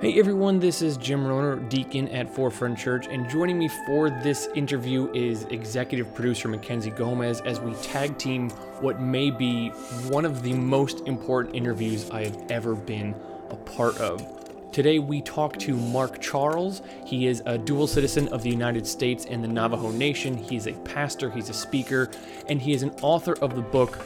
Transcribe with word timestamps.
Hey 0.00 0.16
everyone, 0.16 0.60
this 0.60 0.80
is 0.80 0.96
Jim 0.96 1.24
Rohner, 1.24 1.68
Deacon 1.68 2.06
at 2.10 2.32
Forefront 2.32 2.78
Church, 2.78 3.08
and 3.08 3.28
joining 3.28 3.58
me 3.58 3.66
for 3.84 4.10
this 4.10 4.48
interview 4.54 5.12
is 5.12 5.42
executive 5.50 6.14
producer 6.14 6.46
Mackenzie 6.46 6.90
Gomez 6.90 7.40
as 7.40 7.58
we 7.58 7.74
tag 7.82 8.16
team 8.16 8.48
what 8.78 9.00
may 9.00 9.32
be 9.32 9.70
one 10.08 10.24
of 10.24 10.44
the 10.44 10.52
most 10.52 11.00
important 11.08 11.56
interviews 11.56 12.08
I 12.12 12.22
have 12.22 12.48
ever 12.48 12.76
been 12.76 13.12
a 13.50 13.56
part 13.56 13.98
of. 13.98 14.24
Today 14.70 15.00
we 15.00 15.20
talk 15.20 15.58
to 15.58 15.74
Mark 15.74 16.20
Charles. 16.20 16.82
He 17.04 17.26
is 17.26 17.42
a 17.44 17.58
dual 17.58 17.88
citizen 17.88 18.28
of 18.28 18.44
the 18.44 18.50
United 18.50 18.86
States 18.86 19.26
and 19.28 19.42
the 19.42 19.48
Navajo 19.48 19.90
Nation. 19.90 20.36
He 20.36 20.54
is 20.54 20.68
a 20.68 20.74
pastor, 20.74 21.28
he's 21.28 21.48
a 21.48 21.54
speaker, 21.54 22.08
and 22.48 22.62
he 22.62 22.72
is 22.72 22.84
an 22.84 22.92
author 23.02 23.32
of 23.40 23.56
the 23.56 23.62
book 23.62 23.98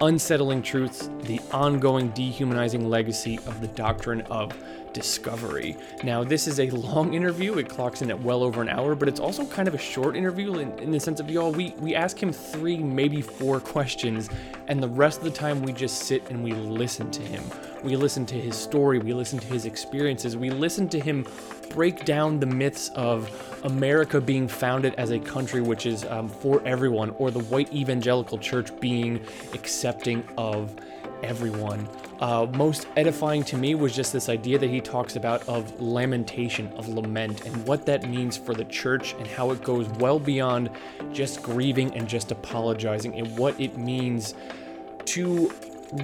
Unsettling 0.00 0.62
Truths 0.62 1.10
The 1.22 1.40
Ongoing 1.50 2.10
Dehumanizing 2.10 2.88
Legacy 2.88 3.38
of 3.46 3.60
the 3.60 3.66
Doctrine 3.66 4.20
of 4.30 4.56
Discovery. 4.92 5.76
Now, 6.04 6.22
this 6.22 6.46
is 6.46 6.60
a 6.60 6.70
long 6.70 7.14
interview. 7.14 7.58
It 7.58 7.68
clocks 7.68 8.00
in 8.00 8.10
at 8.10 8.20
well 8.20 8.44
over 8.44 8.62
an 8.62 8.68
hour, 8.68 8.94
but 8.94 9.08
it's 9.08 9.18
also 9.18 9.44
kind 9.44 9.66
of 9.66 9.74
a 9.74 9.78
short 9.78 10.16
interview 10.16 10.60
in, 10.60 10.78
in 10.78 10.92
the 10.92 11.00
sense 11.00 11.18
of, 11.18 11.28
y'all, 11.28 11.50
we, 11.50 11.74
we 11.78 11.96
ask 11.96 12.22
him 12.22 12.32
three, 12.32 12.78
maybe 12.78 13.20
four 13.20 13.58
questions, 13.58 14.30
and 14.68 14.80
the 14.80 14.88
rest 14.88 15.18
of 15.18 15.24
the 15.24 15.30
time 15.32 15.62
we 15.62 15.72
just 15.72 16.04
sit 16.04 16.30
and 16.30 16.44
we 16.44 16.52
listen 16.52 17.10
to 17.10 17.22
him. 17.22 17.42
We 17.82 17.94
listen 17.94 18.26
to 18.26 18.34
his 18.34 18.56
story, 18.56 18.98
we 18.98 19.12
listen 19.12 19.38
to 19.38 19.46
his 19.46 19.64
experiences, 19.64 20.36
we 20.36 20.50
listen 20.50 20.88
to 20.88 21.00
him 21.00 21.26
break 21.70 22.04
down 22.04 22.40
the 22.40 22.46
myths 22.46 22.90
of 22.94 23.30
America 23.64 24.20
being 24.20 24.48
founded 24.48 24.94
as 24.96 25.10
a 25.10 25.18
country 25.18 25.60
which 25.60 25.86
is 25.86 26.04
um, 26.06 26.28
for 26.28 26.60
everyone, 26.66 27.10
or 27.18 27.30
the 27.30 27.40
white 27.44 27.72
evangelical 27.72 28.38
church 28.38 28.78
being 28.80 29.24
accepting 29.52 30.24
of 30.36 30.74
everyone. 31.22 31.88
Uh, 32.20 32.46
most 32.54 32.88
edifying 32.96 33.44
to 33.44 33.56
me 33.56 33.74
was 33.74 33.94
just 33.94 34.12
this 34.12 34.28
idea 34.28 34.58
that 34.58 34.70
he 34.70 34.80
talks 34.80 35.14
about 35.14 35.46
of 35.48 35.80
lamentation, 35.80 36.68
of 36.72 36.88
lament, 36.88 37.44
and 37.44 37.66
what 37.66 37.86
that 37.86 38.08
means 38.08 38.36
for 38.36 38.54
the 38.54 38.64
church 38.64 39.14
and 39.18 39.26
how 39.26 39.50
it 39.50 39.62
goes 39.62 39.88
well 40.00 40.18
beyond 40.18 40.70
just 41.12 41.42
grieving 41.42 41.94
and 41.94 42.08
just 42.08 42.32
apologizing, 42.32 43.14
and 43.14 43.38
what 43.38 43.58
it 43.60 43.76
means 43.78 44.34
to 45.04 45.52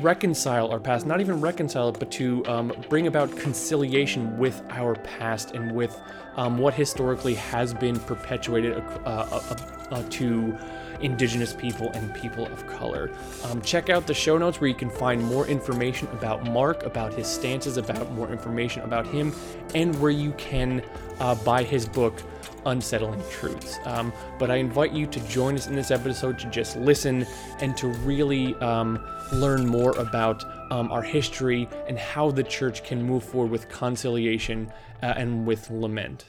reconcile 0.01 0.71
our 0.71 0.81
past, 0.81 1.07
not 1.07 1.21
even 1.21 1.41
reconcile 1.41 1.89
it, 1.89 1.99
but 1.99 2.11
to 2.13 2.45
um, 2.47 2.73
bring 2.89 3.07
about 3.07 3.35
conciliation 3.37 4.39
with 4.39 4.63
our 4.71 4.95
past 4.97 5.53
and 5.53 5.73
with 5.73 5.99
um, 6.37 6.59
what 6.59 6.75
historically 6.75 7.35
has 7.35 7.75
been 7.75 7.99
perpetuated 8.01 8.77
uh, 8.77 8.83
uh, 9.07 9.57
uh, 9.91 10.03
to 10.11 10.59
Indigenous 11.01 11.53
people 11.53 11.91
and 11.93 12.15
people 12.15 12.47
of 12.47 12.67
color. 12.67 13.11
Um, 13.45 13.61
check 13.63 13.91
out 13.91 14.07
the 14.07 14.15
show 14.15 14.39
notes 14.39 14.61
where 14.61 14.69
you 14.69 14.75
can 14.75 14.91
find 14.91 15.23
more 15.23 15.47
information 15.47 16.09
about 16.09 16.45
Mark, 16.45 16.85
about 16.85 17.13
his 17.13 17.27
stances, 17.27 17.77
about 17.77 18.11
more 18.13 18.31
information 18.31 18.83
about 18.83 19.07
him, 19.07 19.35
and 19.75 19.99
where 20.01 20.11
you 20.11 20.33
can 20.33 20.83
uh, 21.21 21.35
buy 21.37 21.63
his 21.63 21.87
book, 21.87 22.23
Unsettling 22.67 23.23
Truths. 23.31 23.79
Um, 23.85 24.13
but 24.39 24.51
I 24.51 24.57
invite 24.57 24.93
you 24.93 25.07
to 25.07 25.21
join 25.29 25.55
us 25.55 25.67
in 25.67 25.75
this 25.75 25.91
episode 25.91 26.39
to 26.41 26.51
just 26.51 26.77
listen 26.77 27.27
and 27.61 27.77
to 27.77 27.89
really 27.89 28.55
um, 28.57 29.05
learn 29.33 29.67
more 29.67 29.93
about 29.93 30.45
um, 30.73 30.91
our 30.91 31.03
history 31.03 31.69
and 31.87 31.99
how 31.99 32.31
the 32.31 32.43
church 32.43 32.85
can 32.85 33.03
move 33.03 33.25
forward 33.25 33.51
with 33.51 33.69
conciliation 33.69 34.73
uh, 35.03 35.15
and 35.17 35.47
with 35.47 35.71
lament. 35.71 36.27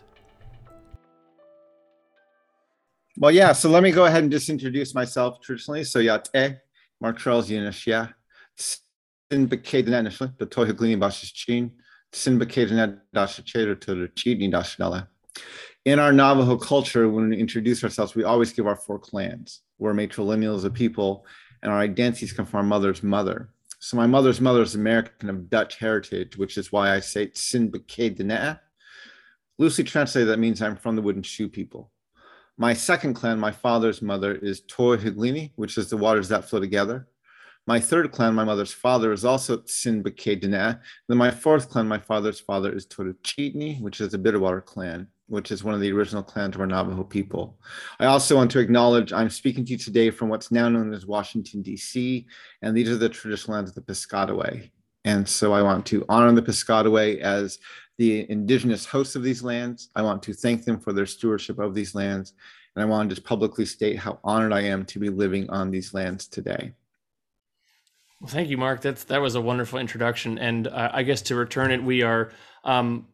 Well, 3.18 3.32
yeah. 3.32 3.54
So 3.54 3.70
let 3.70 3.82
me 3.82 3.92
go 3.92 4.06
ahead 4.06 4.24
and 4.24 4.32
just 4.32 4.50
introduce 4.50 4.94
myself 4.94 5.40
traditionally. 5.42 5.86
So 5.86 6.00
yeah, 6.00 6.18
te 6.18 6.56
Mark 7.00 7.18
Charles 7.18 7.50
Yunishia. 7.50 8.14
Sin 8.58 9.48
bekeden 9.48 9.94
initially, 10.00 10.32
the 10.38 10.46
toy 10.46 10.66
glini 10.72 11.00
bashes 11.00 11.32
chin. 11.32 11.72
Sin 12.12 12.38
bekeden 12.38 13.00
dash 13.14 13.42
chater 13.46 13.76
to 13.76 13.96
the 13.96 14.08
cheating 14.10 14.52
dash 14.52 14.78
In 15.86 16.00
our 16.00 16.12
Navajo 16.12 16.58
culture, 16.58 17.08
when 17.08 17.30
we 17.30 17.38
introduce 17.38 17.84
ourselves, 17.84 18.16
we 18.16 18.24
always 18.24 18.52
give 18.52 18.66
our 18.66 18.76
four 18.76 18.98
clans. 18.98 19.62
We're 19.78 19.94
matrilineal 19.94 20.56
as 20.56 20.64
a 20.64 20.72
people, 20.72 21.28
and 21.62 21.72
our 21.72 21.78
identities 21.78 22.34
come 22.34 22.48
from 22.48 22.58
our 22.58 22.64
mother's 22.64 23.04
mother. 23.04 23.50
So 23.78 23.96
my 23.96 24.08
mother's 24.08 24.42
mother 24.42 24.64
is 24.64 24.74
American 24.74 25.30
of 25.30 25.48
Dutch 25.48 25.78
heritage, 25.78 26.38
which 26.38 26.58
is 26.58 26.72
why 26.72 26.96
I 26.96 27.02
say 27.02 27.30
Sin 27.36 27.72
bekeden. 27.72 28.60
Loosely 29.60 29.84
translated, 29.84 30.30
that 30.30 30.40
means 30.40 30.60
I'm 30.60 30.76
from 30.76 30.96
the 30.96 31.04
wooden 31.04 31.22
shoe 31.22 31.48
people. 31.48 31.92
My 32.58 32.74
second 32.74 33.14
clan, 33.14 33.40
my 33.40 33.52
father's 33.52 34.02
mother, 34.02 34.34
is 34.34 34.62
Tor 34.62 34.98
Higlini, 34.98 35.52
which 35.56 35.78
is 35.78 35.92
the 35.92 35.98
waters 35.98 36.30
that 36.30 36.50
flow 36.50 36.60
together. 36.60 37.08
My 37.68 37.80
third 37.80 38.12
clan, 38.12 38.34
my 38.34 38.44
mother's 38.44 38.74
father, 38.74 39.12
is 39.12 39.24
also 39.24 39.58
Sinbake 39.58 40.42
Then 40.42 41.18
my 41.18 41.30
fourth 41.30 41.70
clan, 41.70 41.88
my 41.88 42.00
father's 42.00 42.40
father, 42.40 42.74
is 42.74 42.88
Toruchitni, 42.88 43.80
which 43.82 44.02
is 44.02 44.16
a 44.16 44.18
Bitterwater 44.18 44.66
clan, 44.66 45.10
which 45.28 45.52
is 45.52 45.64
one 45.64 45.74
of 45.74 45.82
the 45.82 45.92
original 45.92 46.24
clans 46.24 46.56
of 46.56 46.62
our 46.62 46.68
Navajo 46.68 47.04
people. 47.04 47.58
I 48.00 48.06
also 48.06 48.36
want 48.36 48.52
to 48.52 48.60
acknowledge 48.60 49.12
I'm 49.12 49.30
speaking 49.30 49.66
to 49.66 49.72
you 49.72 49.78
today 49.78 50.10
from 50.10 50.30
what's 50.30 50.52
now 50.52 50.70
known 50.70 50.94
as 50.94 51.06
Washington, 51.06 51.62
D.C., 51.62 52.28
and 52.62 52.78
these 52.78 52.90
are 52.90 52.98
the 52.98 53.10
traditional 53.10 53.56
lands 53.56 53.72
of 53.72 53.76
the 53.76 53.94
Piscataway. 53.94 54.70
And 55.04 55.28
so 55.28 55.54
I 55.54 55.62
want 55.62 55.86
to 55.88 56.06
honor 56.10 56.32
the 56.32 56.42
Piscataway 56.42 57.20
as 57.20 57.60
the 57.98 58.30
indigenous 58.30 58.86
hosts 58.86 59.16
of 59.16 59.24
these 59.24 59.44
lands. 59.44 59.90
I 59.96 60.02
want 60.02 60.22
to 60.24 60.34
thank 60.34 60.66
them 60.66 60.80
for 60.80 60.94
their 60.94 61.06
stewardship 61.06 61.60
of 61.60 61.74
these 61.74 61.96
lands. 61.96 62.34
And 62.76 62.84
I 62.84 62.86
want 62.86 63.10
to 63.10 63.16
just 63.16 63.26
publicly 63.26 63.66
state 63.66 63.98
how 63.98 64.20
honored 64.24 64.52
I 64.52 64.62
am 64.62 64.84
to 64.86 65.00
be 65.00 65.10
living 65.10 65.50
on 65.50 65.72
these 65.72 65.94
lands 65.94 66.28
today. 66.28 66.74
Well, 68.20 68.30
thank 68.30 68.50
you, 68.50 68.58
Mark. 68.58 68.82
That's 68.82 69.04
that 69.06 69.22
was 69.22 69.36
a 69.36 69.42
wonderful 69.42 69.80
introduction. 69.80 70.38
And 70.40 70.68
uh, 70.68 70.90
I 70.94 71.04
guess 71.04 71.22
to 71.24 71.36
return 71.36 71.72
it, 71.72 71.84
we 71.84 72.02
are 72.02 72.32
um, 72.64 73.08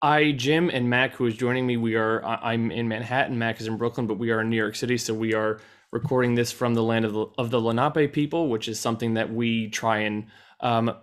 I, 0.00 0.32
Jim, 0.32 0.70
and 0.70 0.88
Mac, 0.88 1.14
who 1.14 1.26
is 1.26 1.36
joining 1.36 1.66
me. 1.66 1.76
We 1.76 1.96
are 1.96 2.24
I'm 2.24 2.70
in 2.70 2.88
Manhattan. 2.88 3.38
Mac 3.38 3.60
is 3.60 3.66
in 3.66 3.76
Brooklyn, 3.76 4.06
but 4.06 4.18
we 4.18 4.30
are 4.30 4.40
in 4.40 4.50
New 4.50 4.56
York 4.56 4.76
City. 4.76 4.96
So 4.96 5.12
we 5.12 5.34
are 5.34 5.60
recording 5.90 6.34
this 6.34 6.52
from 6.52 6.74
the 6.74 6.82
land 6.82 7.04
of 7.04 7.12
the, 7.12 7.26
of 7.38 7.50
the 7.50 7.60
Lenape 7.60 8.12
people, 8.12 8.48
which 8.48 8.68
is 8.68 8.78
something 8.78 9.14
that 9.14 9.32
we 9.32 9.68
try 9.70 9.98
and 10.00 10.26
um, 10.60 10.94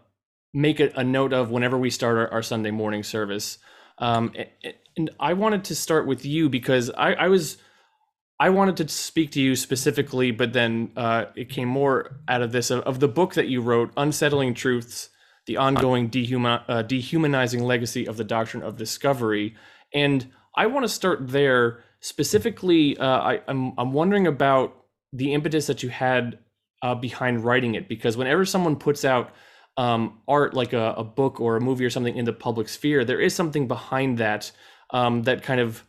make 0.53 0.79
a, 0.79 0.91
a, 0.95 1.03
note 1.03 1.33
of 1.33 1.49
whenever 1.49 1.77
we 1.77 1.89
start 1.89 2.17
our, 2.17 2.31
our 2.31 2.43
Sunday 2.43 2.71
morning 2.71 3.03
service. 3.03 3.57
Um, 3.97 4.33
and 4.95 5.09
I 5.19 5.33
wanted 5.33 5.65
to 5.65 5.75
start 5.75 6.07
with 6.07 6.25
you 6.25 6.49
because 6.49 6.89
I, 6.91 7.13
I, 7.13 7.27
was 7.27 7.57
I 8.39 8.49
wanted 8.49 8.77
to 8.77 8.87
speak 8.87 9.31
to 9.31 9.41
you 9.41 9.55
specifically, 9.55 10.31
but 10.31 10.53
then 10.53 10.91
uh, 10.95 11.25
it 11.35 11.49
came 11.49 11.67
more 11.67 12.19
out 12.27 12.41
of 12.41 12.51
this 12.51 12.69
of, 12.69 12.81
of, 12.81 12.99
the 12.99 13.07
book 13.07 13.33
that 13.33 13.47
you 13.47 13.61
wrote, 13.61 13.91
"Unsettling 13.97 14.53
Truths: 14.53 15.09
The 15.45 15.57
Ongoing 15.57 16.09
Dehuman, 16.09 16.63
uh, 16.67 16.81
Dehumanizing 16.81 17.63
Legacy 17.63 18.07
of 18.07 18.17
the 18.17 18.23
Doctrine 18.23 18.63
of 18.63 18.77
Discovery." 18.77 19.55
And 19.93 20.27
I 20.55 20.67
want 20.67 20.83
to 20.83 20.89
start 20.89 21.27
there 21.27 21.83
specifically. 21.99 22.97
Uh, 22.97 23.05
I, 23.05 23.41
I'm 23.47 23.73
I'm 23.77 23.93
wondering 23.93 24.27
about 24.27 24.75
the 25.13 25.33
impetus 25.33 25.67
that 25.67 25.83
you 25.83 25.89
had 25.89 26.39
uh, 26.81 26.95
behind 26.95 27.43
writing 27.43 27.75
it 27.75 27.87
because 27.87 28.17
whenever 28.17 28.45
someone 28.45 28.75
puts 28.75 29.05
out 29.05 29.31
um, 29.77 30.19
art 30.27 30.53
like 30.53 30.73
a, 30.73 30.93
a, 30.97 31.03
book 31.03 31.41
or 31.41 31.57
a 31.57 31.61
movie 31.61 31.83
or 31.83 31.89
something 31.89 32.15
in 32.15 32.25
the 32.25 32.33
public 32.33 32.69
sphere, 32.69 33.03
there 33.03 33.19
is 33.19 33.35
something 33.35 33.67
behind 33.67 34.17
that 34.19 34.51
um, 34.91 35.23
that 35.23 35.43
kind 35.43 35.59
of 35.59 35.83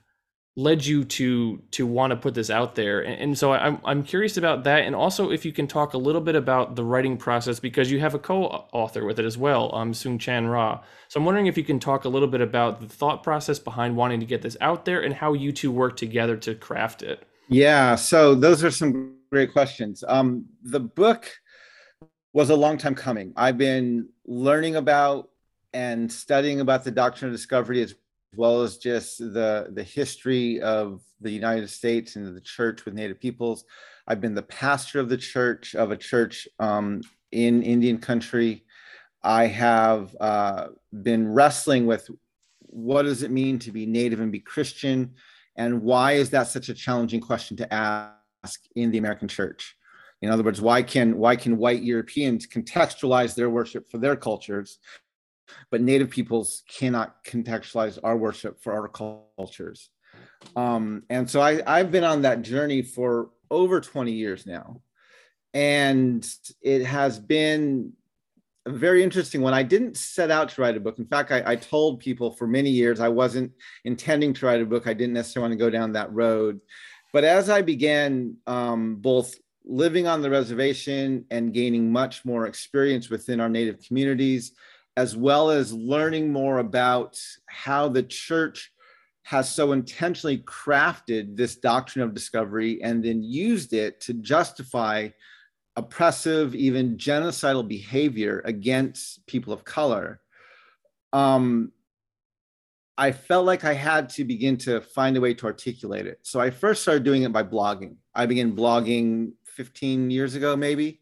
led 0.58 0.84
you 0.86 1.04
to 1.04 1.62
to 1.70 1.86
want 1.86 2.10
to 2.10 2.16
put 2.16 2.34
this 2.34 2.48
out 2.48 2.74
there. 2.74 3.00
And, 3.00 3.20
and, 3.20 3.38
so 3.38 3.52
I'm 3.52 3.78
I'm 3.84 4.02
curious 4.02 4.38
about 4.38 4.64
that, 4.64 4.84
and 4.84 4.94
also 4.94 5.30
if 5.30 5.44
you 5.44 5.52
can 5.52 5.66
talk 5.66 5.92
a 5.92 5.98
little 5.98 6.20
bit 6.20 6.34
about 6.34 6.76
the 6.76 6.84
writing 6.84 7.18
process 7.18 7.60
because 7.60 7.90
you 7.90 8.00
have 8.00 8.14
a 8.14 8.18
co-author 8.18 9.04
with 9.04 9.18
it 9.18 9.26
as 9.26 9.36
well, 9.36 9.74
um, 9.74 9.92
Soong-Chan 9.92 10.46
Rah. 10.46 10.82
So 11.08 11.20
I'm 11.20 11.26
wondering 11.26 11.46
if 11.46 11.58
you 11.58 11.64
can 11.64 11.78
talk 11.78 12.04
a 12.04 12.08
little 12.08 12.28
bit 12.28 12.40
about 12.40 12.80
the 12.80 12.88
thought 12.88 13.22
process 13.22 13.58
behind 13.58 13.96
wanting 13.96 14.20
to 14.20 14.26
get 14.26 14.42
this 14.42 14.56
out 14.60 14.86
there 14.86 15.02
and 15.02 15.14
how 15.14 15.34
you 15.34 15.52
two 15.52 15.70
work 15.70 15.96
together 15.96 16.36
to 16.38 16.54
craft 16.54 17.02
it. 17.02 17.26
Yeah, 17.48 17.94
so 17.94 18.34
those 18.34 18.64
are 18.64 18.70
some 18.70 19.18
great 19.30 19.52
questions. 19.52 20.02
Um, 20.08 20.46
the 20.62 20.80
book 20.80 21.30
was 22.32 22.50
a 22.50 22.56
long 22.56 22.78
time 22.78 22.94
coming. 22.94 23.32
I've 23.36 23.58
been 23.58 24.08
learning 24.26 24.76
about 24.76 25.30
and 25.72 26.10
studying 26.10 26.60
about 26.60 26.84
the 26.84 26.90
doctrine 26.90 27.30
of 27.30 27.36
discovery 27.36 27.82
as 27.82 27.94
well 28.36 28.62
as 28.62 28.78
just 28.78 29.18
the, 29.18 29.68
the 29.72 29.82
history 29.82 30.60
of 30.60 31.02
the 31.20 31.30
United 31.30 31.68
States 31.70 32.16
and 32.16 32.36
the 32.36 32.40
church 32.40 32.84
with 32.84 32.94
Native 32.94 33.20
peoples. 33.20 33.64
I've 34.06 34.20
been 34.20 34.34
the 34.34 34.42
pastor 34.42 35.00
of 35.00 35.08
the 35.08 35.16
church, 35.16 35.74
of 35.74 35.90
a 35.90 35.96
church 35.96 36.46
um, 36.58 37.02
in 37.32 37.62
Indian 37.62 37.98
country. 37.98 38.64
I 39.22 39.46
have 39.46 40.14
uh, 40.20 40.68
been 41.02 41.32
wrestling 41.32 41.86
with 41.86 42.08
what 42.60 43.02
does 43.02 43.22
it 43.22 43.30
mean 43.30 43.58
to 43.60 43.72
be 43.72 43.86
Native 43.86 44.20
and 44.20 44.30
be 44.30 44.40
Christian? 44.40 45.14
And 45.56 45.82
why 45.82 46.12
is 46.12 46.30
that 46.30 46.48
such 46.48 46.68
a 46.68 46.74
challenging 46.74 47.20
question 47.20 47.56
to 47.56 47.74
ask 47.74 48.60
in 48.76 48.90
the 48.90 48.98
American 48.98 49.28
church? 49.28 49.76
In 50.22 50.30
other 50.30 50.42
words, 50.42 50.60
why 50.60 50.82
can 50.82 51.18
why 51.18 51.36
can 51.36 51.58
white 51.58 51.82
Europeans 51.82 52.46
contextualize 52.46 53.34
their 53.34 53.50
worship 53.50 53.90
for 53.90 53.98
their 53.98 54.16
cultures, 54.16 54.78
but 55.70 55.80
Native 55.80 56.10
peoples 56.10 56.62
cannot 56.68 57.24
contextualize 57.24 57.98
our 58.02 58.16
worship 58.16 58.62
for 58.62 58.72
our 58.72 58.88
cultures? 58.88 59.90
Um, 60.54 61.02
and 61.10 61.28
so 61.28 61.40
I, 61.40 61.62
I've 61.66 61.90
been 61.90 62.04
on 62.04 62.22
that 62.22 62.42
journey 62.42 62.82
for 62.82 63.30
over 63.50 63.80
20 63.80 64.12
years 64.12 64.46
now, 64.46 64.80
and 65.54 66.26
it 66.62 66.84
has 66.84 67.18
been 67.18 67.92
a 68.66 68.70
very 68.70 69.02
interesting 69.02 69.42
one. 69.42 69.54
I 69.54 69.62
didn't 69.62 69.96
set 69.96 70.30
out 70.30 70.48
to 70.50 70.60
write 70.60 70.76
a 70.76 70.80
book. 70.80 70.98
In 70.98 71.06
fact, 71.06 71.30
I, 71.30 71.42
I, 71.46 71.56
told 71.56 72.00
people 72.00 72.32
for 72.32 72.48
many 72.48 72.70
years 72.70 72.98
I 72.98 73.08
wasn't 73.08 73.52
intending 73.84 74.34
to 74.34 74.46
write 74.46 74.60
a 74.60 74.66
book. 74.66 74.88
I 74.88 74.92
didn't 74.92 75.14
necessarily 75.14 75.50
want 75.50 75.58
to 75.58 75.64
go 75.64 75.70
down 75.70 75.92
that 75.92 76.12
road. 76.12 76.60
But 77.12 77.22
as 77.22 77.48
I 77.48 77.62
began 77.62 78.36
um, 78.46 78.96
both 78.96 79.34
living 79.64 80.06
on 80.06 80.20
the 80.20 80.30
reservation 80.30 81.24
and 81.30 81.54
gaining 81.54 81.92
much 81.92 82.24
more 82.24 82.46
experience 82.46 83.08
within 83.08 83.40
our 83.40 83.48
native 83.48 83.80
communities, 83.80 84.52
as 84.96 85.16
well 85.16 85.50
as 85.50 85.72
learning 85.72 86.32
more 86.32 86.58
about 86.58 87.20
how 87.46 87.88
the 87.88 88.02
church 88.02 88.72
has 89.24 89.52
so 89.52 89.72
intentionally 89.72 90.38
crafted 90.38 91.36
this 91.36 91.56
doctrine 91.56 92.04
of 92.04 92.14
discovery 92.14 92.82
and 92.82 93.04
then 93.04 93.22
used 93.22 93.72
it 93.72 94.00
to 94.00 94.14
justify 94.14 95.08
oppressive, 95.74 96.54
even 96.54 96.96
genocidal 96.96 97.66
behavior 97.66 98.40
against 98.44 99.26
people 99.26 99.52
of 99.52 99.64
color. 99.64 100.20
Um, 101.12 101.72
I 102.96 103.12
felt 103.12 103.44
like 103.44 103.64
I 103.64 103.74
had 103.74 104.08
to 104.10 104.24
begin 104.24 104.56
to 104.58 104.80
find 104.80 105.16
a 105.16 105.20
way 105.20 105.34
to 105.34 105.46
articulate 105.46 106.06
it. 106.06 106.20
So 106.22 106.40
I 106.40 106.50
first 106.50 106.82
started 106.82 107.02
doing 107.02 107.24
it 107.24 107.32
by 107.32 107.42
blogging. 107.42 107.96
I 108.14 108.24
began 108.26 108.56
blogging 108.56 109.32
15 109.44 110.10
years 110.10 110.34
ago, 110.34 110.56
maybe. 110.56 111.00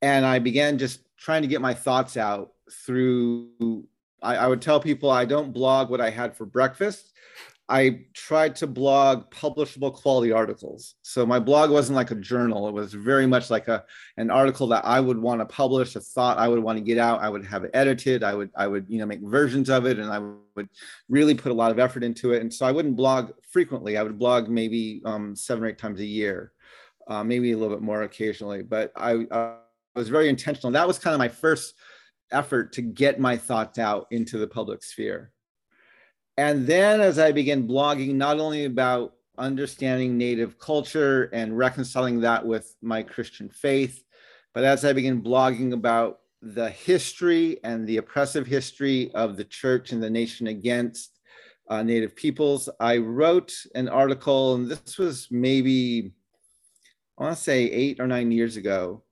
And 0.00 0.24
I 0.24 0.38
began 0.38 0.78
just 0.78 1.00
trying 1.18 1.42
to 1.42 1.48
get 1.48 1.60
my 1.60 1.74
thoughts 1.74 2.16
out 2.16 2.52
through. 2.72 3.86
I, 4.22 4.36
I 4.36 4.46
would 4.46 4.62
tell 4.62 4.80
people 4.80 5.10
I 5.10 5.24
don't 5.24 5.52
blog 5.52 5.90
what 5.90 6.00
I 6.00 6.10
had 6.10 6.36
for 6.36 6.44
breakfast. 6.44 7.12
I 7.70 8.06
tried 8.14 8.56
to 8.56 8.66
blog 8.66 9.30
publishable 9.30 9.92
quality 9.92 10.32
articles. 10.32 10.94
So 11.02 11.26
my 11.26 11.38
blog 11.38 11.70
wasn't 11.70 11.96
like 11.96 12.10
a 12.10 12.14
journal. 12.14 12.66
It 12.66 12.72
was 12.72 12.94
very 12.94 13.26
much 13.26 13.50
like 13.50 13.68
a 13.68 13.84
an 14.16 14.30
article 14.30 14.66
that 14.68 14.86
I 14.86 15.00
would 15.00 15.18
want 15.18 15.42
to 15.42 15.44
publish, 15.44 15.94
a 15.94 16.00
thought 16.00 16.38
I 16.38 16.48
would 16.48 16.60
want 16.60 16.78
to 16.78 16.84
get 16.84 16.96
out. 16.96 17.20
I 17.20 17.28
would 17.28 17.44
have 17.44 17.64
it 17.64 17.70
edited. 17.74 18.24
I 18.24 18.34
would 18.34 18.50
I 18.56 18.66
would 18.66 18.86
you 18.88 18.98
know 18.98 19.06
make 19.06 19.20
versions 19.20 19.68
of 19.68 19.84
it, 19.84 19.98
and 19.98 20.10
I 20.10 20.18
would 20.56 20.70
really 21.10 21.34
put 21.34 21.52
a 21.52 21.54
lot 21.54 21.70
of 21.70 21.78
effort 21.78 22.02
into 22.02 22.32
it. 22.32 22.40
And 22.40 22.52
so 22.52 22.64
I 22.64 22.72
wouldn't 22.72 22.96
blog 22.96 23.32
frequently. 23.50 23.98
I 23.98 24.02
would 24.02 24.18
blog 24.18 24.48
maybe 24.48 25.02
um, 25.04 25.36
seven 25.36 25.64
or 25.64 25.66
eight 25.68 25.78
times 25.78 26.00
a 26.00 26.06
year, 26.06 26.52
uh, 27.06 27.22
maybe 27.22 27.52
a 27.52 27.58
little 27.58 27.76
bit 27.76 27.82
more 27.82 28.02
occasionally. 28.02 28.62
But 28.62 28.92
I, 28.96 29.26
I 29.30 29.56
was 29.94 30.08
very 30.08 30.30
intentional. 30.30 30.72
That 30.72 30.86
was 30.86 30.98
kind 30.98 31.12
of 31.12 31.18
my 31.18 31.28
first 31.28 31.74
effort 32.30 32.72
to 32.74 32.82
get 32.82 33.20
my 33.20 33.36
thoughts 33.36 33.78
out 33.78 34.06
into 34.10 34.38
the 34.38 34.46
public 34.46 34.82
sphere. 34.82 35.32
And 36.36 36.66
then 36.66 37.00
as 37.00 37.18
I 37.18 37.32
began 37.32 37.66
blogging, 37.66 38.14
not 38.14 38.38
only 38.38 38.64
about 38.64 39.14
understanding 39.36 40.16
Native 40.16 40.58
culture 40.58 41.24
and 41.32 41.56
reconciling 41.56 42.20
that 42.20 42.46
with 42.46 42.74
my 42.80 43.02
Christian 43.02 43.48
faith, 43.48 44.02
but 44.54 44.64
as 44.64 44.84
I 44.84 44.92
began 44.92 45.22
blogging 45.22 45.72
about 45.72 46.20
the 46.40 46.70
history 46.70 47.58
and 47.64 47.86
the 47.86 47.96
oppressive 47.96 48.46
history 48.46 49.12
of 49.14 49.36
the 49.36 49.44
church 49.44 49.92
and 49.92 50.02
the 50.02 50.10
nation 50.10 50.46
against 50.46 51.18
uh, 51.68 51.82
Native 51.82 52.14
peoples, 52.14 52.68
I 52.80 52.98
wrote 52.98 53.52
an 53.74 53.88
article, 53.88 54.54
and 54.54 54.68
this 54.68 54.96
was 54.98 55.28
maybe, 55.30 56.12
I 57.18 57.24
want 57.24 57.36
to 57.36 57.42
say 57.42 57.64
eight 57.64 58.00
or 58.00 58.06
nine 58.06 58.30
years 58.30 58.56
ago, 58.56 59.02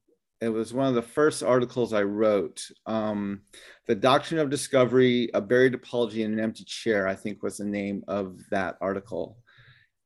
it 0.40 0.48
was 0.50 0.74
one 0.74 0.86
of 0.86 0.94
the 0.94 1.02
first 1.02 1.42
articles 1.42 1.92
I 1.92 2.02
wrote. 2.02 2.62
Um, 2.84 3.42
the 3.86 3.94
Doctrine 3.94 4.40
of 4.40 4.50
Discovery, 4.50 5.30
A 5.32 5.40
Buried 5.40 5.74
Apology 5.74 6.22
in 6.22 6.32
an 6.32 6.40
Empty 6.40 6.64
Chair, 6.64 7.08
I 7.08 7.14
think 7.14 7.42
was 7.42 7.56
the 7.56 7.64
name 7.64 8.04
of 8.06 8.40
that 8.50 8.76
article. 8.80 9.38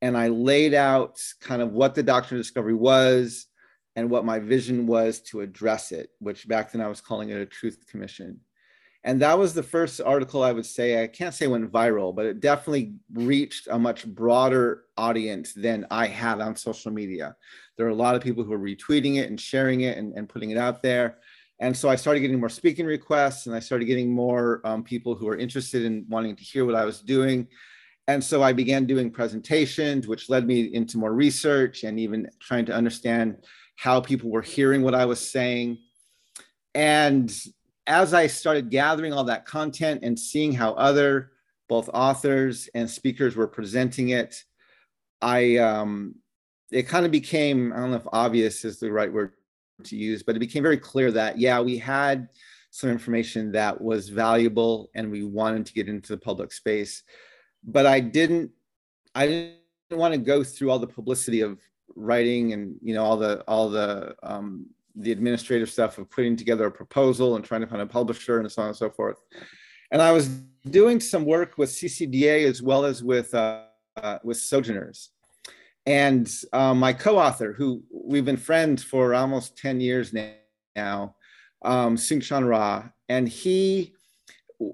And 0.01 0.17
I 0.17 0.29
laid 0.29 0.73
out 0.73 1.19
kind 1.41 1.61
of 1.61 1.73
what 1.73 1.95
the 1.95 2.03
Doctrine 2.03 2.39
of 2.39 2.45
Discovery 2.45 2.73
was 2.73 3.47
and 3.95 4.09
what 4.09 4.25
my 4.25 4.39
vision 4.39 4.87
was 4.87 5.19
to 5.21 5.41
address 5.41 5.91
it, 5.91 6.09
which 6.19 6.47
back 6.47 6.71
then 6.71 6.81
I 6.81 6.87
was 6.87 7.01
calling 7.01 7.29
it 7.29 7.41
a 7.41 7.45
truth 7.45 7.85
commission. 7.87 8.39
And 9.03 9.21
that 9.21 9.37
was 9.37 9.53
the 9.53 9.63
first 9.63 9.99
article 9.99 10.43
I 10.43 10.51
would 10.51 10.65
say, 10.65 11.01
I 11.01 11.07
can't 11.07 11.33
say 11.33 11.47
went 11.47 11.71
viral, 11.71 12.15
but 12.15 12.27
it 12.27 12.39
definitely 12.39 12.93
reached 13.11 13.67
a 13.67 13.79
much 13.79 14.05
broader 14.05 14.83
audience 14.95 15.53
than 15.53 15.87
I 15.89 16.05
had 16.05 16.39
on 16.39 16.55
social 16.55 16.91
media. 16.91 17.35
There 17.77 17.87
are 17.87 17.89
a 17.89 17.95
lot 17.95 18.15
of 18.15 18.21
people 18.21 18.43
who 18.43 18.53
are 18.53 18.59
retweeting 18.59 19.17
it 19.17 19.29
and 19.29 19.41
sharing 19.41 19.81
it 19.81 19.97
and, 19.97 20.13
and 20.13 20.29
putting 20.29 20.51
it 20.51 20.57
out 20.57 20.83
there. 20.83 21.17
And 21.59 21.75
so 21.75 21.89
I 21.89 21.95
started 21.95 22.19
getting 22.19 22.39
more 22.39 22.49
speaking 22.49 22.85
requests 22.85 23.47
and 23.47 23.55
I 23.55 23.59
started 23.59 23.85
getting 23.85 24.11
more 24.11 24.61
um, 24.63 24.83
people 24.83 25.15
who 25.15 25.25
were 25.25 25.37
interested 25.37 25.83
in 25.83 26.05
wanting 26.07 26.35
to 26.35 26.43
hear 26.43 26.65
what 26.65 26.75
I 26.75 26.85
was 26.85 27.01
doing. 27.01 27.47
And 28.07 28.23
so 28.23 28.43
I 28.43 28.53
began 28.53 28.85
doing 28.85 29.11
presentations, 29.11 30.07
which 30.07 30.29
led 30.29 30.45
me 30.45 30.61
into 30.73 30.97
more 30.97 31.13
research 31.13 31.83
and 31.83 31.99
even 31.99 32.29
trying 32.39 32.65
to 32.65 32.73
understand 32.73 33.37
how 33.77 33.99
people 33.99 34.29
were 34.29 34.41
hearing 34.41 34.81
what 34.83 34.95
I 34.95 35.05
was 35.05 35.31
saying. 35.31 35.79
And 36.73 37.31
as 37.91 38.13
I 38.13 38.27
started 38.27 38.69
gathering 38.69 39.11
all 39.11 39.25
that 39.25 39.45
content 39.45 39.99
and 40.01 40.17
seeing 40.17 40.53
how 40.53 40.71
other 40.75 41.31
both 41.67 41.89
authors 41.93 42.69
and 42.73 42.89
speakers 42.89 43.35
were 43.35 43.47
presenting 43.47 44.09
it, 44.09 44.45
I 45.21 45.57
um, 45.57 46.15
it 46.71 46.87
kind 46.87 47.05
of 47.05 47.11
became 47.11 47.73
I 47.73 47.77
don't 47.77 47.91
know 47.91 47.97
if 47.97 48.07
obvious 48.13 48.63
is 48.63 48.79
the 48.79 48.89
right 48.93 49.11
word 49.11 49.33
to 49.83 49.97
use, 49.97 50.23
but 50.23 50.37
it 50.37 50.39
became 50.39 50.63
very 50.63 50.77
clear 50.77 51.11
that 51.11 51.37
yeah, 51.37 51.59
we 51.59 51.77
had 51.77 52.29
some 52.69 52.89
information 52.89 53.51
that 53.51 53.81
was 53.81 54.07
valuable 54.07 54.89
and 54.95 55.11
we 55.11 55.25
wanted 55.25 55.65
to 55.65 55.73
get 55.73 55.89
into 55.89 56.13
the 56.13 56.21
public 56.21 56.53
space, 56.53 57.03
but 57.61 57.85
I 57.85 57.99
didn't 57.99 58.51
I 59.13 59.27
didn't 59.27 59.57
want 59.91 60.13
to 60.13 60.17
go 60.17 60.45
through 60.45 60.71
all 60.71 60.79
the 60.79 60.87
publicity 60.87 61.41
of 61.41 61.59
writing 61.97 62.53
and 62.53 62.77
you 62.81 62.93
know 62.93 63.03
all 63.03 63.17
the 63.17 63.41
all 63.49 63.69
the 63.69 64.15
um, 64.23 64.67
the 64.95 65.11
administrative 65.11 65.69
stuff 65.69 65.97
of 65.97 66.09
putting 66.09 66.35
together 66.35 66.65
a 66.65 66.71
proposal 66.71 67.35
and 67.35 67.45
trying 67.45 67.61
to 67.61 67.67
find 67.67 67.81
a 67.81 67.85
publisher 67.85 68.39
and 68.39 68.51
so 68.51 68.61
on 68.61 68.69
and 68.69 68.77
so 68.77 68.89
forth. 68.89 69.17
And 69.91 70.01
I 70.01 70.11
was 70.11 70.27
doing 70.69 70.99
some 70.99 71.25
work 71.25 71.57
with 71.57 71.69
CCDA 71.69 72.47
as 72.47 72.61
well 72.61 72.85
as 72.85 73.03
with 73.03 73.33
uh, 73.33 73.65
uh, 73.97 74.19
with 74.23 74.37
Sojourners. 74.37 75.09
And 75.85 76.29
uh, 76.53 76.73
my 76.73 76.93
co-author, 76.93 77.53
who 77.53 77.83
we've 77.91 78.25
been 78.25 78.37
friends 78.37 78.83
for 78.83 79.15
almost 79.15 79.57
10 79.57 79.81
years 79.81 80.13
now, 80.13 81.15
um, 81.63 81.95
Soong-Chan 81.97 82.45
Rah, 82.45 82.89
and 83.09 83.27
he 83.27 83.93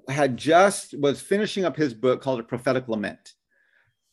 had 0.10 0.36
just 0.36 1.00
was 1.00 1.22
finishing 1.22 1.64
up 1.64 1.78
his 1.78 1.94
book 1.94 2.22
called 2.22 2.42
A 2.42 2.44
Prophetic 2.44 2.90
Lament 2.90 3.34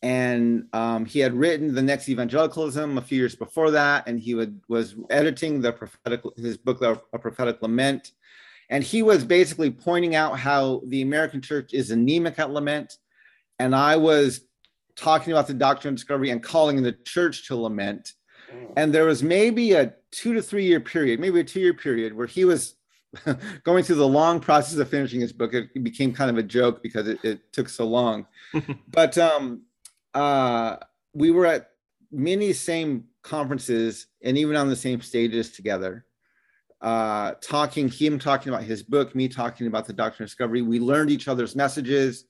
and 0.05 0.67
um, 0.71 1.03
he 1.03 1.17
had 1.17 1.33
written 1.33 1.73
the 1.73 1.81
next 1.81 2.07
evangelicalism 2.09 2.99
a 2.99 3.01
few 3.01 3.17
years 3.17 3.35
before 3.35 3.71
that 3.71 4.07
and 4.07 4.19
he 4.19 4.35
would, 4.35 4.61
was 4.67 4.93
editing 5.09 5.61
the 5.61 5.73
prophetic 5.73 6.21
his 6.37 6.57
book 6.57 6.83
a 6.83 7.17
prophetic 7.17 7.59
lament. 7.63 8.11
And 8.69 8.83
he 8.83 9.01
was 9.01 9.23
basically 9.23 9.71
pointing 9.71 10.13
out 10.13 10.37
how 10.37 10.81
the 10.85 11.01
american 11.01 11.41
church 11.41 11.73
is 11.73 11.89
anemic 11.89 12.37
at 12.37 12.51
lament. 12.51 12.97
And 13.57 13.75
i 13.75 13.95
was 13.95 14.41
talking 14.95 15.33
about 15.33 15.47
the 15.47 15.55
doctrine 15.55 15.95
of 15.95 15.97
discovery 15.97 16.29
and 16.29 16.43
calling 16.43 16.83
the 16.83 16.91
church 16.91 17.47
to 17.47 17.55
lament. 17.55 18.13
Mm. 18.53 18.73
and 18.77 18.93
there 18.93 19.05
was 19.05 19.23
maybe 19.23 19.73
a 19.73 19.91
two 20.11 20.35
to 20.35 20.41
three 20.43 20.67
year 20.67 20.79
period 20.79 21.19
maybe 21.19 21.39
a 21.39 21.43
two 21.43 21.59
year 21.59 21.73
period 21.73 22.13
where 22.13 22.27
he 22.27 22.45
was 22.45 22.75
going 23.63 23.83
through 23.83 23.95
the 23.95 24.07
long 24.07 24.39
process 24.39 24.77
of 24.77 24.87
finishing 24.89 25.21
his 25.21 25.33
book. 25.33 25.53
It 25.53 25.83
became 25.83 26.13
kind 26.13 26.29
of 26.29 26.37
a 26.37 26.43
joke 26.43 26.83
because 26.83 27.07
it, 27.07 27.17
it 27.23 27.51
took 27.53 27.69
so 27.69 27.87
long. 27.87 28.27
But 28.87 29.17
um 29.17 29.63
uh, 30.15 30.77
we 31.13 31.29
were 31.29 31.45
at 31.45 31.71
many 32.11 32.53
same 32.53 33.03
conferences 33.21 34.07
and 34.23 34.37
even 34.37 34.55
on 34.55 34.69
the 34.69 34.75
same 34.75 35.01
stages 35.01 35.51
together. 35.51 36.05
Uh, 36.81 37.33
talking 37.41 37.89
him 37.89 38.19
talking 38.19 38.53
about 38.53 38.63
his 38.63 38.83
book 38.83 39.15
me 39.15 39.27
talking 39.27 39.65
about 39.65 39.87
the 39.87 39.93
doctrine 39.93 40.25
of 40.25 40.29
discovery 40.29 40.61
we 40.61 40.77
learned 40.77 41.09
each 41.09 41.29
other's 41.29 41.55
messages 41.55 42.25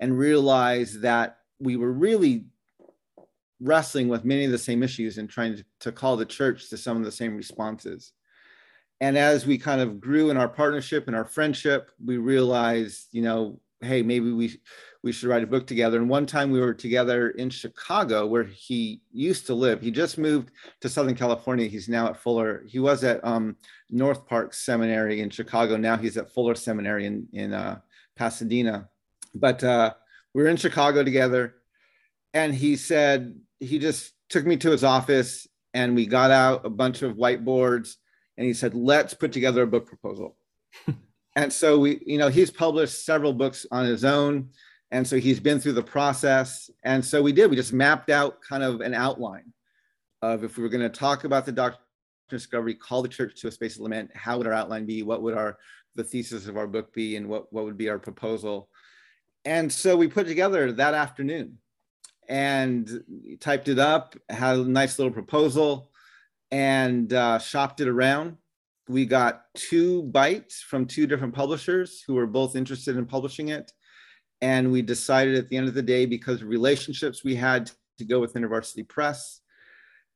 and 0.00 0.16
realized 0.16 1.00
that 1.00 1.38
we 1.58 1.76
were 1.76 1.92
really 1.92 2.44
wrestling 3.58 4.06
with 4.06 4.24
many 4.24 4.44
of 4.44 4.52
the 4.52 4.58
same 4.58 4.82
issues 4.82 5.16
and 5.16 5.30
trying 5.30 5.56
to, 5.56 5.64
to 5.80 5.90
call 5.90 6.16
the 6.16 6.26
church 6.26 6.68
to 6.68 6.76
some 6.76 6.98
of 6.98 7.04
the 7.04 7.10
same 7.10 7.34
responses. 7.34 8.12
And 9.00 9.16
as 9.16 9.46
we 9.46 9.56
kind 9.56 9.80
of 9.80 9.98
grew 9.98 10.28
in 10.28 10.36
our 10.36 10.48
partnership 10.48 11.06
and 11.06 11.16
our 11.16 11.24
friendship 11.24 11.90
we 12.04 12.18
realized 12.18 13.08
you 13.12 13.22
know 13.22 13.58
hey 13.80 14.02
maybe 14.02 14.32
we 14.32 14.58
we 15.06 15.12
should 15.12 15.28
write 15.28 15.44
a 15.44 15.46
book 15.46 15.68
together. 15.68 15.98
And 15.98 16.08
one 16.08 16.26
time 16.26 16.50
we 16.50 16.58
were 16.58 16.74
together 16.74 17.30
in 17.30 17.48
Chicago, 17.48 18.26
where 18.26 18.42
he 18.42 19.02
used 19.12 19.46
to 19.46 19.54
live. 19.54 19.80
He 19.80 19.92
just 19.92 20.18
moved 20.18 20.50
to 20.80 20.88
Southern 20.88 21.14
California. 21.14 21.68
He's 21.68 21.88
now 21.88 22.08
at 22.08 22.16
Fuller. 22.16 22.64
He 22.66 22.80
was 22.80 23.04
at 23.04 23.24
um, 23.24 23.56
North 23.88 24.26
Park 24.26 24.52
Seminary 24.52 25.20
in 25.20 25.30
Chicago. 25.30 25.76
Now 25.76 25.96
he's 25.96 26.16
at 26.16 26.32
Fuller 26.32 26.56
Seminary 26.56 27.06
in 27.06 27.28
in 27.32 27.52
uh, 27.52 27.78
Pasadena. 28.16 28.88
But 29.32 29.62
uh, 29.62 29.94
we 30.34 30.42
were 30.42 30.48
in 30.48 30.56
Chicago 30.56 31.04
together, 31.04 31.54
and 32.34 32.52
he 32.52 32.74
said 32.74 33.38
he 33.60 33.78
just 33.78 34.12
took 34.28 34.44
me 34.44 34.56
to 34.56 34.72
his 34.72 34.82
office, 34.82 35.46
and 35.72 35.94
we 35.94 36.06
got 36.06 36.32
out 36.32 36.66
a 36.66 36.70
bunch 36.70 37.02
of 37.02 37.16
whiteboards, 37.16 37.94
and 38.36 38.44
he 38.44 38.54
said, 38.54 38.74
"Let's 38.74 39.14
put 39.14 39.30
together 39.30 39.62
a 39.62 39.68
book 39.68 39.86
proposal." 39.86 40.36
and 41.36 41.52
so 41.52 41.78
we, 41.78 42.02
you 42.04 42.18
know, 42.18 42.28
he's 42.28 42.50
published 42.50 43.04
several 43.04 43.32
books 43.32 43.64
on 43.70 43.86
his 43.86 44.04
own 44.04 44.48
and 44.90 45.06
so 45.06 45.16
he's 45.16 45.40
been 45.40 45.58
through 45.58 45.72
the 45.72 45.82
process. 45.82 46.70
And 46.84 47.04
so 47.04 47.20
we 47.20 47.32
did, 47.32 47.50
we 47.50 47.56
just 47.56 47.72
mapped 47.72 48.08
out 48.08 48.40
kind 48.40 48.62
of 48.62 48.80
an 48.80 48.94
outline 48.94 49.52
of 50.22 50.44
if 50.44 50.56
we 50.56 50.62
were 50.62 50.68
going 50.68 50.80
to 50.80 50.88
talk 50.88 51.24
about 51.24 51.44
the 51.44 51.52
doctrine 51.52 51.82
of 51.82 52.30
discovery, 52.30 52.74
call 52.74 53.02
the 53.02 53.08
church 53.08 53.40
to 53.40 53.48
a 53.48 53.52
space 53.52 53.76
of 53.76 53.82
lament, 53.82 54.10
how 54.14 54.38
would 54.38 54.46
our 54.46 54.52
outline 54.52 54.86
be? 54.86 55.02
What 55.02 55.22
would 55.22 55.34
our 55.34 55.58
the 55.96 56.04
thesis 56.04 56.46
of 56.46 56.56
our 56.56 56.66
book 56.66 56.92
be 56.92 57.16
and 57.16 57.28
what, 57.28 57.52
what 57.52 57.64
would 57.64 57.76
be 57.76 57.88
our 57.88 57.98
proposal. 57.98 58.68
And 59.44 59.72
so 59.72 59.96
we 59.96 60.08
put 60.08 60.26
together 60.26 60.70
that 60.72 60.94
afternoon 60.94 61.58
and 62.28 63.02
typed 63.40 63.68
it 63.68 63.78
up, 63.78 64.14
had 64.28 64.56
a 64.56 64.64
nice 64.64 64.98
little 64.98 65.12
proposal, 65.12 65.90
and 66.50 67.12
uh, 67.12 67.38
shopped 67.38 67.80
it 67.80 67.88
around. 67.88 68.36
We 68.88 69.06
got 69.06 69.42
two 69.54 70.04
bites 70.04 70.60
from 70.60 70.86
two 70.86 71.06
different 71.06 71.34
publishers 71.34 72.02
who 72.06 72.14
were 72.14 72.26
both 72.26 72.56
interested 72.56 72.96
in 72.96 73.06
publishing 73.06 73.48
it. 73.48 73.72
And 74.40 74.70
we 74.70 74.82
decided 74.82 75.34
at 75.36 75.48
the 75.48 75.56
end 75.56 75.68
of 75.68 75.74
the 75.74 75.82
day, 75.82 76.06
because 76.06 76.42
of 76.42 76.48
relationships 76.48 77.24
we 77.24 77.34
had 77.34 77.70
to 77.98 78.04
go 78.04 78.20
with 78.20 78.34
InterVarsity 78.34 78.88
Press 78.88 79.40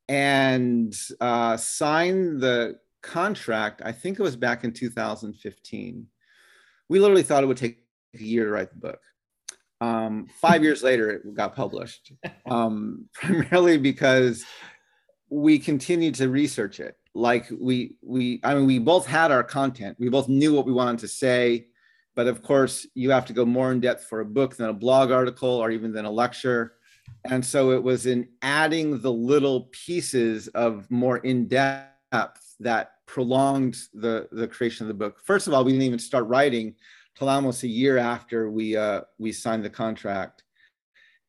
and 0.08 0.94
uh, 1.20 1.56
sign 1.56 2.38
the 2.38 2.78
contract. 3.02 3.82
I 3.84 3.92
think 3.92 4.18
it 4.18 4.22
was 4.22 4.36
back 4.36 4.64
in 4.64 4.72
2015. 4.72 6.06
We 6.88 6.98
literally 6.98 7.22
thought 7.22 7.42
it 7.42 7.46
would 7.46 7.56
take 7.56 7.84
a 8.14 8.22
year 8.22 8.44
to 8.44 8.50
write 8.50 8.70
the 8.70 8.76
book. 8.76 9.00
Um, 9.80 10.26
five 10.40 10.62
years 10.62 10.82
later, 10.82 11.10
it 11.10 11.34
got 11.34 11.56
published, 11.56 12.12
um, 12.46 13.08
primarily 13.14 13.78
because 13.78 14.44
we 15.30 15.58
continued 15.58 16.16
to 16.16 16.28
research 16.28 16.80
it. 16.80 16.96
Like 17.14 17.46
we, 17.50 17.96
we, 18.02 18.40
I 18.44 18.54
mean, 18.54 18.66
we 18.66 18.78
both 18.78 19.06
had 19.06 19.32
our 19.32 19.42
content. 19.42 19.96
We 19.98 20.08
both 20.08 20.28
knew 20.28 20.54
what 20.54 20.66
we 20.66 20.72
wanted 20.72 21.00
to 21.00 21.08
say, 21.08 21.66
but 22.14 22.26
of 22.26 22.42
course, 22.42 22.86
you 22.94 23.10
have 23.10 23.26
to 23.26 23.32
go 23.32 23.44
more 23.44 23.72
in 23.72 23.80
depth 23.80 24.04
for 24.04 24.20
a 24.20 24.24
book 24.24 24.56
than 24.56 24.68
a 24.68 24.74
blog 24.74 25.10
article 25.10 25.48
or 25.48 25.70
even 25.70 25.92
than 25.92 26.04
a 26.04 26.10
lecture. 26.10 26.74
And 27.24 27.44
so 27.44 27.72
it 27.72 27.82
was 27.82 28.06
in 28.06 28.28
adding 28.42 29.00
the 29.00 29.12
little 29.12 29.68
pieces 29.72 30.48
of 30.48 30.90
more 30.90 31.18
in 31.18 31.48
depth 31.48 32.56
that 32.60 32.92
prolonged 33.06 33.76
the 33.92 34.28
the 34.30 34.46
creation 34.46 34.84
of 34.84 34.88
the 34.88 34.94
book. 34.94 35.20
First 35.24 35.48
of 35.48 35.54
all, 35.54 35.64
we 35.64 35.72
didn't 35.72 35.86
even 35.86 35.98
start 35.98 36.26
writing 36.28 36.74
till 37.16 37.28
almost 37.28 37.62
a 37.62 37.68
year 37.68 37.98
after 37.98 38.50
we 38.50 38.76
uh, 38.76 39.02
we 39.18 39.32
signed 39.32 39.64
the 39.64 39.70
contract, 39.70 40.44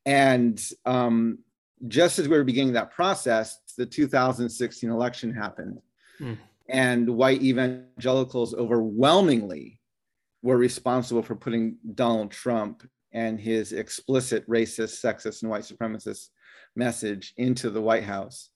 and 0.05 0.61
um, 0.85 1.39
just 1.88 2.19
as 2.19 2.27
we 2.27 2.38
were 2.38 2.43
beginning 2.43 2.73
that 2.73 2.91
process, 2.91 3.59
the 3.73 3.85
2016 3.85 4.89
election 4.89 5.33
happened, 5.33 5.81
mm. 6.19 6.37
and 6.69 7.09
white 7.09 7.41
evangelicals 7.41 8.53
overwhelmingly 8.53 9.79
were 10.43 10.57
responsible 10.57 11.21
for 11.21 11.35
putting 11.35 11.77
Donald 11.93 12.31
Trump 12.31 12.87
and 13.13 13.39
his 13.39 13.73
explicit 13.73 14.47
racist, 14.47 15.03
sexist, 15.03 15.41
and 15.41 15.51
white 15.51 15.63
supremacist 15.63 16.29
message 16.75 17.33
into 17.37 17.69
the 17.69 17.81
White 17.81 18.03
House. 18.03 18.49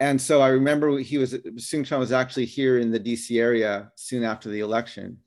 And 0.00 0.20
so 0.20 0.40
I 0.40 0.48
remember 0.48 0.98
he 0.98 1.18
was 1.18 1.34
Soong-Chan 1.34 1.98
was 1.98 2.12
actually 2.12 2.46
here 2.46 2.78
in 2.78 2.90
the 2.90 3.00
DC 3.00 3.38
area 3.40 3.92
soon 3.94 4.24
after 4.24 4.48
the 4.48 4.60
election. 4.60 5.18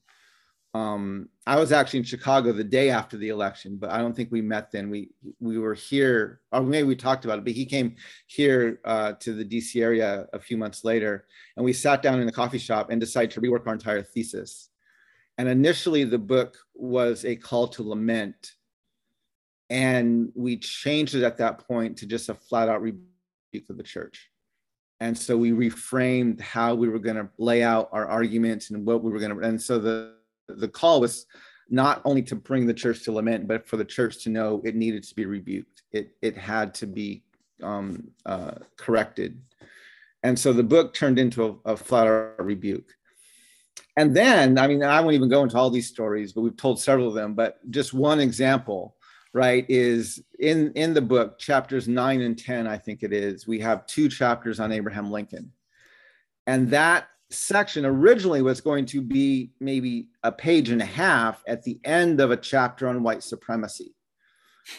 Um, 0.78 1.30
I 1.48 1.58
was 1.58 1.72
actually 1.72 2.00
in 2.00 2.06
Chicago 2.06 2.52
the 2.52 2.64
day 2.64 2.90
after 2.90 3.18
the 3.18 3.30
election, 3.30 3.78
but 3.78 3.90
I 3.90 3.98
don't 3.98 4.16
think 4.16 4.32
we 4.32 4.42
met 4.42 4.72
then. 4.72 4.90
We 4.90 5.10
we 5.40 5.58
were 5.58 5.74
here, 5.74 6.42
or 6.52 6.62
maybe 6.62 6.88
we 6.88 6.96
talked 6.96 7.26
about 7.26 7.40
it. 7.40 7.46
But 7.46 7.54
he 7.54 7.66
came 7.66 7.96
here 8.28 8.80
uh, 8.86 9.14
to 9.14 9.34
the 9.34 9.46
DC 9.46 9.82
area 9.82 10.28
a 10.34 10.40
few 10.40 10.58
months 10.58 10.84
later, 10.84 11.26
and 11.56 11.66
we 11.66 11.74
sat 11.74 12.04
down 12.04 12.20
in 12.20 12.28
a 12.28 12.32
coffee 12.32 12.60
shop 12.60 12.92
and 12.92 13.02
decided 13.02 13.32
to 13.32 13.42
rework 13.42 13.66
our 13.66 13.74
entire 13.74 14.04
thesis. 14.04 14.70
And 15.40 15.48
initially, 15.50 16.04
the 16.04 16.20
book 16.20 16.58
was 16.76 17.26
a 17.26 17.36
call 17.36 17.68
to 17.70 17.84
lament, 17.84 18.52
and 19.70 20.32
we 20.36 20.58
changed 20.58 21.16
it 21.16 21.24
at 21.24 21.38
that 21.38 21.68
point 21.68 21.98
to 21.98 22.06
just 22.06 22.30
a 22.30 22.36
flat 22.36 22.70
out 22.70 22.82
rebuke 22.84 23.70
of 23.70 23.78
the 23.78 23.84
church 23.84 24.30
and 25.00 25.16
so 25.16 25.38
we 25.38 25.52
reframed 25.52 26.42
how 26.42 26.74
we 26.74 26.90
were 26.90 26.98
going 26.98 27.16
to 27.16 27.30
lay 27.38 27.62
out 27.62 27.88
our 27.92 28.08
arguments 28.08 28.72
and 28.72 28.84
what 28.84 29.04
we 29.04 29.12
were 29.12 29.20
going 29.20 29.36
to 29.36 29.48
and 29.48 29.62
so 29.62 29.78
the 29.78 30.17
the 30.48 30.68
call 30.68 31.02
was 31.02 31.26
not 31.70 32.02
only 32.06 32.22
to 32.24 32.36
bring 32.36 32.66
the 32.66 32.74
church 32.74 33.04
to 33.04 33.12
lament 33.12 33.48
but 33.48 33.68
for 33.68 33.78
the 33.78 33.86
church 33.86 34.24
to 34.24 34.30
know 34.30 34.62
it 34.64 34.76
needed 34.76 35.04
to 35.04 35.16
be 35.16 35.26
rebuked. 35.26 35.84
It 35.92 36.16
it 36.22 36.38
had 36.38 36.74
to 36.76 36.88
be 36.88 37.24
um, 37.62 38.10
uh, 38.26 38.52
corrected. 38.78 39.42
And 40.24 40.38
so 40.38 40.54
the 40.54 40.64
book 40.64 40.94
turned 40.94 41.20
into 41.20 41.60
a, 41.66 41.72
a 41.74 41.78
flat 41.78 42.08
out 42.08 42.44
rebuke. 42.44 42.94
And 43.96 44.16
then 44.16 44.58
i 44.58 44.68
mean 44.68 44.84
i 44.84 45.02
won't 45.02 45.16
even 45.16 45.30
go 45.30 45.44
into 45.44 45.58
all 45.58 45.70
these 45.70 45.88
stories 45.88 46.32
but 46.34 46.42
we've 46.42 46.58
told 46.58 46.80
several 46.80 47.08
of 47.08 47.16
them 47.16 47.34
but 47.34 47.60
just 47.72 47.94
one 47.94 48.20
example 48.20 48.96
right 49.34 49.66
is 49.68 50.24
in 50.40 50.72
in 50.74 50.94
the 50.94 51.02
book 51.02 51.38
chapters 51.40 51.88
9 51.88 52.22
and 52.22 52.38
10 52.38 52.68
i 52.68 52.78
think 52.78 53.04
it 53.04 53.12
is 53.12 53.48
we 53.48 53.60
have 53.60 53.86
two 53.88 54.08
chapters 54.08 54.60
on 54.60 54.72
abraham 54.72 55.12
lincoln. 55.12 55.52
And 56.48 56.70
that 56.70 57.10
section 57.30 57.86
originally 57.86 58.42
was 58.42 58.62
going 58.62 58.86
to 58.86 59.02
be 59.02 59.52
maybe 59.60 60.08
a 60.24 60.32
page 60.32 60.70
and 60.70 60.82
a 60.82 60.86
half 60.86 61.44
at 61.48 61.64
the 61.64 61.80
end 61.84 62.22
of 62.22 62.32
a 62.32 62.38
chapter 62.38 62.88
on 62.88 63.04
white 63.04 63.22
supremacy 63.22 63.94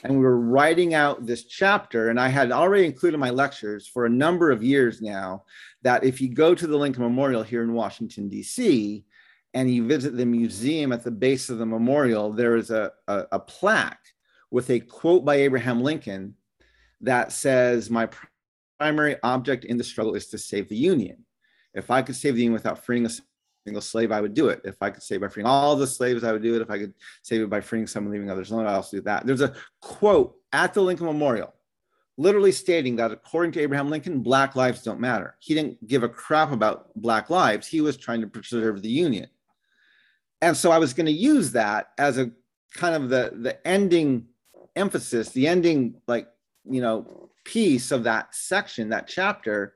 and 0.03 0.13
we 0.13 0.23
were 0.23 0.39
writing 0.39 0.95
out 0.95 1.27
this 1.27 1.45
chapter 1.45 2.09
and 2.09 2.19
i 2.19 2.29
had 2.29 2.51
already 2.51 2.87
included 2.87 3.15
in 3.15 3.21
my 3.21 3.31
lectures 3.31 3.87
for 3.87 4.07
a 4.07 4.11
number 4.11 4.51
of 4.51 4.63
years 4.63 5.03
now 5.03 5.45
that 5.83 6.05
if 6.05 6.21
you 6.21 6.29
go 6.29 6.55
to 6.55 6.67
the 6.67 6.77
lincoln 6.77 7.03
memorial 7.03 7.43
here 7.43 7.63
in 7.63 7.75
washington 7.75 8.29
d.c 8.29 9.05
and 9.53 9.71
you 9.71 9.87
visit 9.87 10.17
the 10.17 10.27
museum 10.27 10.91
at 10.93 11.05
the 11.05 11.11
base 11.11 11.51
of 11.51 11.59
the 11.59 11.67
memorial 11.67 12.33
there 12.33 12.57
is 12.57 12.71
a, 12.71 12.93
a, 13.09 13.25
a 13.33 13.39
plaque 13.39 14.15
with 14.51 14.71
a 14.71 14.81
quote 14.81 15.25
by 15.25 15.37
Abraham 15.37 15.83
Lincoln 15.83 16.35
that 17.01 17.33
says, 17.33 17.91
My 17.91 18.09
primary 18.79 19.17
object 19.23 19.65
in 19.65 19.77
the 19.77 19.85
struggle 19.85 20.15
is 20.15 20.29
to 20.29 20.39
save 20.39 20.69
the 20.69 20.77
Union. 20.77 21.25
If 21.79 21.91
I 21.91 22.03
could 22.03 22.17
save 22.17 22.35
the 22.35 22.43
Union 22.43 22.53
without 22.53 22.85
freeing 22.85 23.07
a 23.07 23.11
single 23.65 23.83
slave, 23.83 24.13
I 24.13 24.21
would 24.21 24.35
do 24.35 24.49
it. 24.49 24.61
If 24.65 24.77
I 24.83 24.91
could 24.91 25.03
save 25.03 25.21
by 25.21 25.29
freeing 25.29 25.47
all 25.47 25.77
the 25.77 25.87
slaves, 25.87 26.25
I 26.25 26.33
would 26.33 26.43
do 26.43 26.55
it. 26.57 26.63
If 26.63 26.71
I 26.71 26.79
could 26.79 26.95
save 27.23 27.43
it 27.43 27.51
by 27.51 27.61
freeing 27.61 27.87
some 27.87 28.05
and 28.05 28.13
leaving 28.13 28.31
others 28.31 28.51
alone, 28.51 28.67
I'd 28.67 28.75
also 28.75 28.99
do 28.99 29.03
that. 29.05 29.27
There's 29.27 29.41
a 29.41 29.55
quote 29.81 30.37
at 30.53 30.75
the 30.75 30.83
Lincoln 30.83 31.07
Memorial 31.07 31.55
literally 32.19 32.53
stating 32.53 32.97
that 32.97 33.13
according 33.13 33.53
to 33.53 33.61
Abraham 33.61 33.89
Lincoln, 33.89 34.21
Black 34.21 34.57
lives 34.57 34.83
don't 34.83 35.01
matter. 35.01 35.37
He 35.39 35.55
didn't 35.55 35.87
give 35.87 36.03
a 36.03 36.09
crap 36.09 36.53
about 36.53 36.91
Black 36.97 37.31
lives. 37.31 37.67
He 37.67 37.81
was 37.81 37.97
trying 37.97 38.21
to 38.21 38.27
preserve 38.27 38.83
the 38.83 38.91
Union. 38.91 39.29
And 40.43 40.57
so 40.57 40.71
I 40.71 40.79
was 40.79 40.93
going 40.93 41.07
to 41.07 41.13
use 41.13 41.53
that 41.53 41.91
as 41.97 42.19
a 42.19 42.31
kind 42.75 42.95
of 42.95 43.09
the, 43.09 43.33
the 43.35 43.67
ending 43.67 44.27
emphasis, 44.77 45.31
the 45.31 45.47
ending, 45.47 46.01
like, 46.07 46.29
you 46.69 46.81
know, 46.81 47.31
piece 47.45 47.93
of 47.93 48.03
that 48.05 48.35
section, 48.35 48.91
that 48.91 49.07
chapter, 49.09 49.75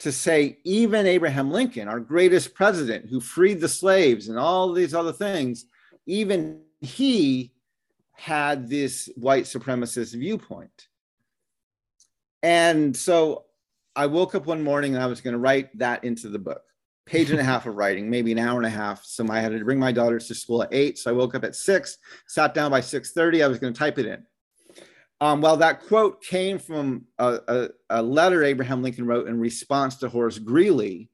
to 0.00 0.10
say 0.10 0.58
even 0.64 1.06
Abraham 1.06 1.50
Lincoln, 1.50 1.88
our 1.88 2.00
greatest 2.00 2.54
president 2.54 3.08
who 3.08 3.20
freed 3.20 3.60
the 3.60 3.68
slaves 3.68 4.28
and 4.28 4.38
all 4.38 4.72
these 4.72 4.94
other 4.94 5.12
things, 5.12 5.66
even 6.06 6.62
he 6.80 7.52
had 8.12 8.68
this 8.68 9.08
white 9.16 9.44
supremacist 9.44 10.14
viewpoint. 10.18 10.88
And 12.42 12.96
so 12.96 13.44
I 13.94 14.06
woke 14.06 14.34
up 14.34 14.46
one 14.46 14.62
morning 14.62 14.94
and 14.94 15.02
I 15.02 15.06
was 15.06 15.20
going 15.20 15.32
to 15.32 15.38
write 15.38 15.76
that 15.78 16.04
into 16.04 16.28
the 16.28 16.38
book 16.38 16.62
page 17.06 17.30
and 17.30 17.40
a 17.40 17.44
half 17.44 17.66
of 17.66 17.74
writing, 17.74 18.08
maybe 18.08 18.30
an 18.30 18.38
hour 18.38 18.56
and 18.56 18.66
a 18.66 18.70
half. 18.70 19.04
So 19.04 19.26
I 19.28 19.40
had 19.40 19.50
to 19.50 19.64
bring 19.64 19.80
my 19.80 19.90
daughters 19.90 20.28
to 20.28 20.34
school 20.34 20.62
at 20.62 20.72
eight. 20.72 20.96
So 20.96 21.10
I 21.10 21.12
woke 21.12 21.34
up 21.34 21.44
at 21.44 21.56
six, 21.56 21.98
sat 22.28 22.54
down 22.54 22.70
by 22.70 22.80
6:30. 22.80 23.42
I 23.42 23.48
was 23.48 23.58
going 23.58 23.72
to 23.72 23.78
type 23.78 23.98
it 23.98 24.06
in. 24.06 24.24
Um, 25.20 25.40
well, 25.40 25.58
that 25.58 25.82
quote 25.82 26.22
came 26.22 26.58
from 26.58 27.04
a, 27.18 27.38
a, 27.46 27.68
a, 27.90 28.02
letter 28.02 28.42
Abraham 28.42 28.82
Lincoln 28.82 29.06
wrote 29.06 29.28
in 29.28 29.38
response 29.38 29.96
to 29.96 30.08
Horace 30.08 30.38
Greeley, 30.38 31.10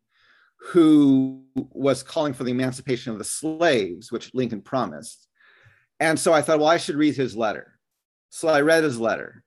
who 0.71 1.43
was 1.55 2.05
calling 2.05 2.33
for 2.33 2.45
the 2.45 2.53
emancipation 2.53 3.13
of 3.13 3.19
the 3.19 3.25
slaves, 3.25 4.13
which 4.13 4.33
Lincoln 4.33 4.61
promised. 4.61 5.27
And 5.99 6.19
so 6.19 6.33
I 6.33 6.43
thought, 6.43 6.61
well, 6.61 6.69
I 6.69 6.77
should 6.77 6.97
read 6.97 7.17
his 7.17 7.37
letter. 7.37 7.79
So 8.31 8.49
I 8.49 8.61
read 8.61 8.85
his 8.85 9.01
letter. 9.01 9.43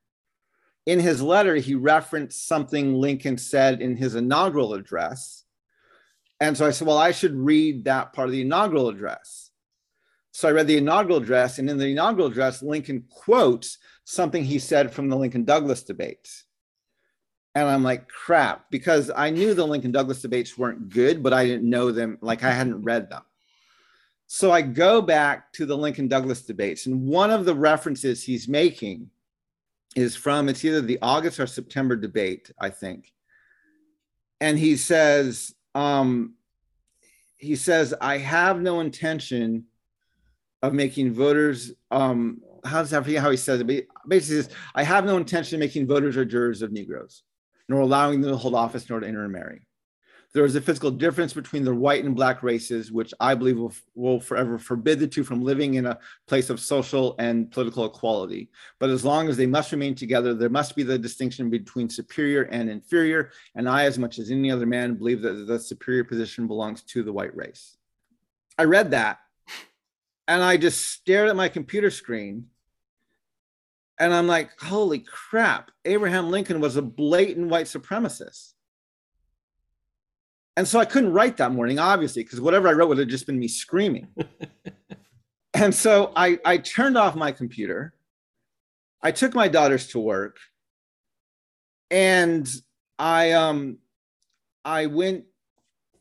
In 0.85 0.99
his 0.99 1.21
letter, 1.21 1.55
he 1.55 1.75
referenced 1.75 2.47
something 2.47 2.95
Lincoln 2.95 3.37
said 3.37 3.81
in 3.81 3.95
his 3.95 4.15
inaugural 4.15 4.73
address 4.73 5.45
and 6.39 6.55
so 6.55 6.65
I 6.65 6.71
said, 6.71 6.87
well, 6.87 6.97
I 6.97 7.11
should 7.11 7.35
read 7.35 7.85
that 7.85 8.13
part 8.13 8.29
of 8.29 8.31
the 8.31 8.41
inaugural 8.41 8.87
address. 8.87 9.51
So 10.31 10.47
I 10.47 10.51
read 10.51 10.67
the 10.67 10.77
inaugural 10.77 11.17
address, 11.17 11.59
and 11.59 11.69
in 11.69 11.77
the 11.77 11.87
inaugural 11.87 12.27
address, 12.27 12.61
Lincoln 12.61 13.03
quotes 13.09 13.77
something 14.09 14.43
he 14.43 14.57
said 14.57 14.91
from 14.91 15.07
the 15.07 15.15
Lincoln 15.15 15.45
Douglas 15.45 15.83
debates. 15.83 16.45
And 17.53 17.67
I'm 17.67 17.83
like, 17.83 18.07
crap, 18.07 18.65
because 18.71 19.11
I 19.15 19.29
knew 19.29 19.53
the 19.53 19.67
Lincoln 19.67 19.91
Douglas 19.91 20.23
debates 20.23 20.57
weren't 20.57 20.89
good, 20.89 21.21
but 21.21 21.31
I 21.31 21.45
didn't 21.45 21.69
know 21.69 21.91
them, 21.91 22.17
like 22.19 22.43
I 22.43 22.49
hadn't 22.49 22.81
read 22.81 23.11
them. 23.11 23.21
So 24.25 24.51
I 24.51 24.63
go 24.63 24.99
back 25.03 25.53
to 25.53 25.65
the 25.67 25.77
Lincoln 25.77 26.07
Douglas 26.07 26.41
debates, 26.41 26.87
and 26.87 27.05
one 27.07 27.29
of 27.29 27.45
the 27.45 27.53
references 27.53 28.23
he's 28.23 28.47
making 28.47 29.11
is 29.95 30.15
from 30.15 30.49
it's 30.49 30.65
either 30.65 30.81
the 30.81 30.99
August 31.03 31.39
or 31.39 31.45
September 31.45 31.95
debate, 31.95 32.51
I 32.59 32.69
think. 32.69 33.13
And 34.41 34.57
he 34.57 34.75
says, 34.75 35.53
um, 35.75 36.33
he 37.37 37.55
says, 37.55 37.93
I 38.01 38.17
have 38.17 38.59
no 38.59 38.79
intention 38.79 39.65
of 40.63 40.73
making 40.73 41.13
voters, 41.13 41.73
um, 41.91 42.41
how 42.65 42.79
does 42.81 42.89
that 42.91 43.03
forget 43.03 43.21
how 43.21 43.31
he 43.31 43.37
says 43.37 43.59
it? 43.59 43.67
But 43.67 43.85
basically, 44.07 44.43
says, 44.43 44.49
I 44.75 44.83
have 44.83 45.05
no 45.05 45.17
intention 45.17 45.55
of 45.55 45.59
making 45.59 45.87
voters 45.87 46.17
or 46.17 46.25
jurors 46.25 46.61
of 46.61 46.71
Negroes, 46.71 47.23
nor 47.67 47.81
allowing 47.81 48.21
them 48.21 48.31
to 48.31 48.37
hold 48.37 48.55
office 48.55 48.89
nor 48.89 48.99
to 48.99 49.07
intermarry. 49.07 49.65
There 50.31 50.45
is 50.45 50.55
a 50.55 50.61
physical 50.61 50.91
difference 50.91 51.33
between 51.33 51.63
the 51.63 51.73
white 51.73 52.05
and 52.05 52.15
black 52.15 52.43
races, 52.43 52.91
which 52.91 53.15
I 53.19 53.33
believe 53.33 53.57
will, 53.57 53.73
will 53.95 54.19
forever 54.19 54.59
forbid 54.59 54.99
the 54.99 55.07
two 55.07 55.23
from 55.23 55.41
living 55.41 55.73
in 55.73 55.87
a 55.87 55.97
place 56.27 56.51
of 56.51 56.59
social 56.59 57.15
and 57.17 57.49
political 57.49 57.85
equality. 57.85 58.51
But 58.77 58.91
as 58.91 59.03
long 59.03 59.27
as 59.27 59.37
they 59.37 59.47
must 59.47 59.71
remain 59.71 59.95
together, 59.95 60.35
there 60.35 60.49
must 60.49 60.75
be 60.75 60.83
the 60.83 60.99
distinction 60.99 61.49
between 61.49 61.89
superior 61.89 62.43
and 62.43 62.69
inferior. 62.69 63.31
And 63.55 63.67
I, 63.67 63.85
as 63.85 63.97
much 63.97 64.19
as 64.19 64.29
any 64.29 64.51
other 64.51 64.67
man, 64.67 64.93
believe 64.93 65.23
that 65.23 65.47
the 65.47 65.57
superior 65.57 66.03
position 66.03 66.45
belongs 66.45 66.83
to 66.83 67.01
the 67.01 67.13
white 67.13 67.35
race. 67.35 67.77
I 68.59 68.65
read 68.65 68.91
that 68.91 69.17
and 70.29 70.43
I 70.43 70.57
just 70.57 70.85
stared 70.85 71.27
at 71.27 71.35
my 71.35 71.49
computer 71.49 71.89
screen 71.89 72.45
and 73.99 74.13
I'm 74.13 74.27
like, 74.27 74.51
holy 74.61 74.99
crap, 74.99 75.71
Abraham 75.85 76.29
Lincoln 76.29 76.61
was 76.61 76.77
a 76.77 76.83
blatant 76.83 77.47
white 77.47 77.65
supremacist. 77.65 78.53
And 80.55 80.67
so 80.67 80.79
I 80.79 80.85
couldn't 80.85 81.13
write 81.13 81.37
that 81.37 81.51
morning, 81.51 81.79
obviously, 81.79 82.23
because 82.23 82.39
whatever 82.39 82.67
I 82.67 82.73
wrote 82.73 82.89
would 82.89 82.99
have 82.99 83.07
just 83.07 83.25
been 83.25 83.39
me 83.39 83.47
screaming. 83.47 84.07
and 85.55 85.73
so 85.73 86.13
I, 86.15 86.37
I 86.45 86.57
turned 86.57 86.97
off 86.97 87.15
my 87.15 87.31
computer. 87.31 87.93
I 89.01 89.11
took 89.11 89.33
my 89.33 89.47
daughters 89.47 89.87
to 89.87 89.99
work 89.99 90.37
and 91.89 92.47
I 92.99 93.31
um 93.31 93.79
I 94.63 94.85
went 94.85 95.23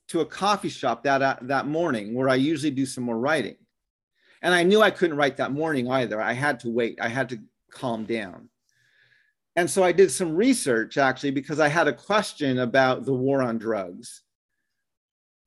to 0.09 0.21
a 0.21 0.27
coffee 0.27 0.69
shop 0.69 1.05
that 1.05 1.23
uh, 1.23 1.37
that 1.43 1.67
morning 1.67 2.13
where 2.13 2.29
I 2.29 2.35
usually 2.35 2.73
do 2.73 2.85
some 2.85 3.05
more 3.05 3.19
writing. 3.19 3.57
And 4.43 4.55
I 4.55 4.63
knew 4.63 4.81
I 4.83 4.91
couldn't 4.91 5.17
write 5.17 5.37
that 5.39 5.53
morning 5.53 5.91
either. 5.91 6.21
I 6.21 6.33
had 6.33 6.61
to 6.61 6.71
wait. 6.71 6.99
I 7.01 7.09
had 7.09 7.29
to 7.31 7.39
calm 7.71 8.05
down. 8.05 8.49
And 9.57 9.69
so 9.69 9.83
I 9.83 9.93
did 9.93 10.11
some 10.11 10.37
research 10.37 10.99
actually 10.99 11.33
because 11.33 11.59
I 11.59 11.69
had 11.69 11.89
a 11.89 11.93
question 11.93 12.61
about 12.61 13.05
the 13.05 13.13
war 13.13 13.43
on 13.43 13.59
drugs. 13.59 14.23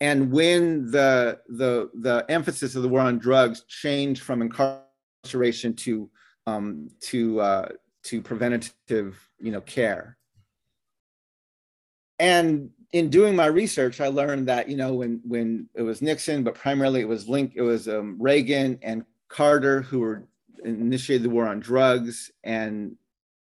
And 0.02 0.32
when 0.32 0.90
the, 0.92 1.40
the, 1.48 1.90
the 1.94 2.26
emphasis 2.28 2.76
of 2.76 2.84
the 2.84 2.90
war 2.90 3.02
on 3.02 3.20
drugs 3.20 3.64
changed 3.68 4.24
from 4.24 4.42
incarceration 4.42 5.76
to, 5.76 6.10
um, 6.48 6.90
to, 7.02 7.40
uh, 7.40 7.70
to 8.04 8.22
preventative 8.22 9.30
you 9.40 9.52
know, 9.52 9.62
care. 9.62 10.18
And 12.20 12.72
in 12.94 13.10
doing 13.10 13.36
my 13.36 13.46
research, 13.46 14.02
I 14.02 14.08
learned 14.08 14.48
that 14.48 14.70
you 14.70 14.76
know 14.76 14.94
when 14.94 15.22
when 15.24 15.70
it 15.76 15.82
was 15.82 16.02
Nixon, 16.02 16.44
but 16.44 16.56
primarily 16.56 17.02
it 17.02 17.08
was 17.08 17.30
Link, 17.30 17.54
it 17.56 17.62
was 17.62 17.88
um, 17.88 18.18
Reagan 18.20 18.80
and 18.82 19.06
Carter 19.30 19.82
who 19.82 20.00
were 20.00 20.28
initiated 20.64 21.24
the 21.24 21.30
war 21.30 21.48
on 21.48 21.60
drugs. 21.60 22.32
And 22.44 22.96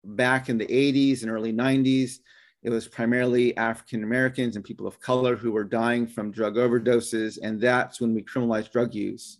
back 0.03 0.49
in 0.49 0.57
the 0.57 0.67
80s 0.67 1.21
and 1.21 1.31
early 1.31 1.53
90s, 1.53 2.19
it 2.63 2.69
was 2.69 2.87
primarily 2.87 3.55
African 3.57 4.03
Americans 4.03 4.55
and 4.55 4.65
people 4.65 4.87
of 4.87 4.99
color 4.99 5.35
who 5.35 5.51
were 5.51 5.63
dying 5.63 6.07
from 6.07 6.31
drug 6.31 6.55
overdoses. 6.55 7.39
And 7.41 7.61
that's 7.61 8.01
when 8.01 8.13
we 8.13 8.23
criminalized 8.23 8.71
drug 8.71 8.93
use 8.93 9.39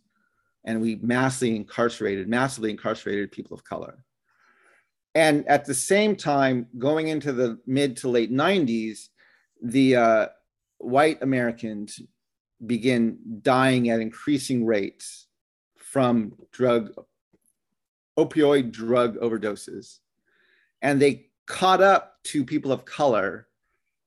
and 0.64 0.82
we 0.82 0.96
massively 1.02 1.56
incarcerated, 1.56 2.28
massively 2.28 2.72
incarcerated 2.72 3.32
people 3.32 3.54
of 3.54 3.64
color. 3.64 4.04
And 5.16 5.48
at 5.48 5.66
the 5.66 5.74
same 5.74 6.16
time, 6.16 6.68
going 6.78 7.08
into 7.08 7.34
the 7.34 7.60
mid 7.66 7.98
to 7.98 8.10
late 8.10 8.32
90s, 8.32 9.10
the 9.62 9.96
uh, 9.96 10.28
white 10.78 11.22
Americans 11.22 12.02
begin 12.66 13.18
dying 13.42 13.90
at 13.90 14.00
increasing 14.00 14.66
rates 14.66 15.28
from 15.76 16.34
drug 16.52 16.92
opioid 18.18 18.72
drug 18.72 19.18
overdoses. 19.18 20.00
And 20.82 21.02
they 21.02 21.28
caught 21.46 21.82
up 21.82 22.16
to 22.26 22.44
people 22.44 22.72
of 22.72 22.86
color 22.86 23.48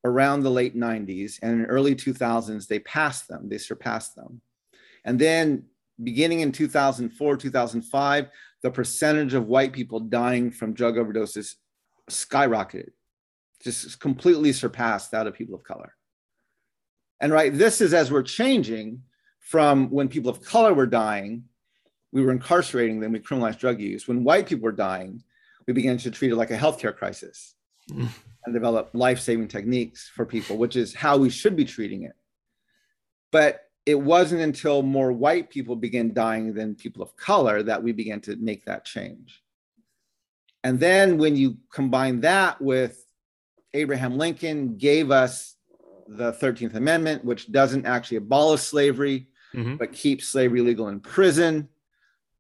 around 0.05 0.41
the 0.41 0.51
late 0.51 0.77
90s 0.77 1.39
and 1.43 1.61
in 1.61 1.67
early 1.67 1.95
2000s, 1.95 2.67
they 2.67 2.79
passed 2.81 3.29
them, 3.29 3.49
they 3.49 3.59
surpassed 3.59 4.15
them. 4.15 4.41
And 5.05 5.19
then 5.19 5.65
beginning 6.03 6.41
in 6.41 6.53
2004, 6.53 7.37
2005, 7.37 8.29
the 8.63 8.71
percentage 8.71 9.35
of 9.35 9.47
white 9.47 9.73
people 9.73 10.01
dying 10.01 10.51
from 10.51 10.75
drug 10.75 10.97
overdoses 10.97 11.55
skyrocketed, 12.11 12.91
just 13.63 14.01
completely 14.01 14.53
surpassed 14.53 15.11
that 15.11 15.27
of 15.27 15.35
people 15.35 15.55
of 15.55 15.63
color. 15.63 15.95
And 17.21 17.33
right, 17.33 17.53
this 17.53 17.81
is 17.81 17.93
as 17.93 18.11
we're 18.11 18.23
changing 18.23 19.03
from 19.41 19.91
when 19.91 20.09
people 20.09 20.31
of 20.31 20.43
color 20.43 20.73
were 20.73 20.87
dying 20.87 21.45
we 22.13 22.23
were 22.23 22.33
incarcerating 22.33 23.01
them, 23.01 23.13
we 23.13 23.21
criminalized 23.21 23.59
drug 23.59 23.81
use. 23.81 24.09
When 24.09 24.25
white 24.25 24.47
people 24.47 24.65
were 24.65 24.73
dying, 24.73 25.23
we 25.67 25.73
began 25.73 25.99
to 25.99 26.11
treat 26.11 26.33
it 26.33 26.37
like 26.37 26.51
a 26.51 26.59
healthcare 26.59 26.97
crisis 26.97 27.55
mm. 27.91 28.09
and 28.45 28.55
develop 28.55 28.91
life-saving 28.95 29.49
techniques 29.49 30.11
for 30.15 30.25
people, 30.25 30.57
which 30.57 30.77
is 30.77 30.95
how 30.95 31.17
we 31.17 31.31
should 31.31 31.57
be 31.57 31.65
treating 31.65 32.03
it. 32.03 32.17
But 33.31 33.61
it 33.87 33.95
wasn't 33.95 34.43
until 34.43 34.83
more 34.83 35.13
white 35.13 35.51
people 35.51 35.77
began 35.77 36.13
dying 36.13 36.53
than 36.53 36.75
people 36.75 37.03
of 37.03 37.17
color 37.17 37.63
that 37.63 37.83
we 37.83 37.93
began 37.93 38.21
to 38.23 38.37
make 38.37 38.65
that 38.65 38.85
change. 38.85 39.43
And 40.65 40.79
then 40.79 41.17
when 41.17 41.37
you 41.37 41.59
combine 41.73 42.21
that 42.21 42.61
with 42.61 43.03
Abraham 43.75 44.19
Lincoln 44.19 44.77
gave 44.77 45.11
us 45.11 45.57
the 46.09 46.33
13th 46.33 46.75
Amendment, 46.75 47.25
which 47.25 47.51
doesn't 47.53 47.87
actually 47.87 48.17
abolish 48.17 48.63
slavery, 48.63 49.29
mm-hmm. 49.55 49.77
but 49.77 49.93
keeps 49.93 50.29
slavery 50.29 50.61
legal 50.61 50.89
in 50.89 51.01
prison 51.01 51.69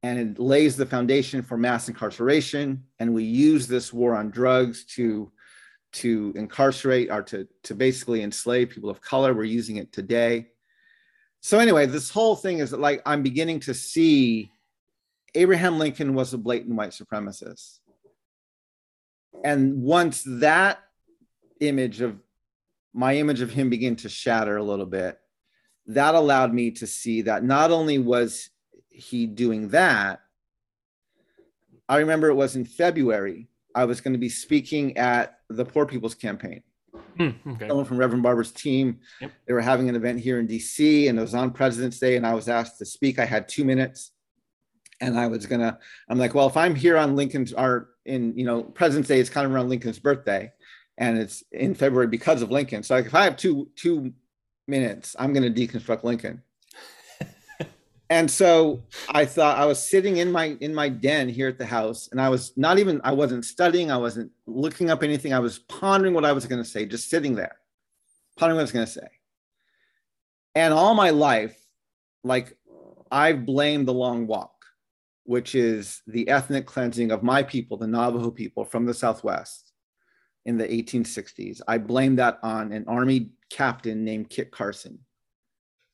and 0.03 0.19
it 0.19 0.39
lays 0.39 0.77
the 0.77 0.87
foundation 0.87 1.43
for 1.43 1.57
mass 1.57 1.89
incarceration. 1.89 2.85
And 2.99 3.13
we 3.13 3.25
use 3.25 3.67
this 3.67 3.93
war 3.93 4.15
on 4.15 4.31
drugs 4.31 4.85
to 4.97 5.31
to 5.93 6.33
incarcerate 6.37 7.11
or 7.11 7.21
to, 7.21 7.49
to 7.65 7.75
basically 7.75 8.23
enslave 8.23 8.71
people 8.71 8.89
of 8.89 9.01
color. 9.01 9.35
We're 9.35 9.43
using 9.43 9.77
it 9.77 9.93
today. 9.93 10.47
So 11.41 11.59
anyway, 11.59 11.87
this 11.87 12.11
whole 12.11 12.37
thing 12.37 12.61
is 12.61 12.73
like 12.73 13.03
I'm 13.05 13.23
beginning 13.23 13.61
to 13.61 13.75
see 13.75 14.51
Abraham 15.35 15.79
Lincoln 15.79 16.15
was 16.15 16.33
a 16.33 16.39
blatant 16.39 16.77
white 16.77 16.91
supremacist. 16.91 17.81
And 19.45 19.83
once 19.83 20.23
that 20.27 20.81
image 21.61 22.01
of 22.01 22.19
my 22.93 23.17
image 23.17 23.41
of 23.41 23.51
him 23.51 23.71
began 23.71 23.97
to 23.97 24.09
shatter 24.09 24.57
a 24.57 24.63
little 24.63 24.87
bit, 24.87 25.19
that 25.87 26.15
allowed 26.15 26.53
me 26.53 26.71
to 26.73 26.87
see 26.87 27.23
that 27.23 27.45
not 27.45 27.71
only 27.71 27.99
was 27.99 28.51
he 28.89 29.27
doing 29.27 29.69
that, 29.69 30.21
I 31.89 31.99
remember 31.99 32.29
it 32.29 32.35
was 32.35 32.57
in 32.57 32.65
February. 32.65 33.49
I 33.75 33.85
was 33.85 34.01
going 34.01 34.13
to 34.13 34.19
be 34.19 34.29
speaking 34.29 34.97
at 34.97 35.39
the 35.49 35.65
Poor 35.65 35.87
People's 35.87 36.15
Campaign. 36.15 36.63
Mm, 37.19 37.35
okay. 37.55 37.69
Someone 37.69 37.85
from 37.85 37.99
Reverend 37.99 38.23
Barber's 38.23 38.53
team. 38.53 39.01
Yep. 39.21 39.33
They 39.47 39.53
were 39.53 39.61
having 39.61 39.89
an 39.89 39.97
event 39.97 40.21
here 40.21 40.39
in 40.39 40.49
DC 40.49 41.09
and 41.09 41.19
it 41.19 41.23
was 41.23 41.35
on 41.35 41.51
President's 41.51 41.99
Day. 41.99 42.17
And 42.17 42.27
I 42.27 42.35
was 42.35 42.49
asked 42.49 42.79
to 42.79 42.85
speak. 42.85 43.19
I 43.19 43.25
had 43.25 43.49
two 43.49 43.65
minutes. 43.65 44.13
And 45.01 45.19
I 45.19 45.29
was 45.29 45.47
gonna, 45.47 45.79
I'm 46.11 46.19
like, 46.19 46.35
well, 46.35 46.47
if 46.47 46.59
I'm 46.59 46.75
here 46.75 46.99
on 46.99 47.17
Lincoln's 47.17 47.55
or 47.55 47.89
in, 48.05 48.37
you 48.37 48.45
know, 48.45 48.63
President's 48.63 49.09
Day, 49.09 49.19
it's 49.19 49.31
kind 49.31 49.47
of 49.47 49.53
around 49.53 49.71
Lincoln's 49.71 49.99
birthday. 49.99 50.53
And 51.01 51.19
it's 51.19 51.43
in 51.51 51.75
February 51.75 52.07
because 52.07 52.43
of 52.43 52.53
Lincoln. 52.53 52.85
So 52.85 52.95
like 52.95 53.07
if 53.07 53.15
I 53.15 53.25
have 53.25 53.37
two 53.37 53.69
two 53.75 54.13
minutes, 54.69 55.17
I'm 55.19 55.33
gonna 55.33 55.51
deconstruct 55.51 56.05
Lincoln 56.05 56.43
and 58.11 58.31
so 58.31 58.83
i 59.09 59.25
thought 59.25 59.57
i 59.57 59.65
was 59.65 59.83
sitting 59.83 60.19
in 60.19 60.31
my 60.31 60.57
in 60.61 60.75
my 60.75 60.89
den 60.89 61.29
here 61.29 61.49
at 61.49 61.57
the 61.57 61.65
house 61.65 62.09
and 62.11 62.21
i 62.21 62.29
was 62.29 62.53
not 62.57 62.79
even 62.79 63.01
i 63.05 63.13
wasn't 63.13 63.45
studying 63.45 63.91
i 63.91 63.97
wasn't 63.97 64.31
looking 64.47 64.91
up 64.91 65.03
anything 65.03 65.33
i 65.33 65.39
was 65.39 65.61
pondering 65.61 66.13
what 66.13 66.25
i 66.25 66.33
was 66.33 66.45
going 66.45 66.63
to 66.63 66.69
say 66.69 66.85
just 66.85 67.09
sitting 67.09 67.35
there 67.35 67.57
pondering 68.37 68.57
what 68.57 68.61
i 68.61 68.65
was 68.65 68.73
going 68.73 68.87
to 68.87 68.93
say 68.93 69.09
and 70.55 70.75
all 70.75 70.95
my 70.95 71.11
life 71.11 71.57
like 72.25 72.59
i've 73.11 73.47
blamed 73.47 73.89
the 73.89 73.95
long 73.95 74.27
walk 74.27 74.53
which 75.25 75.55
is 75.55 76.03
the 76.09 76.29
ethnic 76.29 76.67
cleansing 76.67 77.13
of 77.13 77.23
my 77.23 77.43
people 77.43 77.77
the 77.77 77.87
navajo 77.87 78.31
people 78.31 78.65
from 78.65 78.85
the 78.85 78.95
southwest 78.95 79.70
in 80.47 80.57
the 80.57 80.67
1860s 80.67 81.61
i 81.69 81.77
blame 81.79 82.17
that 82.17 82.39
on 82.43 82.73
an 82.73 82.85
army 82.89 83.31
captain 83.51 84.05
named 84.05 84.29
kit 84.31 84.51
carson 84.51 84.99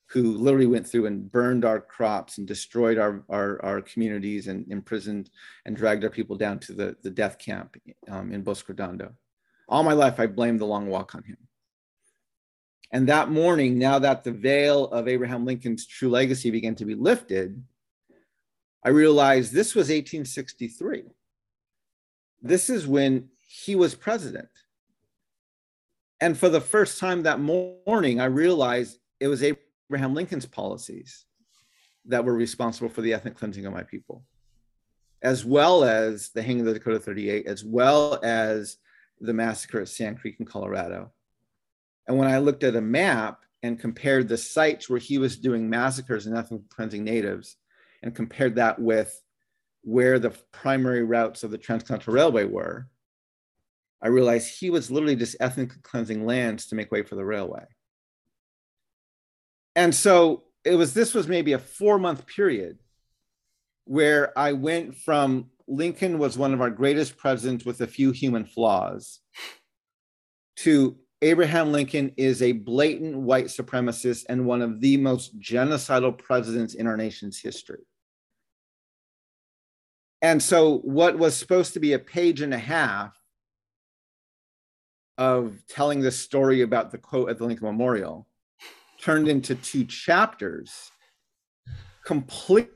who 0.08 0.36
literally 0.36 0.66
went 0.66 0.86
through 0.86 1.06
and 1.06 1.30
burned 1.30 1.64
our 1.64 1.80
crops 1.80 2.38
and 2.38 2.46
destroyed 2.46 2.96
our, 2.96 3.24
our, 3.28 3.62
our 3.64 3.82
communities 3.82 4.46
and 4.46 4.70
imprisoned 4.70 5.30
and 5.64 5.76
dragged 5.76 6.04
our 6.04 6.10
people 6.10 6.36
down 6.36 6.58
to 6.60 6.72
the, 6.72 6.96
the 7.02 7.10
death 7.10 7.38
camp 7.38 7.76
um, 8.08 8.32
in 8.32 8.42
Bosque 8.42 8.68
Redondo. 8.68 9.12
All 9.68 9.82
my 9.82 9.94
life, 9.94 10.20
I 10.20 10.28
blamed 10.28 10.60
the 10.60 10.66
long 10.66 10.86
walk 10.86 11.16
on 11.16 11.24
him. 11.24 11.36
And 12.92 13.08
that 13.08 13.30
morning, 13.30 13.78
now 13.78 13.98
that 13.98 14.22
the 14.22 14.30
veil 14.30 14.84
of 14.86 15.08
Abraham 15.08 15.44
Lincoln's 15.44 15.86
true 15.86 16.08
legacy 16.08 16.52
began 16.52 16.76
to 16.76 16.84
be 16.84 16.94
lifted, 16.94 17.60
I 18.84 18.90
realized 18.90 19.52
this 19.52 19.74
was 19.74 19.88
1863. 19.88 21.02
This 22.42 22.70
is 22.70 22.86
when 22.86 23.28
he 23.64 23.74
was 23.74 23.94
president. 23.94 24.48
And 26.20 26.36
for 26.36 26.48
the 26.48 26.60
first 26.60 26.98
time 26.98 27.22
that 27.22 27.40
morning, 27.40 28.20
I 28.20 28.26
realized 28.26 28.98
it 29.18 29.28
was 29.28 29.42
Abraham 29.42 30.14
Lincoln's 30.14 30.46
policies 30.46 31.24
that 32.06 32.24
were 32.24 32.34
responsible 32.34 32.88
for 32.88 33.00
the 33.00 33.14
ethnic 33.14 33.34
cleansing 33.36 33.66
of 33.66 33.72
my 33.72 33.82
people, 33.82 34.24
as 35.22 35.44
well 35.44 35.84
as 35.84 36.30
the 36.30 36.42
hanging 36.42 36.60
of 36.60 36.66
the 36.66 36.74
Dakota 36.74 36.98
38, 36.98 37.46
as 37.46 37.64
well 37.64 38.20
as 38.22 38.76
the 39.20 39.32
massacre 39.32 39.80
at 39.80 39.88
Sand 39.88 40.20
Creek 40.20 40.36
in 40.38 40.46
Colorado. 40.46 41.12
And 42.06 42.18
when 42.18 42.28
I 42.28 42.38
looked 42.38 42.62
at 42.62 42.76
a 42.76 42.80
map 42.80 43.40
and 43.62 43.80
compared 43.80 44.28
the 44.28 44.36
sites 44.36 44.88
where 44.88 44.98
he 44.98 45.18
was 45.18 45.38
doing 45.38 45.68
massacres 45.68 46.26
and 46.26 46.36
ethnic 46.36 46.68
cleansing 46.68 47.04
natives 47.04 47.56
and 48.02 48.14
compared 48.14 48.54
that 48.56 48.78
with 48.78 49.20
where 49.82 50.18
the 50.18 50.30
primary 50.52 51.04
routes 51.04 51.42
of 51.42 51.50
the 51.50 51.58
transcontinental 51.58 52.14
railway 52.14 52.44
were 52.44 52.88
i 54.06 54.08
realized 54.08 54.60
he 54.60 54.70
was 54.70 54.90
literally 54.90 55.16
just 55.16 55.36
ethnically 55.40 55.80
cleansing 55.82 56.24
lands 56.24 56.66
to 56.66 56.76
make 56.76 56.92
way 56.92 57.02
for 57.02 57.16
the 57.16 57.24
railway 57.24 57.64
and 59.74 59.92
so 59.92 60.44
it 60.64 60.76
was 60.76 60.94
this 60.94 61.12
was 61.12 61.26
maybe 61.26 61.52
a 61.52 61.58
four 61.58 61.98
month 61.98 62.24
period 62.26 62.78
where 63.84 64.36
i 64.38 64.52
went 64.52 64.94
from 64.94 65.50
lincoln 65.66 66.18
was 66.18 66.38
one 66.38 66.54
of 66.54 66.60
our 66.60 66.70
greatest 66.70 67.16
presidents 67.16 67.64
with 67.64 67.80
a 67.80 67.86
few 67.86 68.12
human 68.12 68.44
flaws 68.44 69.20
to 70.56 70.96
Abraham 71.22 71.72
Lincoln 71.72 72.12
is 72.16 72.42
a 72.42 72.52
blatant 72.52 73.16
white 73.16 73.46
supremacist 73.46 74.26
and 74.28 74.46
one 74.46 74.60
of 74.60 74.80
the 74.80 74.96
most 74.96 75.38
genocidal 75.40 76.16
presidents 76.16 76.74
in 76.74 76.86
our 76.86 76.96
nation's 76.96 77.40
history. 77.40 77.80
And 80.22 80.42
so, 80.42 80.78
what 80.78 81.18
was 81.18 81.36
supposed 81.36 81.74
to 81.74 81.80
be 81.80 81.92
a 81.92 81.98
page 81.98 82.40
and 82.40 82.52
a 82.52 82.58
half 82.58 83.16
of 85.18 85.62
telling 85.68 86.00
the 86.00 86.10
story 86.10 86.62
about 86.62 86.90
the 86.90 86.98
quote 86.98 87.30
at 87.30 87.38
the 87.38 87.44
Lincoln 87.44 87.66
Memorial 87.66 88.26
turned 89.00 89.28
into 89.28 89.54
two 89.54 89.84
chapters, 89.84 90.90
completely 92.04 92.68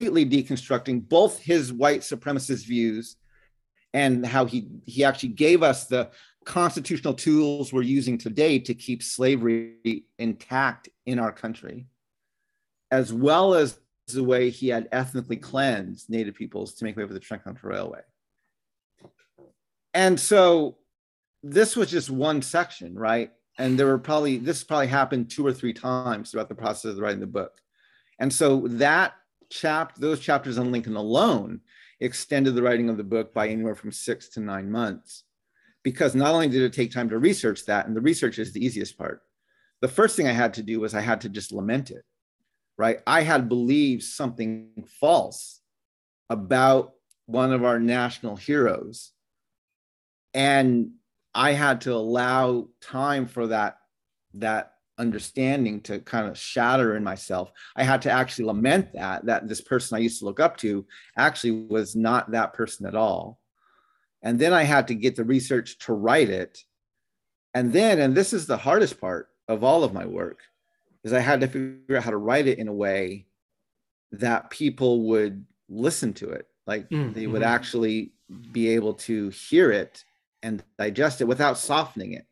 deconstructing 0.00 1.08
both 1.08 1.38
his 1.40 1.72
white 1.72 2.00
supremacist 2.00 2.66
views 2.66 3.16
and 3.94 4.24
how 4.24 4.44
he 4.44 4.68
he 4.86 5.04
actually 5.04 5.30
gave 5.30 5.62
us 5.62 5.86
the 5.86 6.10
constitutional 6.44 7.14
tools 7.14 7.72
we're 7.72 7.82
using 7.82 8.16
today 8.16 8.58
to 8.58 8.74
keep 8.74 9.02
slavery 9.02 10.04
intact 10.18 10.88
in 11.06 11.18
our 11.18 11.32
country, 11.32 11.86
as 12.90 13.12
well 13.12 13.54
as 13.54 13.78
the 14.08 14.24
way 14.24 14.48
he 14.48 14.68
had 14.68 14.88
ethnically 14.92 15.36
cleansed 15.36 16.08
Native 16.08 16.34
peoples 16.34 16.74
to 16.74 16.84
make 16.84 16.96
way 16.96 17.06
for 17.06 17.12
the 17.12 17.20
Transcontinental 17.20 17.70
Railway. 17.70 18.00
And 19.92 20.18
so 20.18 20.78
this 21.42 21.76
was 21.76 21.90
just 21.90 22.10
one 22.10 22.42
section, 22.42 22.98
right? 22.98 23.30
And 23.58 23.78
there 23.78 23.86
were 23.86 23.98
probably, 23.98 24.38
this 24.38 24.62
probably 24.64 24.86
happened 24.86 25.30
two 25.30 25.46
or 25.46 25.52
three 25.52 25.72
times 25.72 26.30
throughout 26.30 26.48
the 26.48 26.54
process 26.54 26.92
of 26.92 26.98
writing 26.98 27.20
the 27.20 27.26
book. 27.26 27.60
And 28.18 28.32
so 28.32 28.66
that 28.68 29.14
chapter, 29.50 30.00
those 30.00 30.20
chapters 30.20 30.58
on 30.58 30.72
Lincoln 30.72 30.96
alone 30.96 31.60
extended 32.00 32.54
the 32.54 32.62
writing 32.62 32.88
of 32.88 32.96
the 32.96 33.04
book 33.04 33.34
by 33.34 33.48
anywhere 33.48 33.74
from 33.74 33.92
six 33.92 34.28
to 34.30 34.40
nine 34.40 34.70
months 34.70 35.24
because 35.82 36.14
not 36.14 36.34
only 36.34 36.48
did 36.48 36.62
it 36.62 36.72
take 36.72 36.92
time 36.92 37.08
to 37.08 37.18
research 37.18 37.64
that, 37.66 37.86
and 37.86 37.96
the 37.96 38.00
research 38.00 38.38
is 38.38 38.52
the 38.52 38.64
easiest 38.64 38.98
part, 38.98 39.22
the 39.80 39.88
first 39.88 40.16
thing 40.16 40.26
I 40.26 40.32
had 40.32 40.54
to 40.54 40.62
do 40.62 40.80
was 40.80 40.94
I 40.94 41.00
had 41.00 41.20
to 41.22 41.28
just 41.28 41.52
lament 41.52 41.90
it, 41.90 42.04
right? 42.76 42.98
I 43.06 43.22
had 43.22 43.48
believed 43.48 44.02
something 44.02 44.84
false 45.00 45.60
about 46.28 46.94
one 47.26 47.52
of 47.52 47.64
our 47.64 47.78
national 47.78 48.36
heroes. 48.36 49.12
And 50.34 50.92
I 51.34 51.52
had 51.52 51.82
to 51.82 51.94
allow 51.94 52.68
time 52.80 53.26
for 53.26 53.48
that, 53.48 53.78
that 54.34 54.72
understanding 54.98 55.80
to 55.82 56.00
kind 56.00 56.26
of 56.26 56.36
shatter 56.36 56.96
in 56.96 57.04
myself. 57.04 57.52
I 57.76 57.84
had 57.84 58.02
to 58.02 58.10
actually 58.10 58.46
lament 58.46 58.92
that, 58.94 59.26
that 59.26 59.48
this 59.48 59.60
person 59.60 59.96
I 59.96 60.00
used 60.00 60.18
to 60.20 60.24
look 60.24 60.40
up 60.40 60.56
to 60.58 60.84
actually 61.16 61.52
was 61.52 61.94
not 61.94 62.32
that 62.32 62.52
person 62.52 62.86
at 62.86 62.96
all 62.96 63.38
and 64.22 64.38
then 64.38 64.52
I 64.52 64.64
had 64.64 64.88
to 64.88 64.94
get 64.94 65.16
the 65.16 65.24
research 65.24 65.78
to 65.80 65.92
write 65.92 66.30
it. 66.30 66.58
And 67.54 67.72
then, 67.72 68.00
and 68.00 68.14
this 68.14 68.32
is 68.32 68.46
the 68.46 68.56
hardest 68.56 69.00
part 69.00 69.28
of 69.48 69.64
all 69.64 69.84
of 69.84 69.94
my 69.94 70.06
work, 70.06 70.40
is 71.04 71.12
I 71.12 71.20
had 71.20 71.40
to 71.40 71.46
figure 71.46 71.96
out 71.96 72.02
how 72.02 72.10
to 72.10 72.16
write 72.16 72.46
it 72.46 72.58
in 72.58 72.68
a 72.68 72.72
way 72.72 73.26
that 74.12 74.50
people 74.50 75.02
would 75.08 75.44
listen 75.68 76.12
to 76.14 76.30
it. 76.30 76.46
Like 76.66 76.88
mm-hmm. 76.90 77.12
they 77.12 77.26
would 77.26 77.42
actually 77.42 78.12
be 78.52 78.68
able 78.70 78.94
to 78.94 79.30
hear 79.30 79.70
it 79.70 80.04
and 80.42 80.62
digest 80.78 81.20
it 81.20 81.26
without 81.26 81.58
softening 81.58 82.12
it, 82.12 82.26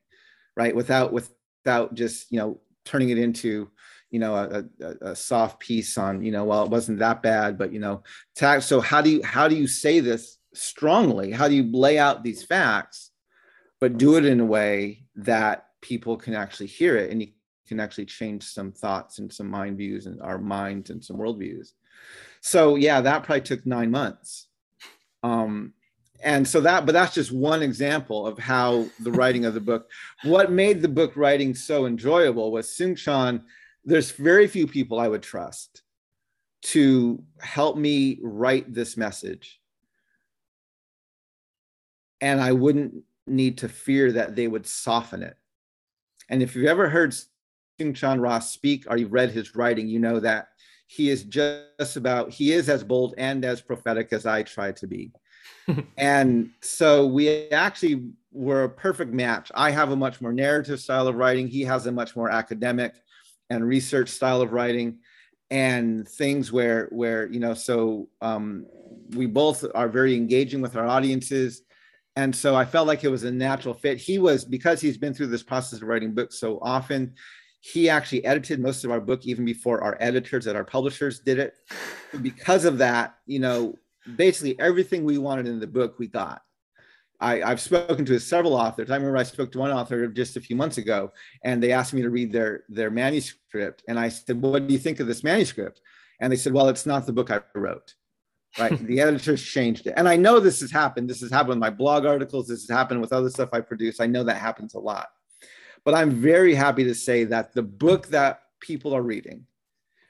right? 0.56 0.74
Without 0.74 1.12
without 1.12 1.94
just 1.94 2.30
you 2.30 2.38
know 2.38 2.60
turning 2.84 3.10
it 3.10 3.18
into 3.18 3.70
you 4.10 4.18
know 4.18 4.34
a, 4.34 4.64
a, 4.80 5.10
a 5.10 5.16
soft 5.16 5.58
piece 5.60 5.98
on 5.98 6.22
you 6.22 6.30
know 6.30 6.44
well 6.44 6.64
it 6.64 6.70
wasn't 6.70 6.98
that 7.00 7.22
bad 7.22 7.58
but 7.58 7.72
you 7.72 7.80
know 7.80 8.04
tag 8.36 8.62
so 8.62 8.80
how 8.80 9.02
do 9.02 9.10
you 9.10 9.22
how 9.24 9.48
do 9.48 9.56
you 9.56 9.66
say 9.66 9.98
this 9.98 10.36
strongly? 10.56 11.30
How 11.30 11.48
do 11.48 11.54
you 11.54 11.70
lay 11.70 11.98
out 11.98 12.22
these 12.22 12.42
facts 12.42 13.10
but 13.80 13.98
do 13.98 14.16
it 14.16 14.24
in 14.24 14.40
a 14.40 14.44
way 14.44 15.04
that 15.16 15.66
people 15.82 16.16
can 16.16 16.34
actually 16.34 16.66
hear 16.66 16.96
it 16.96 17.10
and 17.10 17.20
you 17.20 17.28
can 17.68 17.78
actually 17.78 18.06
change 18.06 18.44
some 18.44 18.72
thoughts 18.72 19.18
and 19.18 19.32
some 19.32 19.48
mind 19.48 19.76
views 19.76 20.06
and 20.06 20.20
our 20.22 20.38
minds 20.38 20.90
and 20.90 21.04
some 21.04 21.16
worldviews? 21.16 21.70
So 22.40 22.76
yeah 22.76 23.00
that 23.02 23.22
probably 23.22 23.42
took 23.42 23.66
nine 23.66 23.90
months. 23.90 24.48
Um, 25.22 25.72
and 26.22 26.46
so 26.46 26.60
that 26.60 26.86
but 26.86 26.92
that's 26.92 27.14
just 27.14 27.32
one 27.32 27.62
example 27.62 28.26
of 28.26 28.38
how 28.38 28.86
the 29.00 29.12
writing 29.12 29.44
of 29.44 29.54
the 29.54 29.60
book 29.60 29.90
what 30.24 30.50
made 30.50 30.80
the 30.80 30.88
book 30.88 31.16
writing 31.16 31.54
so 31.54 31.86
enjoyable 31.86 32.50
was 32.52 32.68
Soong-Chan 32.68 33.42
there's 33.84 34.10
very 34.12 34.46
few 34.46 34.66
people 34.66 34.98
i 34.98 35.08
would 35.08 35.22
trust 35.22 35.82
to 36.62 37.22
help 37.38 37.76
me 37.76 38.18
write 38.22 38.72
this 38.72 38.96
message 38.96 39.60
and 42.20 42.40
I 42.40 42.52
wouldn't 42.52 42.94
need 43.26 43.58
to 43.58 43.68
fear 43.68 44.12
that 44.12 44.36
they 44.36 44.48
would 44.48 44.66
soften 44.66 45.22
it. 45.22 45.36
And 46.28 46.42
if 46.42 46.54
you've 46.54 46.66
ever 46.66 46.88
heard 46.88 47.14
Soong-Chan 47.80 48.20
Rah 48.20 48.38
speak 48.38 48.86
or 48.88 48.96
you've 48.96 49.12
read 49.12 49.30
his 49.30 49.54
writing, 49.54 49.88
you 49.88 49.98
know 49.98 50.20
that 50.20 50.48
he 50.86 51.10
is 51.10 51.24
just 51.24 51.96
about, 51.96 52.30
he 52.30 52.52
is 52.52 52.68
as 52.68 52.84
bold 52.84 53.14
and 53.18 53.44
as 53.44 53.60
prophetic 53.60 54.12
as 54.12 54.26
I 54.26 54.42
try 54.42 54.72
to 54.72 54.86
be. 54.86 55.12
and 55.96 56.50
so 56.60 57.06
we 57.06 57.48
actually 57.50 58.10
were 58.32 58.64
a 58.64 58.68
perfect 58.68 59.12
match. 59.12 59.50
I 59.54 59.70
have 59.70 59.90
a 59.90 59.96
much 59.96 60.20
more 60.20 60.32
narrative 60.32 60.80
style 60.80 61.08
of 61.08 61.16
writing. 61.16 61.48
He 61.48 61.62
has 61.62 61.86
a 61.86 61.92
much 61.92 62.14
more 62.16 62.30
academic 62.30 62.94
and 63.50 63.66
research 63.66 64.08
style 64.08 64.40
of 64.40 64.52
writing 64.52 64.98
and 65.50 66.08
things 66.08 66.50
where 66.50 66.88
where 66.90 67.26
you 67.30 67.38
know 67.38 67.54
so 67.54 68.08
um, 68.20 68.66
we 69.10 69.26
both 69.26 69.64
are 69.76 69.88
very 69.88 70.16
engaging 70.16 70.60
with 70.60 70.74
our 70.74 70.86
audiences 70.86 71.62
and 72.16 72.34
so 72.34 72.56
I 72.56 72.64
felt 72.64 72.86
like 72.86 73.04
it 73.04 73.10
was 73.10 73.24
a 73.24 73.30
natural 73.30 73.74
fit. 73.74 73.98
He 73.98 74.18
was 74.18 74.44
because 74.44 74.80
he's 74.80 74.96
been 74.96 75.12
through 75.12 75.26
this 75.26 75.42
process 75.42 75.82
of 75.82 75.88
writing 75.88 76.14
books 76.14 76.40
so 76.40 76.58
often. 76.62 77.14
He 77.60 77.90
actually 77.90 78.24
edited 78.24 78.58
most 78.58 78.84
of 78.84 78.90
our 78.90 79.00
book 79.00 79.26
even 79.26 79.44
before 79.44 79.84
our 79.84 79.98
editors 80.00 80.46
at 80.46 80.56
our 80.56 80.64
publishers 80.64 81.20
did 81.20 81.38
it. 81.38 81.54
because 82.22 82.64
of 82.64 82.78
that, 82.78 83.16
you 83.26 83.38
know, 83.38 83.74
basically 84.14 84.58
everything 84.60 85.04
we 85.04 85.18
wanted 85.18 85.46
in 85.46 85.58
the 85.58 85.66
book 85.66 85.98
we 85.98 86.06
got. 86.06 86.42
I, 87.18 87.38
have 87.38 87.60
spoken 87.60 88.04
to 88.04 88.20
several 88.20 88.52
authors. 88.52 88.90
I 88.90 88.96
remember 88.96 89.16
I 89.16 89.22
spoke 89.22 89.50
to 89.52 89.58
one 89.58 89.70
author 89.70 90.06
just 90.06 90.36
a 90.36 90.40
few 90.40 90.54
months 90.54 90.76
ago, 90.76 91.12
and 91.42 91.62
they 91.62 91.72
asked 91.72 91.94
me 91.94 92.02
to 92.02 92.10
read 92.10 92.30
their 92.30 92.64
their 92.68 92.90
manuscript, 92.90 93.82
and 93.88 93.98
I 93.98 94.10
said, 94.10 94.40
"What 94.40 94.66
do 94.66 94.72
you 94.72 94.78
think 94.78 95.00
of 95.00 95.06
this 95.06 95.24
manuscript?" 95.24 95.80
And 96.20 96.30
they 96.30 96.36
said, 96.36 96.52
"Well, 96.52 96.68
it's 96.68 96.84
not 96.84 97.06
the 97.06 97.14
book 97.14 97.30
I 97.30 97.40
wrote." 97.54 97.94
right? 98.58 98.78
the 98.86 99.00
editors 99.00 99.42
changed 99.42 99.86
it. 99.86 99.94
And 99.96 100.08
I 100.08 100.16
know 100.16 100.40
this 100.40 100.60
has 100.60 100.70
happened. 100.70 101.08
This 101.08 101.20
has 101.20 101.30
happened 101.30 101.50
with 101.50 101.58
my 101.58 101.70
blog 101.70 102.04
articles. 102.04 102.48
This 102.48 102.66
has 102.66 102.76
happened 102.76 103.00
with 103.00 103.12
other 103.12 103.30
stuff 103.30 103.50
I 103.52 103.60
produce. 103.60 104.00
I 104.00 104.06
know 104.06 104.24
that 104.24 104.38
happens 104.38 104.74
a 104.74 104.78
lot. 104.78 105.08
But 105.84 105.94
I'm 105.94 106.10
very 106.10 106.54
happy 106.54 106.84
to 106.84 106.94
say 106.94 107.24
that 107.24 107.52
the 107.52 107.62
book 107.62 108.08
that 108.08 108.42
people 108.60 108.94
are 108.94 109.02
reading, 109.02 109.46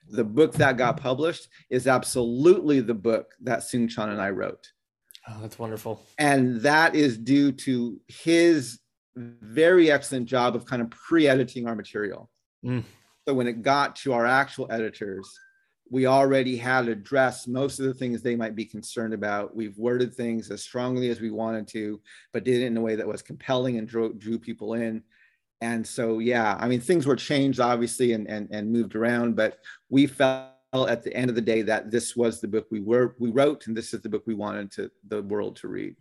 the 0.09 0.25
book 0.25 0.53
that 0.55 0.77
got 0.77 0.97
published, 0.97 1.49
is 1.71 1.87
absolutely 1.87 2.81
the 2.81 2.95
book 2.95 3.35
that 3.41 3.61
Soong-Chan 3.61 4.11
and 4.11 4.21
I 4.21 4.31
wrote. 4.31 4.71
Oh, 5.29 5.39
that's 5.41 5.59
wonderful. 5.59 6.01
And 6.19 6.61
that 6.61 6.95
is 6.95 7.19
due 7.19 7.53
to 7.53 8.01
his 8.07 8.79
very 9.17 9.91
excellent 9.91 10.27
job 10.27 10.55
of 10.55 10.67
kind 10.67 10.83
of 10.83 10.91
pre 10.91 11.27
editing 11.27 11.67
our 11.67 11.75
material. 11.75 12.31
Mm. 12.65 12.85
So 13.27 13.35
when 13.35 13.49
it 13.49 13.63
got 13.63 13.97
to 13.97 14.13
our 14.13 14.27
actual 14.27 14.71
editors, 14.71 15.29
we 15.91 16.07
already 16.07 16.57
had 16.57 16.89
addressed 16.89 17.49
most 17.49 17.79
of 17.79 17.87
the 17.87 17.95
things 17.95 18.23
they 18.23 18.37
might 18.37 18.57
be 18.57 18.65
concerned 18.65 19.15
about. 19.15 19.55
We've 19.55 19.77
worded 19.79 20.15
things 20.15 20.51
as 20.51 20.63
strongly 20.63 21.11
as 21.11 21.21
we 21.21 21.31
wanted 21.31 21.69
to, 21.69 22.01
but 22.33 22.45
did 22.45 22.63
it 22.63 22.67
in 22.67 22.77
a 22.77 22.81
way 22.81 22.97
that 22.97 23.07
was 23.07 23.23
compelling 23.23 23.79
and 23.79 23.87
drew, 23.87 24.13
drew 24.15 24.39
people 24.39 24.75
in. 24.75 25.03
And 25.61 25.87
so, 25.87 26.19
yeah, 26.19 26.57
I 26.61 26.69
mean, 26.69 26.81
things 26.81 27.07
were 27.07 27.17
changed 27.17 27.61
obviously 27.61 28.13
and, 28.13 28.27
and, 28.29 28.49
and 28.51 28.71
moved 28.71 28.95
around, 28.95 29.37
but 29.37 29.59
we 29.89 30.07
felt 30.07 30.53
at 30.85 31.03
the 31.03 31.15
end 31.15 31.31
of 31.31 31.37
the 31.37 31.41
day 31.41 31.63
that 31.63 31.91
this 31.91 32.15
was 32.15 32.41
the 32.41 32.49
book 32.49 32.67
we 32.71 32.81
were 32.81 33.15
we 33.19 33.31
wrote, 33.31 33.67
and 33.67 33.77
this 33.77 33.95
is 33.95 34.03
the 34.03 34.09
book 34.09 34.25
we 34.27 34.35
wanted 34.35 34.71
to 34.73 34.91
the 35.09 35.23
world 35.23 35.57
to 35.57 35.69
read. 35.69 35.97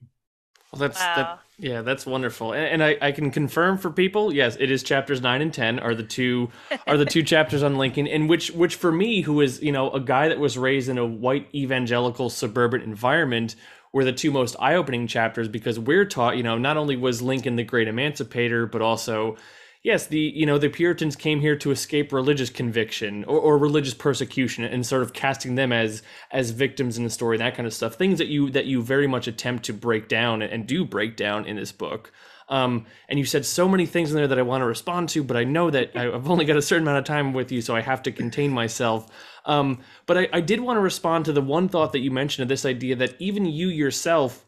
Well, 0.71 0.79
that's 0.79 0.99
wow. 0.99 1.15
that, 1.15 1.39
yeah, 1.57 1.81
that's 1.83 2.05
wonderful, 2.05 2.51
and, 2.51 2.65
and, 2.65 2.83
I, 2.83 2.97
I 3.01 3.11
can 3.13 3.31
confirm 3.31 3.77
for 3.77 3.89
people, 3.89 4.33
yes, 4.33 4.57
it 4.59 4.69
is 4.69 4.83
chapters 4.83 5.21
nine 5.21 5.41
and 5.41 5.53
ten 5.53 5.79
are 5.79 5.95
the 5.95 6.03
two 6.03 6.49
are 6.85 6.97
the 6.97 7.05
two 7.05 7.23
chapters 7.33 7.63
on 7.63 7.77
Lincoln, 7.77 8.07
in 8.07 8.27
which 8.27 8.51
which 8.51 8.75
for 8.75 8.91
me, 8.91 9.21
who 9.21 9.39
is 9.39 9.61
you 9.61 9.71
know 9.71 9.89
a 9.91 10.01
guy 10.01 10.27
that 10.27 10.39
was 10.39 10.57
raised 10.57 10.89
in 10.89 10.97
a 10.97 11.05
white 11.05 11.47
evangelical 11.53 12.29
suburban 12.29 12.81
environment, 12.81 13.55
were 13.95 14.03
the 14.03 14.11
two 14.11 14.29
most 14.29 14.57
eye 14.59 14.75
opening 14.75 15.07
chapters 15.07 15.47
because 15.47 15.79
we're 15.79 16.03
taught, 16.03 16.35
you 16.35 16.43
know, 16.43 16.57
not 16.57 16.75
only 16.75 16.97
was 16.97 17.21
Lincoln 17.21 17.55
the 17.55 17.63
great 17.63 17.87
emancipator, 17.87 18.65
but 18.65 18.81
also 18.81 19.37
yes, 19.83 20.07
the 20.07 20.19
you 20.19 20.45
know 20.45 20.57
the 20.57 20.67
Puritans 20.67 21.15
came 21.15 21.39
here 21.39 21.55
to 21.55 21.71
escape 21.71 22.11
religious 22.11 22.49
conviction 22.49 23.23
or, 23.23 23.39
or 23.39 23.57
religious 23.57 23.93
persecution, 23.93 24.65
and 24.65 24.85
sort 24.85 25.01
of 25.01 25.13
casting 25.13 25.55
them 25.55 25.71
as 25.71 26.03
as 26.31 26.49
victims 26.51 26.97
in 26.97 27.05
the 27.05 27.09
story, 27.09 27.37
that 27.37 27.55
kind 27.55 27.65
of 27.65 27.73
stuff. 27.73 27.95
Things 27.95 28.17
that 28.17 28.27
you 28.27 28.49
that 28.49 28.65
you 28.65 28.81
very 28.81 29.07
much 29.07 29.29
attempt 29.29 29.63
to 29.65 29.73
break 29.73 30.09
down 30.09 30.41
and 30.41 30.67
do 30.67 30.83
break 30.83 31.15
down 31.15 31.45
in 31.45 31.55
this 31.55 31.71
book. 31.71 32.11
Um, 32.49 32.85
and 33.09 33.17
you 33.17 33.25
said 33.25 33.45
so 33.45 33.67
many 33.67 33.85
things 33.85 34.11
in 34.11 34.17
there 34.17 34.27
that 34.27 34.37
I 34.37 34.43
want 34.43 34.61
to 34.61 34.65
respond 34.65 35.09
to, 35.09 35.23
but 35.23 35.37
I 35.37 35.45
know 35.45 35.71
that 35.71 35.95
I've 35.95 36.29
only 36.29 36.45
got 36.45 36.57
a 36.57 36.61
certain 36.61 36.83
amount 36.83 36.99
of 36.99 37.05
time 37.05 37.33
with 37.33 37.51
you, 37.51 37.61
so 37.61 37.75
I 37.75 37.81
have 37.81 38.03
to 38.03 38.11
contain 38.11 38.51
myself. 38.51 39.09
Um, 39.45 39.79
but 40.05 40.17
I, 40.17 40.27
I 40.33 40.41
did 40.41 40.59
want 40.59 40.77
to 40.77 40.81
respond 40.81 41.25
to 41.25 41.33
the 41.33 41.41
one 41.41 41.69
thought 41.69 41.91
that 41.93 41.99
you 41.99 42.11
mentioned 42.11 42.43
of 42.43 42.49
this 42.49 42.65
idea 42.65 42.95
that 42.95 43.15
even 43.19 43.45
you 43.45 43.67
yourself 43.67 44.45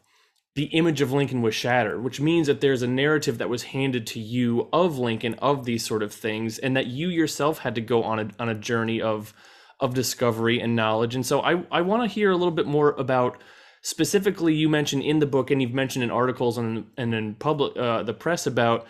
the 0.54 0.64
image 0.64 1.00
of 1.00 1.12
Lincoln 1.12 1.40
was 1.40 1.54
shattered, 1.54 2.02
which 2.02 2.20
means 2.20 2.48
that 2.48 2.60
there's 2.60 2.82
a 2.82 2.88
narrative 2.88 3.38
that 3.38 3.48
was 3.48 3.62
handed 3.62 4.08
to 4.08 4.18
you 4.18 4.68
of 4.72 4.98
Lincoln 4.98 5.34
of 5.34 5.64
these 5.64 5.86
sort 5.86 6.02
of 6.02 6.12
things, 6.12 6.58
and 6.58 6.76
that 6.76 6.88
you 6.88 7.08
yourself 7.08 7.58
had 7.58 7.76
to 7.76 7.80
go 7.80 8.02
on 8.02 8.18
a 8.18 8.28
on 8.40 8.48
a 8.48 8.56
journey 8.56 9.00
of 9.00 9.32
of 9.78 9.94
discovery 9.94 10.60
and 10.60 10.74
knowledge. 10.74 11.14
And 11.14 11.24
so 11.24 11.40
I 11.42 11.62
I 11.70 11.82
want 11.82 12.02
to 12.02 12.12
hear 12.12 12.32
a 12.32 12.36
little 12.36 12.52
bit 12.52 12.66
more 12.66 12.90
about 12.98 13.40
specifically 13.82 14.52
you 14.52 14.68
mentioned 14.68 15.04
in 15.04 15.20
the 15.20 15.26
book 15.26 15.52
and 15.52 15.62
you've 15.62 15.72
mentioned 15.72 16.02
in 16.02 16.10
articles 16.10 16.58
and 16.58 16.86
and 16.96 17.14
in 17.14 17.36
public 17.36 17.76
uh, 17.76 18.02
the 18.02 18.12
press 18.12 18.44
about 18.44 18.84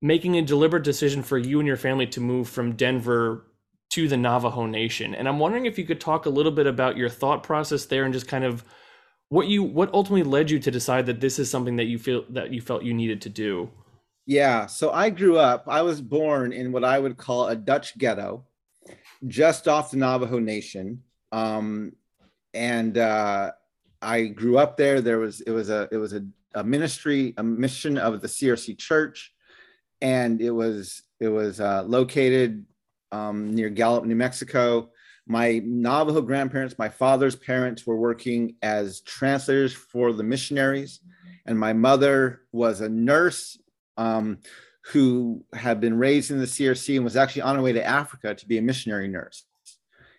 making 0.00 0.36
a 0.36 0.42
deliberate 0.42 0.84
decision 0.84 1.22
for 1.22 1.36
you 1.36 1.58
and 1.58 1.66
your 1.66 1.76
family 1.76 2.06
to 2.06 2.20
move 2.20 2.48
from 2.48 2.74
Denver 2.74 3.44
to 3.90 4.08
the 4.08 4.16
Navajo 4.16 4.66
Nation. 4.66 5.14
And 5.14 5.28
I'm 5.28 5.38
wondering 5.38 5.66
if 5.66 5.78
you 5.78 5.84
could 5.84 6.00
talk 6.00 6.26
a 6.26 6.30
little 6.30 6.52
bit 6.52 6.66
about 6.66 6.96
your 6.96 7.08
thought 7.08 7.42
process 7.42 7.84
there 7.86 8.04
and 8.04 8.12
just 8.12 8.28
kind 8.28 8.44
of 8.44 8.64
what 9.28 9.48
you 9.48 9.62
what 9.62 9.92
ultimately 9.92 10.22
led 10.22 10.50
you 10.50 10.58
to 10.60 10.70
decide 10.70 11.06
that 11.06 11.20
this 11.20 11.38
is 11.38 11.50
something 11.50 11.76
that 11.76 11.84
you 11.84 11.98
feel 11.98 12.24
that 12.30 12.52
you 12.52 12.60
felt 12.60 12.82
you 12.82 12.94
needed 12.94 13.20
to 13.22 13.28
do? 13.28 13.70
Yeah 14.26 14.66
so 14.66 14.90
i 14.90 15.10
grew 15.10 15.38
up 15.38 15.64
i 15.68 15.82
was 15.82 16.00
born 16.00 16.52
in 16.52 16.72
what 16.72 16.84
i 16.84 16.98
would 16.98 17.16
call 17.16 17.46
a 17.48 17.56
dutch 17.56 17.96
ghetto 17.96 18.44
just 19.26 19.68
off 19.68 19.90
the 19.90 19.96
navajo 19.96 20.38
nation. 20.38 21.02
Um, 21.32 21.92
and 22.54 22.96
uh, 22.96 23.52
i 24.00 24.26
grew 24.26 24.58
up 24.58 24.76
there. 24.76 25.00
There 25.00 25.18
was 25.18 25.40
it 25.40 25.50
was 25.50 25.70
a 25.70 25.88
it 25.90 25.96
was 25.96 26.12
a, 26.12 26.24
a 26.54 26.64
ministry 26.64 27.34
a 27.36 27.42
mission 27.42 27.98
of 27.98 28.20
the 28.20 28.28
crc 28.28 28.78
church. 28.78 29.32
And 30.00 30.40
it 30.40 30.50
was 30.50 31.02
it 31.20 31.28
was 31.28 31.60
uh, 31.60 31.82
located 31.84 32.66
um, 33.16 33.54
near 33.54 33.70
gallup 33.70 34.04
new 34.04 34.16
mexico 34.16 34.88
my 35.26 35.60
Navajo 35.64 36.20
grandparents, 36.22 36.78
my 36.78 36.88
father's 36.88 37.34
parents 37.34 37.84
were 37.84 37.96
working 37.96 38.54
as 38.62 39.00
translators 39.00 39.74
for 39.74 40.12
the 40.12 40.22
missionaries, 40.22 41.00
and 41.46 41.58
my 41.58 41.72
mother 41.72 42.42
was 42.52 42.80
a 42.80 42.88
nurse 42.88 43.58
um, 43.96 44.38
who 44.92 45.44
had 45.52 45.80
been 45.80 45.98
raised 45.98 46.30
in 46.30 46.38
the 46.38 46.46
CRC 46.46 46.94
and 46.94 47.04
was 47.04 47.16
actually 47.16 47.42
on 47.42 47.56
her 47.56 47.62
way 47.62 47.72
to 47.72 47.84
Africa 47.84 48.34
to 48.34 48.46
be 48.46 48.58
a 48.58 48.62
missionary 48.62 49.08
nurse. 49.08 49.44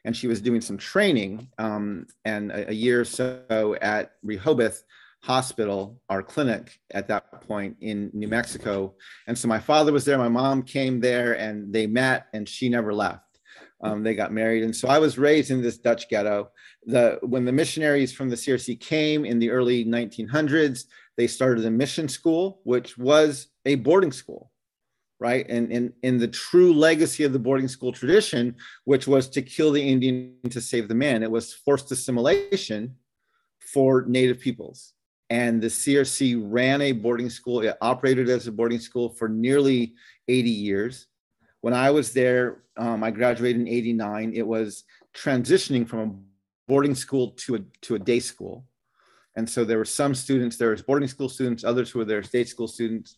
And 0.04 0.16
she 0.16 0.28
was 0.28 0.42
doing 0.42 0.62
some 0.62 0.78
training 0.78 1.50
um, 1.58 2.08
and 2.26 2.52
a, 2.52 2.70
a, 2.70 2.74
year 2.74 3.02
or 3.02 3.06
so 3.06 3.78
at 3.82 4.12
Rehoboth 4.24 4.84
Hospital, 5.28 6.00
our 6.08 6.24
clinic 6.24 6.80
at 6.92 7.10
that 7.10 7.42
point 7.42 7.76
in 7.82 8.10
New 8.14 8.30
Mexico. 8.30 8.96
And 9.28 9.38
so 9.38 9.50
my 9.50 9.60
father 9.60 9.92
was 9.92 10.06
there, 10.06 10.18
my 10.18 10.30
mom 10.30 10.64
came 10.64 11.02
there, 11.02 11.34
and 11.34 11.74
they 11.74 11.86
met, 11.86 12.28
and 12.32 12.48
she 12.48 12.70
never 12.70 12.94
left. 12.94 13.26
Um, 13.82 14.04
they 14.04 14.16
got 14.16 14.32
married, 14.32 14.64
and 14.64 14.74
so 14.74 14.88
I 14.88 15.00
was 15.00 15.18
raised 15.18 15.52
in 15.52 15.62
this 15.62 15.78
Dutch 15.78 16.08
ghetto. 16.08 16.52
The 16.86 17.20
when 17.24 17.44
the 17.44 17.52
missionaries 17.52 18.14
from 18.14 18.30
the 18.30 18.38
CRC 18.38 18.80
came 18.80 19.26
in 19.26 19.38
the 19.38 19.52
early 19.52 19.84
1900s, 19.84 20.86
they 21.18 21.28
started 21.28 21.66
a 21.66 21.72
mission 21.72 22.08
school, 22.08 22.62
which 22.64 22.98
was 22.98 23.48
a 23.66 23.76
boarding 23.76 24.14
school, 24.14 24.50
right? 25.20 25.46
And 25.50 25.70
in 25.74 25.94
in 26.04 26.20
the 26.20 26.30
true 26.30 26.74
legacy 26.74 27.26
of 27.26 27.34
the 27.34 27.46
boarding 27.48 27.68
school 27.68 27.92
tradition, 27.92 28.56
which 28.86 29.08
was 29.08 29.28
to 29.32 29.42
kill 29.42 29.74
the 29.74 29.86
Indian 29.86 30.38
to 30.52 30.62
save 30.62 30.88
the 30.88 30.96
man, 30.96 31.22
it 31.22 31.30
was 31.30 31.54
forced 31.54 31.92
assimilation 31.92 32.96
for 33.60 34.06
Native 34.08 34.40
peoples. 34.40 34.94
And 35.30 35.62
the 35.62 35.68
CRC 35.68 36.42
ran 36.42 36.82
a 36.82 36.94
boarding 36.94 37.30
school. 37.30 37.62
It 37.62 37.78
operated 37.82 38.30
as 38.30 38.48
a 38.48 38.52
boarding 38.52 38.80
school 38.80 39.10
for 39.10 39.28
nearly 39.28 39.96
80 40.28 40.50
years 40.50 41.08
when 41.62 41.74
I 41.74 41.92
was 41.92 42.14
there, 42.14 42.64
um, 42.78 43.04
I 43.04 43.12
graduated 43.12 43.62
in 43.62 43.68
89. 43.68 44.34
It 44.34 44.46
was 44.46 44.84
transitioning 45.14 45.88
from 45.88 46.00
a 46.00 46.16
boarding 46.68 46.96
school 46.96 47.32
to 47.32 47.56
a, 47.56 47.60
to 47.82 47.96
a 47.96 48.00
day 48.00 48.20
school. 48.20 48.66
And 49.36 49.50
so 49.50 49.66
there 49.66 49.78
were 49.78 49.86
some 49.86 50.16
students, 50.16 50.58
there 50.58 50.70
was 50.70 50.82
boarding 50.82 51.08
school 51.08 51.30
students, 51.30 51.64
others 51.64 51.92
who 51.92 52.00
were 52.00 52.06
there 52.06 52.24
state 52.24 52.48
school 52.48 52.68
students. 52.68 53.18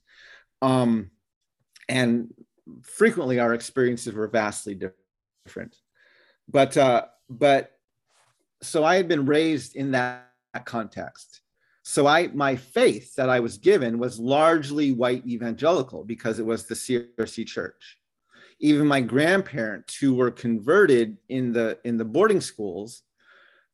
Um, 0.62 1.12
and 1.88 2.34
frequently 2.84 3.40
our 3.40 3.54
experiences 3.54 4.14
were 4.14 4.28
vastly 4.28 4.78
different. 5.46 5.76
But, 6.48 6.76
uh, 6.76 7.06
but 7.30 7.72
so 8.62 8.84
I 8.84 8.96
had 8.96 9.08
been 9.08 9.26
raised 9.26 9.76
in 9.76 9.92
that, 9.92 10.32
that 10.54 10.66
context. 10.66 11.42
So 11.90 12.06
I, 12.06 12.28
my 12.28 12.56
faith 12.56 13.16
that 13.16 13.30
I 13.30 13.40
was 13.40 13.58
given 13.58 13.98
was 13.98 14.20
largely 14.20 14.92
white 14.92 15.26
evangelical 15.26 16.04
because 16.04 16.38
it 16.38 16.46
was 16.46 16.66
the 16.66 16.76
CRC 16.76 17.48
church 17.48 17.98
even 18.60 18.88
my 18.88 19.02
grandparents 19.02 19.96
who 19.96 20.14
were 20.14 20.32
converted 20.32 21.18
in 21.30 21.54
the 21.54 21.78
in 21.84 21.98
the 21.98 22.06
boarding 22.06 22.42
schools 22.42 23.04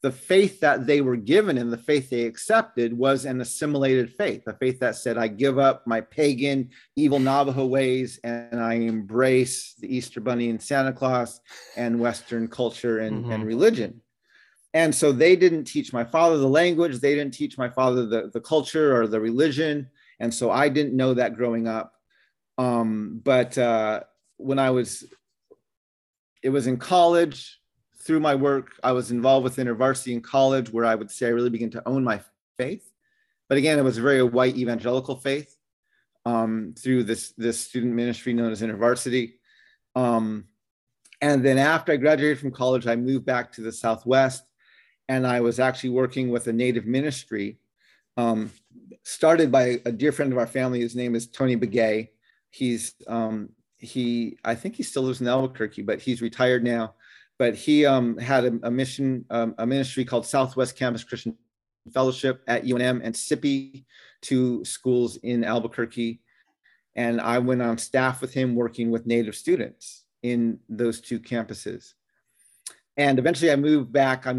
the 0.01 0.11
faith 0.11 0.59
that 0.59 0.85
they 0.85 1.01
were 1.01 1.15
given 1.15 1.57
and 1.57 1.73
the 1.73 1.77
faith 1.77 2.11
they 2.11 2.25
accepted 2.25 2.95
was 2.95 3.25
an 3.25 3.41
assimilated 3.41 4.13
faith 4.13 4.43
a 4.47 4.53
faith 4.53 4.79
that 4.79 4.95
said 4.95 5.17
i 5.17 5.27
give 5.27 5.57
up 5.57 5.85
my 5.87 6.01
pagan 6.01 6.69
evil 6.95 7.19
navajo 7.19 7.65
ways 7.65 8.19
and 8.23 8.61
i 8.61 8.75
embrace 8.75 9.73
the 9.79 9.95
easter 9.95 10.21
bunny 10.21 10.49
and 10.49 10.61
santa 10.61 10.93
claus 10.93 11.41
and 11.75 11.99
western 11.99 12.47
culture 12.47 12.99
and, 12.99 13.23
mm-hmm. 13.23 13.31
and 13.31 13.45
religion 13.45 14.01
and 14.75 14.93
so 14.93 15.11
they 15.11 15.35
didn't 15.35 15.63
teach 15.63 15.91
my 15.91 16.03
father 16.03 16.37
the 16.37 16.47
language 16.47 16.99
they 16.99 17.15
didn't 17.15 17.33
teach 17.33 17.57
my 17.57 17.69
father 17.69 18.05
the, 18.05 18.29
the 18.31 18.41
culture 18.41 18.95
or 18.95 19.07
the 19.07 19.19
religion 19.19 19.89
and 20.19 20.31
so 20.31 20.51
i 20.51 20.69
didn't 20.69 20.95
know 20.95 21.15
that 21.15 21.35
growing 21.35 21.67
up 21.67 21.95
um, 22.57 23.21
but 23.23 23.57
uh, 23.57 24.01
when 24.37 24.59
I 24.59 24.71
was, 24.71 25.03
it 26.43 26.49
was 26.49 26.67
in 26.67 26.77
college 26.77 27.59
through 28.03 28.19
my 28.19 28.35
work. 28.35 28.71
I 28.83 28.91
was 28.91 29.11
involved 29.11 29.43
with 29.43 29.57
InterVarsity 29.57 30.13
in 30.13 30.21
college, 30.21 30.71
where 30.71 30.85
I 30.85 30.95
would 30.95 31.11
say 31.11 31.27
I 31.27 31.31
really 31.31 31.49
began 31.49 31.71
to 31.71 31.87
own 31.87 32.03
my 32.03 32.21
faith. 32.57 32.91
But 33.49 33.57
again, 33.57 33.77
it 33.77 33.83
was 33.83 33.97
a 33.97 34.01
very 34.01 34.23
white 34.23 34.55
evangelical 34.55 35.17
faith 35.17 35.55
um, 36.25 36.73
through 36.77 37.03
this 37.03 37.33
this 37.37 37.59
student 37.59 37.93
ministry 37.93 38.33
known 38.33 38.51
as 38.51 38.61
InterVarsity. 38.61 39.33
Um, 39.95 40.45
and 41.21 41.45
then 41.45 41.57
after 41.57 41.91
I 41.91 41.97
graduated 41.97 42.39
from 42.39 42.51
college, 42.51 42.87
I 42.87 42.95
moved 42.95 43.25
back 43.25 43.51
to 43.53 43.61
the 43.61 43.71
Southwest, 43.71 44.43
and 45.07 45.25
I 45.27 45.41
was 45.41 45.59
actually 45.59 45.91
working 45.91 46.29
with 46.29 46.47
a 46.47 46.53
Native 46.53 46.85
ministry 46.85 47.59
um, 48.17 48.51
started 49.03 49.51
by 49.51 49.81
a 49.85 49.91
dear 49.91 50.11
friend 50.11 50.31
of 50.31 50.37
our 50.37 50.47
family. 50.47 50.79
His 50.79 50.95
name 50.95 51.15
is 51.15 51.27
Tony 51.27 51.55
Begay. 51.55 52.09
He's 52.49 52.93
um, 53.07 53.49
he 53.77 54.37
I 54.43 54.55
think 54.55 54.75
he 54.75 54.83
still 54.83 55.03
lives 55.03 55.21
in 55.21 55.27
Albuquerque, 55.27 55.81
but 55.81 56.01
he's 56.01 56.21
retired 56.21 56.63
now. 56.63 56.95
But 57.37 57.55
he 57.55 57.85
um, 57.85 58.17
had 58.17 58.45
a, 58.45 58.59
a 58.63 58.71
mission, 58.71 59.25
um, 59.29 59.55
a 59.57 59.67
ministry 59.67 60.05
called 60.05 60.25
Southwest 60.25 60.77
Campus 60.77 61.03
Christian 61.03 61.37
Fellowship 61.93 62.41
at 62.47 62.63
UNM 62.63 63.01
and 63.03 63.13
SIPI, 63.15 63.85
two 64.21 64.63
schools 64.63 65.17
in 65.17 65.43
Albuquerque. 65.43 66.21
And 66.95 67.19
I 67.19 67.39
went 67.39 67.61
on 67.61 67.77
staff 67.77 68.21
with 68.21 68.33
him 68.33 68.55
working 68.55 68.89
with 68.89 69.05
Native 69.05 69.35
students 69.35 70.05
in 70.23 70.59
those 70.69 71.01
two 71.01 71.19
campuses. 71.19 71.93
And 72.95 73.19
eventually 73.19 73.51
I 73.51 73.57
moved 73.57 73.91
back, 73.91 74.25
I 74.25 74.33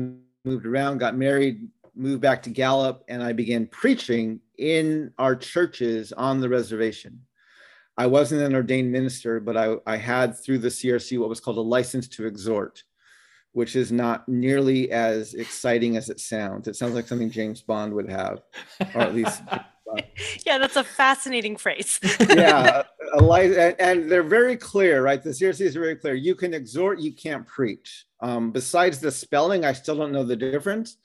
moved 0.47 0.65
around, 0.65 0.99
got 0.99 1.17
married, 1.17 1.69
moved 1.95 2.23
back 2.23 2.43
to 2.45 2.51
Gallup, 2.51 3.05
and 3.09 3.23
I 3.23 3.33
began 3.33 3.67
preaching 3.67 4.41
in 4.59 5.13
our 5.19 5.35
churches 5.35 6.13
on 6.13 6.41
the 6.41 6.49
reservation. 6.49 7.21
I 7.99 8.07
wasn't 8.07 8.43
an 8.43 8.55
ordained 8.55 8.93
minister, 8.93 9.41
but 9.41 9.57
I, 9.57 9.77
I 9.87 9.97
had 9.97 10.39
through 10.39 10.59
the 10.59 10.69
CRC 10.69 11.19
what 11.19 11.29
was 11.29 11.41
called 11.41 11.59
a 11.59 11.63
license 11.63 12.07
to 12.09 12.27
exhort, 12.27 12.85
which 13.57 13.75
is 13.75 13.91
not 13.91 14.29
nearly 14.29 14.93
as 14.93 15.33
exciting 15.33 15.97
as 15.97 16.11
it 16.11 16.21
sounds. 16.21 16.69
It 16.69 16.77
sounds 16.77 16.95
like 16.95 17.09
something 17.09 17.31
James 17.31 17.63
Bond 17.63 17.95
would 17.95 18.11
have, 18.11 18.43
or 18.95 19.01
at 19.01 19.15
least. 19.15 19.43
yeah, 20.47 20.59
that's 20.59 20.77
a 20.77 20.85
fascinating 20.85 21.57
phrase. 21.57 21.99
yeah, 22.29 22.83
a, 23.15 23.25
a 23.25 23.41
and, 23.41 23.81
and, 23.81 24.13
they're 24.13 24.23
very 24.23 24.59
clear, 24.59 25.03
right? 25.03 25.23
The 25.23 25.31
CRC 25.31 25.63
is 25.63 25.75
very 25.75 25.97
clear. 25.97 26.13
You 26.13 26.35
can 26.35 26.53
exhort, 26.53 27.01
you 27.01 27.15
can't 27.15 27.47
preach. 27.47 28.05
Um, 28.21 28.51
besides 28.51 29.01
the 29.01 29.11
spelling, 29.11 29.65
I 29.65 29.73
still 29.73 29.97
don't 29.97 30.13
know 30.13 30.25
the 30.25 30.37
difference, 30.37 30.99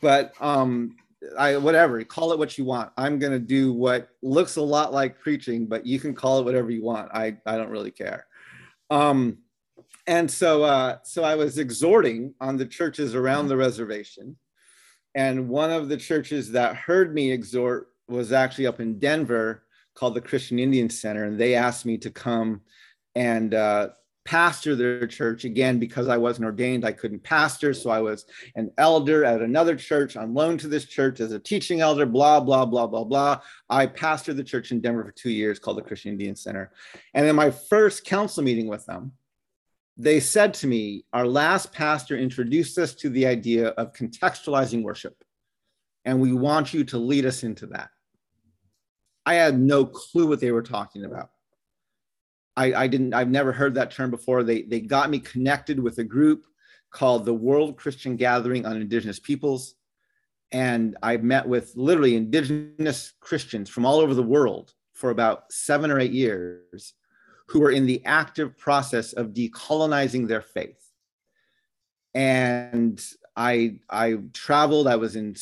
but 0.00 0.32
um, 0.40 0.96
I 1.38 1.58
whatever 1.58 2.02
call 2.04 2.32
it 2.32 2.38
what 2.38 2.56
you 2.56 2.64
want. 2.64 2.92
I'm 2.96 3.18
gonna 3.18 3.38
do 3.38 3.74
what 3.74 4.08
looks 4.22 4.56
a 4.56 4.62
lot 4.62 4.94
like 4.94 5.20
preaching, 5.20 5.66
but 5.66 5.84
you 5.84 6.00
can 6.00 6.14
call 6.14 6.38
it 6.38 6.46
whatever 6.46 6.70
you 6.70 6.82
want. 6.82 7.10
I 7.12 7.36
I 7.44 7.58
don't 7.58 7.68
really 7.68 7.90
care. 7.90 8.24
Um, 8.88 9.36
and 10.10 10.28
so 10.28 10.64
uh, 10.64 10.96
so 11.04 11.22
I 11.22 11.36
was 11.36 11.56
exhorting 11.56 12.34
on 12.40 12.56
the 12.56 12.66
churches 12.66 13.14
around 13.14 13.46
the 13.46 13.56
reservation, 13.56 14.36
and 15.14 15.48
one 15.48 15.70
of 15.70 15.88
the 15.88 15.96
churches 15.96 16.50
that 16.50 16.74
heard 16.74 17.14
me 17.14 17.30
exhort 17.30 17.90
was 18.08 18.32
actually 18.32 18.66
up 18.66 18.80
in 18.80 18.98
Denver 18.98 19.62
called 19.94 20.14
the 20.14 20.20
Christian 20.20 20.58
Indian 20.58 20.90
Center, 20.90 21.26
and 21.26 21.38
they 21.38 21.54
asked 21.54 21.86
me 21.86 21.96
to 21.98 22.10
come 22.10 22.60
and 23.14 23.54
uh, 23.54 23.90
pastor 24.24 24.74
their 24.74 25.06
church 25.06 25.44
again 25.44 25.78
because 25.78 26.08
I 26.08 26.16
wasn't 26.16 26.46
ordained. 26.46 26.84
I 26.84 26.90
couldn't 26.90 27.22
pastor, 27.22 27.72
so 27.72 27.90
I 27.90 28.00
was 28.00 28.26
an 28.56 28.72
elder 28.78 29.24
at 29.24 29.42
another 29.42 29.76
church 29.76 30.16
on 30.16 30.34
loan 30.34 30.58
to 30.58 30.66
this 30.66 30.86
church 30.86 31.20
as 31.20 31.30
a 31.30 31.38
teaching 31.38 31.82
elder. 31.82 32.04
Blah 32.04 32.40
blah 32.40 32.66
blah 32.66 32.88
blah 32.88 33.04
blah. 33.04 33.38
I 33.68 33.86
pastored 33.86 34.38
the 34.38 34.42
church 34.42 34.72
in 34.72 34.80
Denver 34.80 35.04
for 35.04 35.12
two 35.12 35.30
years, 35.30 35.60
called 35.60 35.78
the 35.78 35.82
Christian 35.82 36.10
Indian 36.10 36.34
Center, 36.34 36.72
and 37.14 37.28
in 37.28 37.36
my 37.36 37.52
first 37.52 38.04
council 38.04 38.42
meeting 38.42 38.66
with 38.66 38.84
them, 38.86 39.12
they 40.02 40.20
said 40.20 40.54
to 40.54 40.66
me, 40.66 41.04
"Our 41.12 41.26
last 41.26 41.72
pastor 41.72 42.16
introduced 42.16 42.78
us 42.78 42.94
to 42.96 43.10
the 43.10 43.26
idea 43.26 43.68
of 43.68 43.92
contextualizing 43.92 44.82
worship, 44.82 45.22
and 46.04 46.20
we 46.20 46.32
want 46.32 46.72
you 46.72 46.84
to 46.84 46.98
lead 46.98 47.26
us 47.26 47.42
into 47.42 47.66
that." 47.68 47.90
I 49.26 49.34
had 49.34 49.58
no 49.58 49.84
clue 49.84 50.26
what 50.26 50.40
they 50.40 50.50
were 50.50 50.62
talking 50.62 51.04
about. 51.04 51.30
I, 52.56 52.74
I 52.74 52.86
didn't, 52.86 53.14
I've 53.14 53.30
never 53.30 53.52
heard 53.52 53.74
that 53.74 53.90
term 53.90 54.10
before. 54.10 54.42
They, 54.42 54.62
they 54.62 54.80
got 54.80 55.10
me 55.10 55.18
connected 55.18 55.78
with 55.78 55.98
a 55.98 56.04
group 56.04 56.46
called 56.90 57.24
the 57.24 57.34
World 57.34 57.76
Christian 57.76 58.16
Gathering 58.16 58.66
on 58.66 58.76
Indigenous 58.76 59.20
Peoples. 59.20 59.74
And 60.52 60.96
I 61.02 61.16
met 61.18 61.46
with 61.46 61.72
literally 61.76 62.16
indigenous 62.16 63.12
Christians 63.20 63.70
from 63.70 63.86
all 63.86 64.00
over 64.00 64.14
the 64.14 64.22
world 64.22 64.74
for 64.92 65.10
about 65.10 65.52
seven 65.52 65.90
or 65.90 66.00
eight 66.00 66.12
years 66.12 66.94
who 67.50 67.60
were 67.60 67.72
in 67.72 67.84
the 67.84 68.00
active 68.04 68.56
process 68.56 69.12
of 69.12 69.34
decolonizing 69.34 70.28
their 70.28 70.40
faith. 70.40 70.82
And 72.14 73.04
I 73.36 73.80
I 73.88 74.18
traveled. 74.32 74.86
I 74.86 74.96
was 74.96 75.16
in 75.16 75.34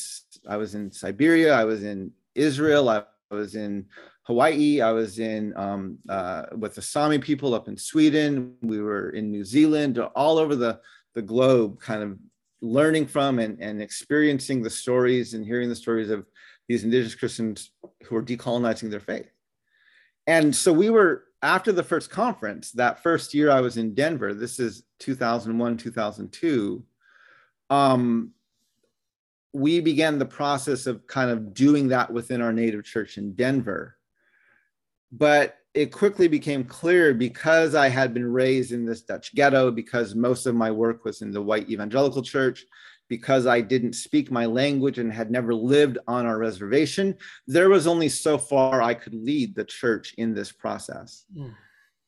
I 0.47 0.57
was 0.57 0.75
in 0.75 0.91
Siberia. 0.91 1.53
I 1.53 1.65
was 1.65 1.83
in 1.83 2.11
Israel. 2.33 2.89
I 2.89 3.03
was 3.29 3.55
in 3.55 3.85
Hawaii. 4.23 4.81
I 4.81 4.91
was 4.91 5.19
in 5.19 5.53
um, 5.55 5.97
uh, 6.07 6.43
with 6.57 6.75
the 6.75 6.81
Sami 6.81 7.19
people 7.19 7.53
up 7.53 7.67
in 7.67 7.77
Sweden. 7.77 8.55
We 8.61 8.79
were 8.79 9.09
in 9.11 9.31
New 9.31 9.43
Zealand, 9.43 9.97
all 9.99 10.37
over 10.37 10.55
the, 10.55 10.79
the 11.15 11.21
globe, 11.21 11.79
kind 11.79 12.03
of 12.03 12.17
learning 12.61 13.07
from 13.07 13.39
and, 13.39 13.59
and 13.59 13.81
experiencing 13.81 14.61
the 14.61 14.69
stories 14.69 15.33
and 15.33 15.45
hearing 15.45 15.69
the 15.69 15.75
stories 15.75 16.09
of 16.09 16.25
these 16.67 16.83
indigenous 16.83 17.15
Christians 17.15 17.71
who 18.03 18.15
are 18.15 18.23
decolonizing 18.23 18.91
their 18.91 18.99
faith. 18.99 19.31
And 20.27 20.55
so 20.55 20.71
we 20.71 20.91
were, 20.91 21.23
after 21.41 21.71
the 21.71 21.83
first 21.83 22.09
conference, 22.09 22.71
that 22.73 23.01
first 23.01 23.33
year 23.33 23.49
I 23.49 23.61
was 23.61 23.77
in 23.77 23.93
Denver, 23.93 24.33
this 24.33 24.59
is 24.59 24.83
2001, 24.99 25.77
2002. 25.77 26.83
Um, 27.69 28.31
we 29.53 29.79
began 29.79 30.19
the 30.19 30.25
process 30.25 30.85
of 30.85 31.07
kind 31.07 31.31
of 31.31 31.53
doing 31.53 31.87
that 31.89 32.11
within 32.11 32.41
our 32.41 32.53
native 32.53 32.83
church 32.83 33.17
in 33.17 33.33
Denver 33.33 33.95
but 35.11 35.57
it 35.73 35.91
quickly 35.91 36.27
became 36.27 36.63
clear 36.63 37.13
because 37.13 37.75
I 37.75 37.89
had 37.89 38.13
been 38.13 38.31
raised 38.31 38.71
in 38.71 38.85
this 38.85 39.01
Dutch 39.01 39.33
ghetto, 39.35 39.71
because 39.71 40.15
most 40.15 40.45
of 40.45 40.55
my 40.55 40.71
work 40.71 41.05
was 41.05 41.21
in 41.21 41.31
the 41.31 41.41
white 41.41 41.69
evangelical 41.69 42.21
church, 42.21 42.65
because 43.09 43.47
I 43.47 43.59
didn't 43.59 43.93
speak 43.93 44.31
my 44.31 44.45
language 44.45 44.99
and 44.99 45.11
had 45.11 45.31
never 45.31 45.53
lived 45.53 45.97
on 46.07 46.25
our 46.25 46.37
reservation, 46.37 47.17
there 47.47 47.69
was 47.69 47.87
only 47.87 48.07
so 48.07 48.37
far 48.37 48.81
I 48.81 48.93
could 48.93 49.15
lead 49.15 49.55
the 49.55 49.65
church 49.65 50.13
in 50.17 50.33
this 50.33 50.51
process. 50.51 51.25
Mm. 51.35 51.53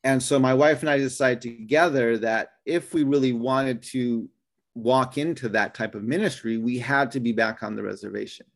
And 0.04 0.22
so 0.22 0.38
my 0.38 0.54
wife 0.54 0.80
and 0.80 0.88
I 0.88 0.98
decided 0.98 1.42
together 1.42 2.16
that 2.18 2.52
if 2.64 2.94
we 2.94 3.02
really 3.02 3.32
wanted 3.32 3.82
to 3.84 4.28
walk 4.74 5.18
into 5.18 5.48
that 5.50 5.74
type 5.74 5.94
of 5.94 6.02
ministry, 6.02 6.56
we 6.56 6.78
had 6.78 7.10
to 7.12 7.20
be 7.20 7.32
back 7.32 7.62
on 7.62 7.76
the 7.76 7.82
reservation. 7.82 8.46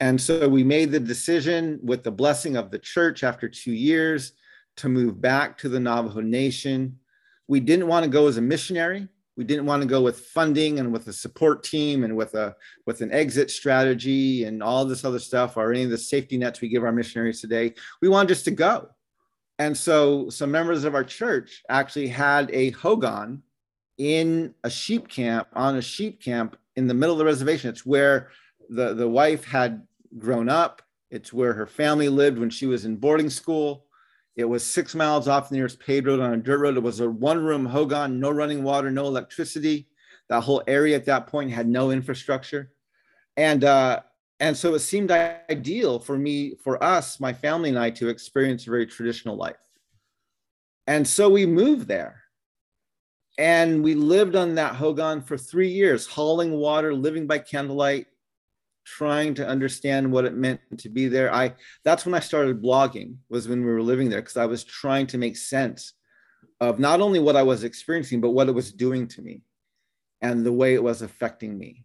And 0.00 0.20
so 0.20 0.48
we 0.48 0.62
made 0.62 0.92
the 0.92 1.00
decision 1.00 1.80
with 1.82 2.04
the 2.04 2.12
blessing 2.12 2.56
of 2.56 2.70
the 2.70 2.78
church 2.78 3.24
after 3.24 3.48
two 3.48 3.72
years 3.72 4.32
to 4.76 4.88
move 4.88 5.20
back 5.20 5.58
to 5.58 5.68
the 5.68 5.80
Navajo 5.80 6.20
Nation. 6.20 7.00
We 7.48 7.60
didn't 7.60 7.88
want 7.88 8.04
to 8.04 8.10
go 8.10 8.28
as 8.28 8.36
a 8.36 8.42
missionary. 8.42 9.08
We 9.38 9.44
didn't 9.44 9.66
want 9.66 9.82
to 9.82 9.88
go 9.88 10.02
with 10.02 10.18
funding 10.18 10.80
and 10.80 10.92
with 10.92 11.06
a 11.06 11.12
support 11.12 11.62
team 11.62 12.02
and 12.02 12.16
with 12.16 12.34
a 12.34 12.56
with 12.86 13.02
an 13.02 13.12
exit 13.12 13.52
strategy 13.52 14.42
and 14.42 14.60
all 14.60 14.84
this 14.84 15.04
other 15.04 15.20
stuff 15.20 15.56
or 15.56 15.72
any 15.72 15.84
of 15.84 15.90
the 15.90 15.96
safety 15.96 16.36
nets 16.36 16.60
we 16.60 16.68
give 16.68 16.82
our 16.82 16.90
missionaries 16.90 17.40
today. 17.40 17.72
We 18.02 18.08
wanted 18.08 18.30
just 18.30 18.44
to 18.46 18.50
go. 18.50 18.88
And 19.60 19.76
so 19.76 20.28
some 20.28 20.50
members 20.50 20.82
of 20.82 20.96
our 20.96 21.04
church 21.04 21.62
actually 21.68 22.08
had 22.08 22.50
a 22.50 22.70
hogan 22.70 23.44
in 23.96 24.54
a 24.64 24.70
sheep 24.70 25.06
camp 25.06 25.46
on 25.52 25.76
a 25.76 25.82
sheep 25.82 26.20
camp 26.20 26.56
in 26.74 26.88
the 26.88 26.94
middle 26.94 27.14
of 27.14 27.20
the 27.20 27.24
reservation. 27.24 27.70
It's 27.70 27.86
where 27.86 28.30
the, 28.68 28.92
the 28.92 29.08
wife 29.08 29.44
had 29.44 29.86
grown 30.18 30.48
up. 30.48 30.82
It's 31.12 31.32
where 31.32 31.52
her 31.52 31.66
family 31.66 32.08
lived 32.08 32.38
when 32.38 32.50
she 32.50 32.66
was 32.66 32.84
in 32.84 32.96
boarding 32.96 33.30
school. 33.30 33.86
It 34.38 34.48
was 34.48 34.64
six 34.64 34.94
miles 34.94 35.26
off 35.26 35.48
the 35.48 35.56
nearest 35.56 35.80
paved 35.80 36.06
road 36.06 36.20
on 36.20 36.32
a 36.32 36.36
dirt 36.36 36.60
road. 36.60 36.76
It 36.76 36.82
was 36.82 37.00
a 37.00 37.10
one 37.10 37.44
room 37.44 37.66
hogan, 37.66 38.20
no 38.20 38.30
running 38.30 38.62
water, 38.62 38.88
no 38.88 39.06
electricity. 39.06 39.88
That 40.28 40.42
whole 40.42 40.62
area 40.68 40.94
at 40.94 41.06
that 41.06 41.26
point 41.26 41.50
had 41.50 41.68
no 41.68 41.90
infrastructure. 41.90 42.70
And, 43.36 43.64
uh, 43.64 44.02
and 44.38 44.56
so 44.56 44.74
it 44.74 44.78
seemed 44.78 45.10
ideal 45.10 45.98
for 45.98 46.16
me, 46.16 46.54
for 46.62 46.82
us, 46.82 47.18
my 47.18 47.32
family 47.32 47.70
and 47.70 47.78
I, 47.78 47.90
to 47.90 48.08
experience 48.08 48.64
a 48.64 48.70
very 48.70 48.86
traditional 48.86 49.34
life. 49.34 49.56
And 50.86 51.06
so 51.06 51.28
we 51.28 51.44
moved 51.44 51.88
there. 51.88 52.22
And 53.38 53.82
we 53.82 53.96
lived 53.96 54.36
on 54.36 54.54
that 54.54 54.76
hogan 54.76 55.20
for 55.20 55.36
three 55.36 55.70
years, 55.70 56.06
hauling 56.06 56.52
water, 56.52 56.94
living 56.94 57.26
by 57.26 57.38
candlelight, 57.40 58.06
trying 58.96 59.34
to 59.34 59.46
understand 59.46 60.10
what 60.10 60.24
it 60.24 60.34
meant 60.34 60.60
to 60.78 60.88
be 60.88 61.08
there. 61.08 61.32
I 61.32 61.54
that's 61.84 62.06
when 62.06 62.14
i 62.14 62.20
started 62.20 62.62
blogging 62.62 63.16
was 63.28 63.46
when 63.46 63.64
we 63.64 63.70
were 63.70 63.82
living 63.82 64.08
there 64.08 64.22
because 64.22 64.36
i 64.36 64.46
was 64.46 64.64
trying 64.64 65.06
to 65.08 65.18
make 65.18 65.36
sense 65.36 65.92
of 66.60 66.78
not 66.78 67.00
only 67.00 67.20
what 67.20 67.36
i 67.36 67.42
was 67.42 67.64
experiencing 67.64 68.20
but 68.20 68.30
what 68.30 68.48
it 68.48 68.54
was 68.54 68.72
doing 68.72 69.06
to 69.08 69.22
me 69.22 69.42
and 70.22 70.44
the 70.44 70.52
way 70.52 70.74
it 70.74 70.82
was 70.82 71.02
affecting 71.02 71.56
me. 71.56 71.84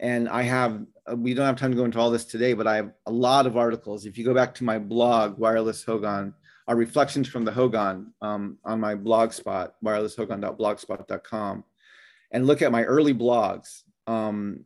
And 0.00 0.28
i 0.28 0.42
have 0.42 0.82
uh, 1.10 1.16
we 1.16 1.34
don't 1.34 1.46
have 1.46 1.56
time 1.56 1.72
to 1.72 1.76
go 1.76 1.84
into 1.84 1.98
all 1.98 2.10
this 2.10 2.24
today 2.24 2.54
but 2.54 2.66
i 2.66 2.76
have 2.76 2.92
a 3.06 3.12
lot 3.12 3.46
of 3.46 3.56
articles. 3.56 4.06
If 4.06 4.16
you 4.16 4.24
go 4.24 4.34
back 4.34 4.54
to 4.54 4.64
my 4.64 4.78
blog 4.78 5.38
wireless 5.38 5.84
hogan 5.84 6.34
our 6.66 6.76
reflections 6.76 7.28
from 7.28 7.44
the 7.44 7.52
hogan 7.52 8.14
um, 8.22 8.56
on 8.64 8.80
my 8.80 8.94
blog 8.94 9.32
spot 9.32 9.74
wirelesshogan.blogspot.com 9.84 11.64
and 12.30 12.46
look 12.46 12.62
at 12.62 12.72
my 12.72 12.84
early 12.84 13.14
blogs 13.14 13.82
um, 14.06 14.64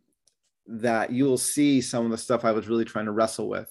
that 0.68 1.10
you 1.10 1.24
will 1.24 1.38
see 1.38 1.80
some 1.80 2.04
of 2.04 2.10
the 2.10 2.18
stuff 2.18 2.44
I 2.44 2.52
was 2.52 2.68
really 2.68 2.84
trying 2.84 3.06
to 3.06 3.12
wrestle 3.12 3.48
with 3.48 3.68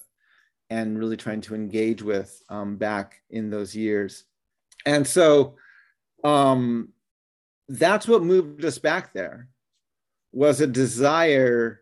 and 0.69 0.97
really 0.97 1.15
trying 1.15 1.41
to 1.41 1.55
engage 1.55 2.01
with 2.01 2.41
um, 2.49 2.75
back 2.75 3.21
in 3.29 3.49
those 3.49 3.75
years. 3.75 4.25
And 4.85 5.05
so 5.07 5.55
um, 6.23 6.89
that's 7.69 8.07
what 8.07 8.23
moved 8.23 8.65
us 8.65 8.79
back 8.79 9.13
there 9.13 9.47
was 10.31 10.59
a 10.59 10.67
desire 10.67 11.81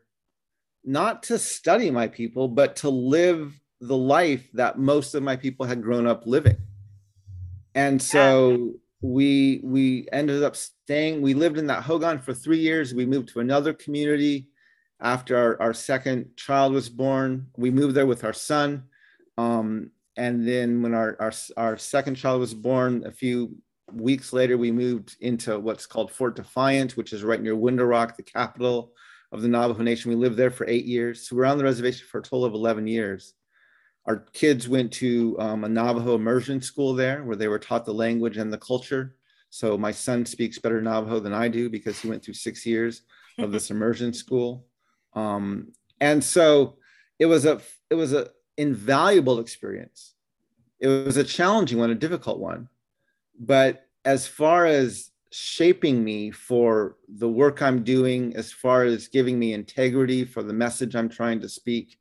not 0.84 1.23
to 1.23 1.39
study 1.39 1.89
my 1.89 2.08
people, 2.08 2.47
but 2.47 2.75
to 2.78 2.89
live 2.89 3.60
the 3.82 3.97
life 3.97 4.47
that 4.54 4.78
most 4.78 5.15
of 5.15 5.23
my 5.23 5.36
people 5.36 5.65
had 5.65 5.82
grown 5.82 6.06
up 6.06 6.28
living. 6.28 6.58
And 7.73 8.01
so 8.01 8.73
we 9.01 9.62
we 9.63 10.08
ended 10.12 10.43
up 10.43 10.56
staying. 10.56 11.21
We 11.21 11.34
lived 11.34 11.58
in 11.58 11.67
that 11.67 11.84
Hogan 11.84 12.19
for 12.19 12.34
three 12.34 12.60
years. 12.60 12.93
We 12.93 13.06
moved 13.06 13.30
to 13.30 13.39
another 13.39 13.73
community 13.73 14.47
after 15.05 15.37
our, 15.37 15.61
our 15.61 15.73
second 15.73 16.35
child 16.35 16.73
was 16.73 16.89
born. 16.89 17.45
We 17.55 17.69
moved 17.69 17.95
there 17.95 18.07
with 18.07 18.23
our 18.23 18.33
son. 18.33 18.85
Um, 19.37 19.91
and 20.17 20.47
then 20.47 20.81
when 20.81 20.95
our, 20.95 21.15
our, 21.19 21.31
our 21.57 21.77
second 21.77 22.15
child 22.15 22.39
was 22.39 22.55
born, 22.55 23.05
a 23.05 23.11
few 23.11 23.55
weeks 23.93 24.33
later, 24.33 24.57
we 24.57 24.71
moved 24.71 25.15
into 25.21 25.59
what's 25.59 25.85
called 25.85 26.11
Fort 26.11 26.35
Defiance, 26.35 26.97
which 26.97 27.13
is 27.13 27.23
right 27.23 27.39
near 27.39 27.55
Window 27.55 27.83
Rock, 27.83 28.17
the 28.17 28.23
capital 28.23 28.93
of 29.31 29.43
the 29.43 29.47
Navajo 29.47 29.83
Nation. 29.83 30.09
We 30.09 30.15
lived 30.15 30.37
there 30.37 30.49
for 30.49 30.67
eight 30.67 30.85
years. 30.85 31.29
So 31.29 31.35
we 31.35 31.43
are 31.43 31.45
on 31.45 31.59
the 31.59 31.63
reservation 31.63 32.07
for 32.09 32.17
a 32.17 32.23
total 32.23 32.45
of 32.45 32.55
11 32.55 32.87
years. 32.87 33.35
Our 34.07 34.17
kids 34.33 34.67
went 34.67 34.91
to 34.93 35.35
um, 35.39 35.65
a 35.65 35.69
Navajo 35.69 36.15
immersion 36.15 36.61
school 36.61 36.95
there 36.95 37.23
where 37.23 37.36
they 37.36 37.47
were 37.47 37.59
taught 37.59 37.86
the 37.86 37.93
language 37.93 38.38
and 38.38 38.51
the 38.51 38.57
culture. 38.57 39.17
So 39.51 39.77
my 39.77 39.91
son 39.91 40.25
speaks 40.25 40.57
better 40.57 40.82
Navajo 40.82 41.19
than 41.19 41.34
I 41.34 41.47
do 41.47 41.69
because 41.69 41.99
he 41.99 42.09
went 42.09 42.25
through 42.25 42.34
six 42.34 42.65
years 42.65 43.03
of 43.38 43.51
this 43.51 43.69
immersion 43.71 44.11
school. 44.11 44.65
Um, 45.16 45.72
and 45.99 46.24
so 46.24 46.78
it 47.20 47.26
was 47.26 47.45
a 47.45 47.61
it 47.89 47.95
was 47.95 48.13
an 48.13 48.28
invaluable 48.57 49.39
experience. 49.39 50.13
It 50.80 50.88
was 50.88 51.18
a 51.18 51.24
challenging 51.24 51.80
one, 51.80 51.89
a 51.89 51.95
difficult 51.95 52.39
one. 52.39 52.68
But 53.39 53.88
as 54.03 54.28
far 54.28 54.66
as 54.66 55.11
shaping 55.32 56.03
me 56.03 56.32
for 56.32 56.97
the 57.07 57.28
work 57.28 57.61
I'm 57.61 57.84
doing, 57.84 58.36
as 58.36 58.51
far 58.51 58.84
as 58.84 59.07
giving 59.07 59.39
me 59.39 59.53
integrity 59.53 60.26
for 60.26 60.43
the 60.43 60.53
message 60.53 60.95
I'm 60.95 61.09
trying 61.09 61.41
to 61.41 61.49
speak, 61.49 61.97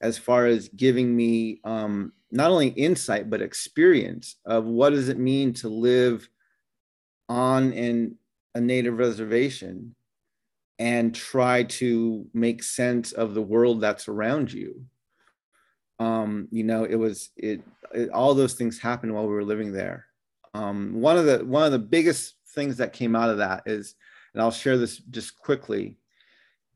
as 0.00 0.18
far 0.18 0.46
as 0.46 0.68
giving 0.68 1.14
me 1.14 1.60
um, 1.64 2.12
not 2.30 2.50
only 2.50 2.68
insight 2.68 3.30
but 3.30 3.42
experience 3.42 4.36
of 4.44 4.64
what 4.64 4.90
does 4.90 5.08
it 5.08 5.18
mean 5.18 5.52
to 5.54 5.68
live 5.68 6.28
on 7.28 7.72
in 7.72 8.16
a 8.54 8.60
native 8.60 8.98
reservation 8.98 9.94
and 10.82 11.14
try 11.14 11.62
to 11.80 12.26
make 12.34 12.62
sense 12.62 13.12
of 13.12 13.34
the 13.34 13.46
world 13.54 13.80
that's 13.80 14.08
around 14.08 14.52
you 14.52 14.72
Um, 15.98 16.48
you 16.50 16.64
know, 16.64 16.82
it 16.84 16.96
was 16.96 17.30
it, 17.36 17.62
it 17.94 18.10
all 18.10 18.34
those 18.34 18.54
things 18.54 18.80
happened 18.80 19.14
while 19.14 19.28
we 19.28 19.34
were 19.34 19.44
living 19.44 19.72
there. 19.72 20.06
Um, 20.52 21.00
one 21.00 21.16
of 21.16 21.26
the 21.26 21.38
one 21.44 21.64
of 21.64 21.72
the 21.72 21.78
biggest 21.78 22.34
things 22.54 22.78
that 22.78 22.92
came 22.92 23.14
out 23.14 23.30
of 23.30 23.38
that 23.38 23.62
is, 23.66 23.94
and 24.32 24.42
I'll 24.42 24.50
share 24.50 24.76
this 24.78 24.98
just 24.98 25.38
quickly, 25.38 25.98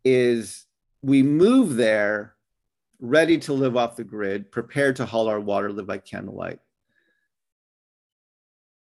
is 0.05 0.67
we 1.03 1.23
moved 1.23 1.77
there 1.77 2.37
ready 3.01 3.39
to 3.39 3.53
live 3.53 3.77
off 3.77 3.97
the 3.97 4.05
grid, 4.05 4.53
prepared 4.53 4.97
to 4.97 5.07
haul 5.07 5.29
our 5.29 5.41
water, 5.41 5.73
live 5.73 5.89
by 5.89 5.99
candlelight. 5.99 6.61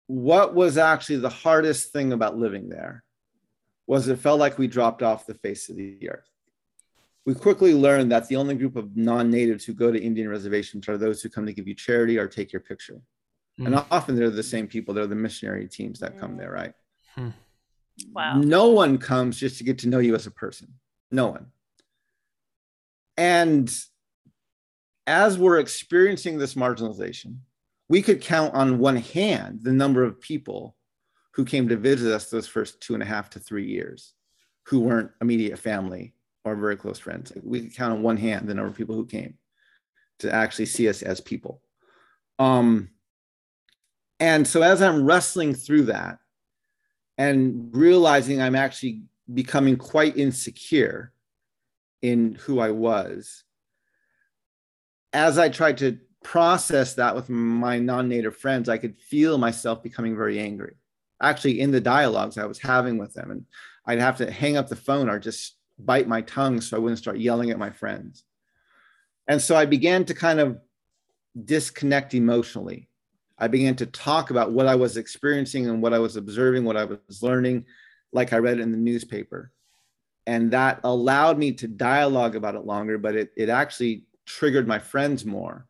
What 0.06 0.54
was 0.54 0.78
actually 0.78 1.18
the 1.18 1.28
hardest 1.28 1.92
thing 1.92 2.12
about 2.12 2.38
living 2.38 2.68
there 2.68 3.02
was 3.89 4.07
it 4.07 4.18
felt 4.18 4.39
like 4.39 4.59
we 4.59 4.68
dropped 4.68 5.03
off 5.03 5.26
the 5.26 5.34
face 5.34 5.70
of 5.70 5.76
the 5.76 6.09
earth. 6.09 6.28
We 7.24 7.34
quickly 7.34 7.74
learned 7.74 8.12
that 8.12 8.28
the 8.28 8.36
only 8.36 8.55
group 8.55 8.76
of 8.76 8.97
non 8.97 9.30
natives 9.30 9.64
who 9.64 9.72
go 9.72 9.91
to 9.91 10.01
Indian 10.01 10.28
reservations 10.28 10.89
are 10.89 10.99
those 10.99 11.22
who 11.22 11.30
come 11.30 11.47
to 11.47 11.53
give 11.53 11.66
you 11.66 11.74
charity 11.74 12.18
or 12.18 12.28
take 12.28 12.53
your 12.53 12.61
picture. 12.61 13.01
Mm. 13.59 13.66
And 13.66 13.84
often 13.91 14.14
they're 14.14 14.30
the 14.30 14.43
same 14.43 14.66
people, 14.68 14.95
they're 14.95 15.07
the 15.07 15.16
missionary 15.16 15.66
teams 15.66 15.99
that 16.01 16.20
come 16.20 16.36
there, 16.36 16.53
right? 16.53 16.74
Hmm. 17.14 17.30
Wow. 18.12 18.39
No 18.39 18.68
one 18.68 18.99
comes 18.99 19.41
just 19.41 19.59
to 19.59 19.64
get 19.64 19.78
to 19.78 19.89
know 19.89 19.99
you 19.99 20.14
as 20.14 20.26
a 20.26 20.30
person. 20.30 20.74
No 21.11 21.28
one. 21.28 21.47
And 23.16 23.74
as 25.07 25.39
we're 25.39 25.59
experiencing 25.59 26.39
this 26.39 26.55
marginalization, 26.55 27.39
we 27.89 28.03
could 28.03 28.20
count 28.20 28.55
on 28.55 28.78
one 28.78 28.97
hand 28.97 29.61
the 29.62 29.72
number 29.72 30.05
of 30.05 30.20
people 30.20 30.76
who 31.32 31.44
came 31.44 31.68
to 31.68 31.76
visit 31.76 32.12
us 32.12 32.30
those 32.30 32.48
first 32.48 32.80
two 32.80 32.94
and 32.94 33.02
a 33.02 33.06
half 33.06 33.30
to 33.30 33.38
three 33.38 33.66
years 33.66 34.14
who 34.66 34.80
weren't 34.80 35.10
immediate 35.20 35.58
family 35.58 36.14
or 36.44 36.56
very 36.56 36.76
close 36.76 36.98
friends. 36.98 37.32
We 37.42 37.62
could 37.62 37.74
count 37.74 37.92
on 37.92 38.02
one 38.02 38.16
hand 38.16 38.48
the 38.48 38.54
number 38.54 38.70
of 38.70 38.76
people 38.76 38.94
who 38.94 39.06
came 39.06 39.34
to 40.20 40.32
actually 40.32 40.66
see 40.66 40.88
us 40.88 41.02
as 41.02 41.20
people. 41.20 41.62
Um, 42.38 42.90
and 44.20 44.46
so 44.46 44.62
as 44.62 44.82
I'm 44.82 45.04
wrestling 45.04 45.54
through 45.54 45.84
that 45.84 46.18
and 47.16 47.74
realizing 47.74 48.40
I'm 48.40 48.56
actually 48.56 49.02
becoming 49.32 49.76
quite 49.76 50.16
insecure 50.16 51.12
in 52.02 52.34
who 52.34 52.60
I 52.60 52.70
was, 52.70 53.44
as 55.12 55.38
I 55.38 55.48
tried 55.48 55.78
to 55.78 55.98
process 56.22 56.94
that 56.94 57.14
with 57.14 57.28
my 57.28 57.78
non-native 57.78 58.36
friends, 58.36 58.68
I 58.68 58.78
could 58.78 58.98
feel 58.98 59.38
myself 59.38 59.82
becoming 59.82 60.16
very 60.16 60.38
angry. 60.38 60.74
Actually, 61.20 61.60
in 61.60 61.70
the 61.70 61.80
dialogues 61.80 62.38
I 62.38 62.46
was 62.46 62.58
having 62.58 62.98
with 62.98 63.14
them, 63.14 63.30
and 63.30 63.44
I'd 63.86 64.00
have 64.00 64.18
to 64.18 64.30
hang 64.30 64.56
up 64.56 64.68
the 64.68 64.76
phone 64.76 65.08
or 65.08 65.18
just 65.18 65.56
bite 65.78 66.08
my 66.08 66.22
tongue 66.22 66.60
so 66.60 66.76
I 66.76 66.80
wouldn't 66.80 66.98
start 66.98 67.18
yelling 67.18 67.50
at 67.50 67.58
my 67.58 67.70
friends. 67.70 68.24
And 69.26 69.40
so 69.40 69.56
I 69.56 69.66
began 69.66 70.04
to 70.06 70.14
kind 70.14 70.40
of 70.40 70.58
disconnect 71.44 72.14
emotionally. 72.14 72.88
I 73.38 73.46
began 73.48 73.76
to 73.76 73.86
talk 73.86 74.30
about 74.30 74.50
what 74.50 74.66
I 74.66 74.74
was 74.74 74.96
experiencing 74.96 75.68
and 75.68 75.80
what 75.80 75.94
I 75.94 76.00
was 76.00 76.16
observing, 76.16 76.64
what 76.64 76.76
I 76.76 76.84
was 76.84 77.22
learning, 77.22 77.66
like 78.12 78.32
I 78.32 78.38
read 78.38 78.58
in 78.58 78.72
the 78.72 78.78
newspaper. 78.78 79.52
And 80.26 80.50
that 80.50 80.80
allowed 80.82 81.38
me 81.38 81.52
to 81.52 81.68
dialogue 81.68 82.34
about 82.34 82.56
it 82.56 82.66
longer, 82.66 82.98
but 82.98 83.14
it, 83.14 83.30
it 83.36 83.48
actually 83.48 84.04
triggered 84.26 84.66
my 84.66 84.78
friends 84.78 85.24
more. 85.24 85.67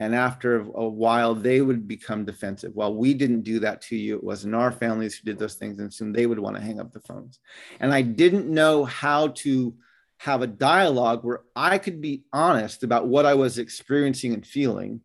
And 0.00 0.14
after 0.14 0.60
a 0.60 0.88
while, 0.88 1.34
they 1.34 1.60
would 1.60 1.88
become 1.88 2.24
defensive. 2.24 2.72
Well, 2.74 2.94
we 2.94 3.14
didn't 3.14 3.42
do 3.42 3.58
that 3.60 3.82
to 3.82 3.96
you. 3.96 4.16
It 4.16 4.22
wasn't 4.22 4.54
our 4.54 4.70
families 4.70 5.16
who 5.16 5.24
did 5.24 5.38
those 5.38 5.54
things. 5.54 5.80
And 5.80 5.92
soon 5.92 6.12
they 6.12 6.26
would 6.26 6.38
want 6.38 6.56
to 6.56 6.62
hang 6.62 6.78
up 6.78 6.92
the 6.92 7.00
phones. 7.00 7.40
And 7.80 7.92
I 7.92 8.02
didn't 8.02 8.48
know 8.48 8.84
how 8.84 9.28
to 9.28 9.74
have 10.18 10.42
a 10.42 10.46
dialogue 10.46 11.24
where 11.24 11.40
I 11.56 11.78
could 11.78 12.00
be 12.00 12.24
honest 12.32 12.84
about 12.84 13.08
what 13.08 13.26
I 13.26 13.34
was 13.34 13.58
experiencing 13.58 14.34
and 14.34 14.46
feeling, 14.46 15.00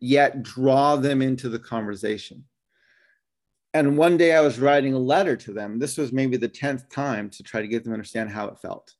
yet 0.00 0.42
draw 0.42 0.96
them 0.96 1.22
into 1.22 1.48
the 1.48 1.58
conversation. 1.58 2.44
And 3.74 3.96
one 3.96 4.16
day 4.16 4.34
I 4.34 4.40
was 4.40 4.58
writing 4.58 4.92
a 4.92 4.98
letter 4.98 5.36
to 5.36 5.52
them. 5.52 5.78
This 5.78 5.96
was 5.96 6.12
maybe 6.12 6.36
the 6.36 6.48
10th 6.48 6.90
time 6.90 7.30
to 7.30 7.42
try 7.42 7.62
to 7.62 7.68
get 7.68 7.84
them 7.84 7.92
to 7.92 7.94
understand 7.94 8.30
how 8.30 8.48
it 8.48 8.58
felt. 8.58 8.92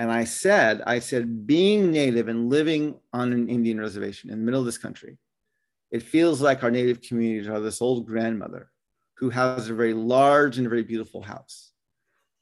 And 0.00 0.10
I 0.10 0.24
said, 0.24 0.80
I 0.86 0.98
said, 0.98 1.46
being 1.46 1.90
native 1.90 2.28
and 2.28 2.48
living 2.48 2.94
on 3.12 3.34
an 3.34 3.50
Indian 3.50 3.78
reservation 3.78 4.30
in 4.30 4.38
the 4.38 4.44
middle 4.46 4.60
of 4.60 4.64
this 4.64 4.78
country, 4.78 5.18
it 5.90 6.02
feels 6.02 6.40
like 6.40 6.62
our 6.62 6.70
native 6.70 7.02
communities 7.02 7.50
are 7.50 7.60
this 7.60 7.82
old 7.82 8.06
grandmother 8.06 8.70
who 9.18 9.28
has 9.28 9.68
a 9.68 9.74
very 9.74 9.92
large 9.92 10.56
and 10.56 10.70
very 10.70 10.84
beautiful 10.84 11.20
house. 11.20 11.72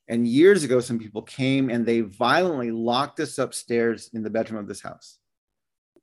And 0.06 0.24
years 0.24 0.62
ago, 0.62 0.78
some 0.78 1.00
people 1.00 1.22
came 1.22 1.68
and 1.68 1.84
they 1.84 2.02
violently 2.02 2.70
locked 2.70 3.18
us 3.18 3.38
upstairs 3.38 4.08
in 4.12 4.22
the 4.22 4.30
bedroom 4.30 4.60
of 4.60 4.68
this 4.68 4.82
house. 4.82 5.18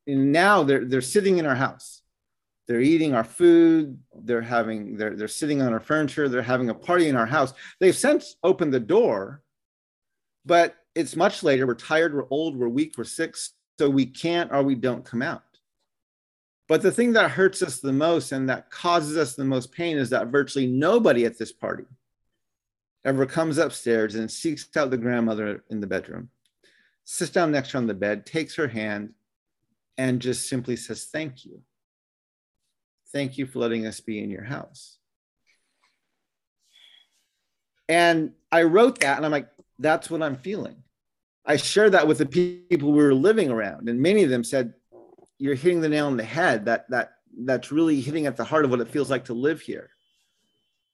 And 0.05 0.33
now 0.33 0.61
they're, 0.63 0.83
they're 0.83 0.99
sitting 0.99 1.37
in 1.37 1.45
our 1.45 1.55
house. 1.55 2.01
They're 2.67 2.81
eating 2.81 3.13
our 3.13 3.23
food. 3.23 3.97
They're 4.13 4.41
having, 4.41 4.97
they're, 4.97 5.15
they're 5.15 5.29
sitting 5.29 5.61
on 5.61 5.71
our 5.71 5.79
furniture. 5.79 6.27
They're 6.27 6.41
having 6.41 6.69
a 6.69 6.75
party 6.75 7.07
in 7.07 7.15
our 7.15 7.25
house. 7.25 7.53
They've 7.79 7.95
since 7.95 8.35
opened 8.43 8.73
the 8.73 8.81
door, 8.81 9.41
but 10.45 10.75
it's 10.95 11.15
much 11.15 11.43
later. 11.43 11.67
We're 11.67 11.75
tired, 11.75 12.15
we're 12.15 12.27
old, 12.29 12.57
we're 12.57 12.69
weak, 12.69 12.95
we're 12.97 13.03
sick, 13.03 13.35
so 13.77 13.89
we 13.89 14.05
can't 14.05 14.51
or 14.51 14.63
we 14.63 14.75
don't 14.75 15.05
come 15.05 15.21
out. 15.21 15.43
But 16.67 16.81
the 16.81 16.91
thing 16.91 17.13
that 17.13 17.31
hurts 17.31 17.61
us 17.61 17.79
the 17.79 17.93
most 17.93 18.31
and 18.31 18.49
that 18.49 18.71
causes 18.71 19.17
us 19.17 19.35
the 19.35 19.45
most 19.45 19.71
pain 19.71 19.97
is 19.97 20.09
that 20.09 20.27
virtually 20.27 20.65
nobody 20.65 21.25
at 21.25 21.37
this 21.37 21.51
party 21.51 21.85
ever 23.03 23.25
comes 23.25 23.59
upstairs 23.59 24.15
and 24.15 24.31
seeks 24.31 24.67
out 24.75 24.89
the 24.89 24.97
grandmother 24.97 25.63
in 25.69 25.79
the 25.79 25.85
bedroom, 25.85 26.29
sits 27.03 27.31
down 27.31 27.51
next 27.51 27.69
to 27.69 27.73
her 27.73 27.81
on 27.81 27.87
the 27.87 27.93
bed, 27.93 28.25
takes 28.25 28.55
her 28.55 28.67
hand, 28.67 29.13
and 29.97 30.21
just 30.21 30.49
simply 30.49 30.75
says, 30.75 31.05
Thank 31.05 31.45
you. 31.45 31.61
Thank 33.11 33.37
you 33.37 33.45
for 33.45 33.59
letting 33.59 33.85
us 33.85 33.99
be 33.99 34.19
in 34.19 34.29
your 34.29 34.43
house. 34.43 34.97
And 37.87 38.33
I 38.51 38.63
wrote 38.63 38.99
that 39.01 39.17
and 39.17 39.25
I'm 39.25 39.31
like, 39.31 39.47
that's 39.79 40.09
what 40.09 40.23
I'm 40.23 40.37
feeling. 40.37 40.75
I 41.45 41.57
shared 41.57 41.91
that 41.91 42.07
with 42.07 42.17
the 42.17 42.25
people 42.25 42.91
we 42.91 43.03
were 43.03 43.13
living 43.13 43.49
around, 43.51 43.87
and 43.89 43.99
many 43.99 44.23
of 44.23 44.29
them 44.29 44.43
said, 44.43 44.73
"You're 45.37 45.55
hitting 45.55 45.81
the 45.81 45.89
nail 45.89 46.07
on 46.07 46.17
the 46.17 46.23
head. 46.23 46.65
That 46.65 46.89
that 46.89 47.13
that's 47.37 47.71
really 47.71 48.01
hitting 48.01 48.25
at 48.25 48.37
the 48.37 48.43
heart 48.43 48.65
of 48.65 48.71
what 48.71 48.81
it 48.81 48.89
feels 48.89 49.09
like 49.09 49.25
to 49.25 49.33
live 49.33 49.61
here." 49.61 49.91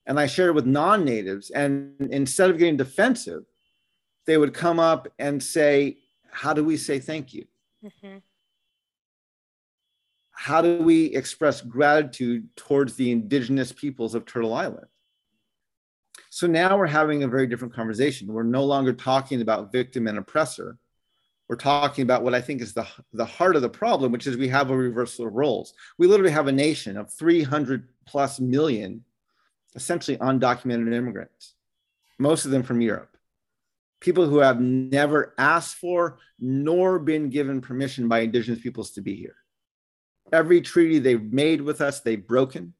And 0.04 0.18
I 0.18 0.26
shared 0.26 0.50
it 0.50 0.54
with 0.54 0.66
non-natives, 0.66 1.50
and 1.50 1.94
instead 2.10 2.50
of 2.50 2.58
getting 2.58 2.76
defensive, 2.76 3.44
they 4.26 4.36
would 4.36 4.52
come 4.52 4.78
up 4.78 5.08
and 5.18 5.42
say, 5.42 5.98
"How 6.30 6.52
do 6.52 6.64
we 6.64 6.76
say 6.76 6.98
thank 6.98 7.32
you?" 7.32 7.46
Mm-hmm. 7.84 8.18
How 10.32 10.60
do 10.60 10.82
we 10.82 11.06
express 11.14 11.60
gratitude 11.60 12.48
towards 12.56 12.96
the 12.96 13.12
indigenous 13.12 13.70
peoples 13.70 14.14
of 14.14 14.26
Turtle 14.26 14.54
Island? 14.54 14.88
So 16.34 16.46
now 16.46 16.78
we're 16.78 16.86
having 16.86 17.22
a 17.22 17.28
very 17.28 17.46
different 17.46 17.74
conversation. 17.74 18.32
We're 18.32 18.42
no 18.42 18.64
longer 18.64 18.94
talking 18.94 19.42
about 19.42 19.70
victim 19.70 20.06
and 20.06 20.16
oppressor. 20.16 20.78
We're 21.46 21.56
talking 21.56 22.04
about 22.04 22.22
what 22.22 22.32
I 22.34 22.40
think 22.40 22.62
is 22.62 22.72
the, 22.72 22.86
the 23.12 23.26
heart 23.26 23.54
of 23.54 23.60
the 23.60 23.68
problem, 23.68 24.12
which 24.12 24.26
is 24.26 24.38
we 24.38 24.48
have 24.48 24.70
a 24.70 24.76
reversal 24.76 25.26
of 25.26 25.34
roles. 25.34 25.74
We 25.98 26.06
literally 26.06 26.32
have 26.32 26.46
a 26.46 26.52
nation 26.52 26.96
of 26.96 27.12
300 27.12 27.86
plus 28.06 28.40
million, 28.40 29.04
essentially 29.74 30.16
undocumented 30.16 30.94
immigrants, 30.94 31.52
most 32.18 32.46
of 32.46 32.50
them 32.50 32.62
from 32.62 32.80
Europe. 32.80 33.14
People 34.00 34.26
who 34.26 34.38
have 34.38 34.58
never 34.58 35.34
asked 35.36 35.76
for 35.76 36.16
nor 36.40 36.98
been 36.98 37.28
given 37.28 37.60
permission 37.60 38.08
by 38.08 38.20
Indigenous 38.20 38.62
peoples 38.62 38.92
to 38.92 39.02
be 39.02 39.16
here. 39.16 39.36
Every 40.32 40.62
treaty 40.62 40.98
they've 40.98 41.30
made 41.30 41.60
with 41.60 41.82
us, 41.82 42.00
they've 42.00 42.26
broken 42.26 42.72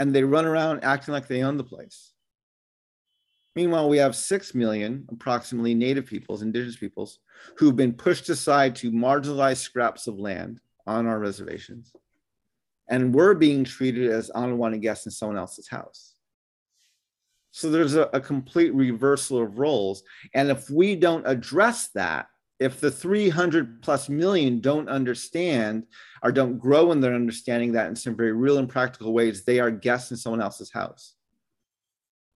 and 0.00 0.14
they 0.14 0.24
run 0.24 0.46
around 0.46 0.82
acting 0.82 1.12
like 1.12 1.28
they 1.28 1.42
own 1.42 1.58
the 1.58 1.62
place. 1.62 2.12
Meanwhile, 3.54 3.88
we 3.88 3.98
have 3.98 4.16
6 4.16 4.54
million 4.54 5.06
approximately 5.10 5.74
native 5.74 6.06
peoples, 6.06 6.42
indigenous 6.42 6.76
peoples, 6.76 7.18
who've 7.58 7.76
been 7.76 7.92
pushed 7.92 8.28
aside 8.30 8.74
to 8.76 8.90
marginalized 8.90 9.58
scraps 9.58 10.06
of 10.06 10.18
land 10.18 10.60
on 10.86 11.06
our 11.06 11.18
reservations. 11.18 11.92
And 12.88 13.14
we're 13.14 13.34
being 13.34 13.62
treated 13.62 14.10
as 14.10 14.30
unwanted 14.34 14.80
guests 14.80 15.04
in 15.04 15.12
someone 15.12 15.36
else's 15.38 15.68
house. 15.68 16.14
So 17.50 17.70
there's 17.70 17.94
a, 17.94 18.08
a 18.12 18.20
complete 18.20 18.72
reversal 18.74 19.42
of 19.42 19.58
roles. 19.58 20.02
And 20.34 20.50
if 20.50 20.70
we 20.70 20.96
don't 20.96 21.26
address 21.26 21.88
that, 21.94 22.26
if 22.60 22.78
the 22.78 22.90
300 22.90 23.80
plus 23.80 24.10
million 24.10 24.60
don't 24.60 24.88
understand 24.88 25.86
or 26.22 26.30
don't 26.30 26.58
grow 26.58 26.92
in 26.92 27.00
their 27.00 27.14
understanding 27.14 27.72
that 27.72 27.88
in 27.88 27.96
some 27.96 28.14
very 28.14 28.32
real 28.32 28.58
and 28.58 28.68
practical 28.68 29.14
ways, 29.14 29.44
they 29.44 29.58
are 29.58 29.70
guests 29.70 30.10
in 30.10 30.18
someone 30.18 30.42
else's 30.42 30.70
house. 30.70 31.14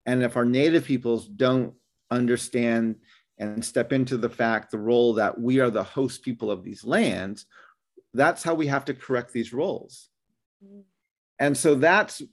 And 0.07 0.23
if 0.23 0.35
our 0.35 0.45
native 0.45 0.85
peoples 0.85 1.27
don't 1.27 1.73
understand 2.09 2.95
and 3.37 3.63
step 3.63 3.93
into 3.93 4.17
the 4.17 4.29
fact, 4.29 4.71
the 4.71 4.79
role 4.79 5.13
that 5.13 5.39
we 5.39 5.59
are 5.59 5.69
the 5.69 5.83
host 5.83 6.23
people 6.23 6.49
of 6.49 6.63
these 6.63 6.83
lands, 6.83 7.45
that's 8.15 8.41
how 8.41 8.55
we 8.55 8.65
have 8.65 8.85
to 8.85 8.93
correct 8.95 9.31
these 9.31 9.53
roles. 9.53 10.09
And 11.37 11.55
so 11.55 11.75
that's 11.75 12.23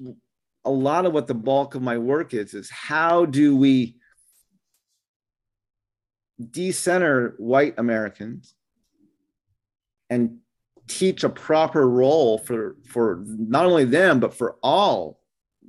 a 0.65 0.71
lot 0.71 1.05
of 1.05 1.13
what 1.13 1.27
the 1.27 1.35
bulk 1.35 1.75
of 1.75 1.83
my 1.83 1.99
work 1.99 2.33
is, 2.33 2.55
is 2.55 2.71
how 2.71 3.27
do 3.27 3.55
we 3.55 3.97
decenter 6.51 7.35
white 7.39 7.75
Americans 7.79 8.55
and 10.11 10.39
teach 10.89 11.25
a 11.25 11.29
proper 11.29 11.89
role 11.89 12.39
for 12.39 12.77
for 12.85 13.23
not 13.27 13.67
only 13.67 13.85
them 13.85 14.21
but 14.21 14.35
for 14.35 14.57
all 14.63 15.21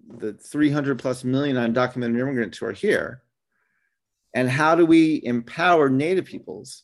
the 0.08 0.34
300 0.34 1.00
plus 1.00 1.24
million 1.24 1.56
undocumented 1.56 2.20
immigrants 2.20 2.58
who 2.58 2.66
are 2.66 2.74
here. 2.74 3.22
And 4.34 4.50
how 4.50 4.76
do 4.76 4.86
we 4.86 5.22
empower 5.24 5.90
native 5.90 6.26
peoples 6.26 6.84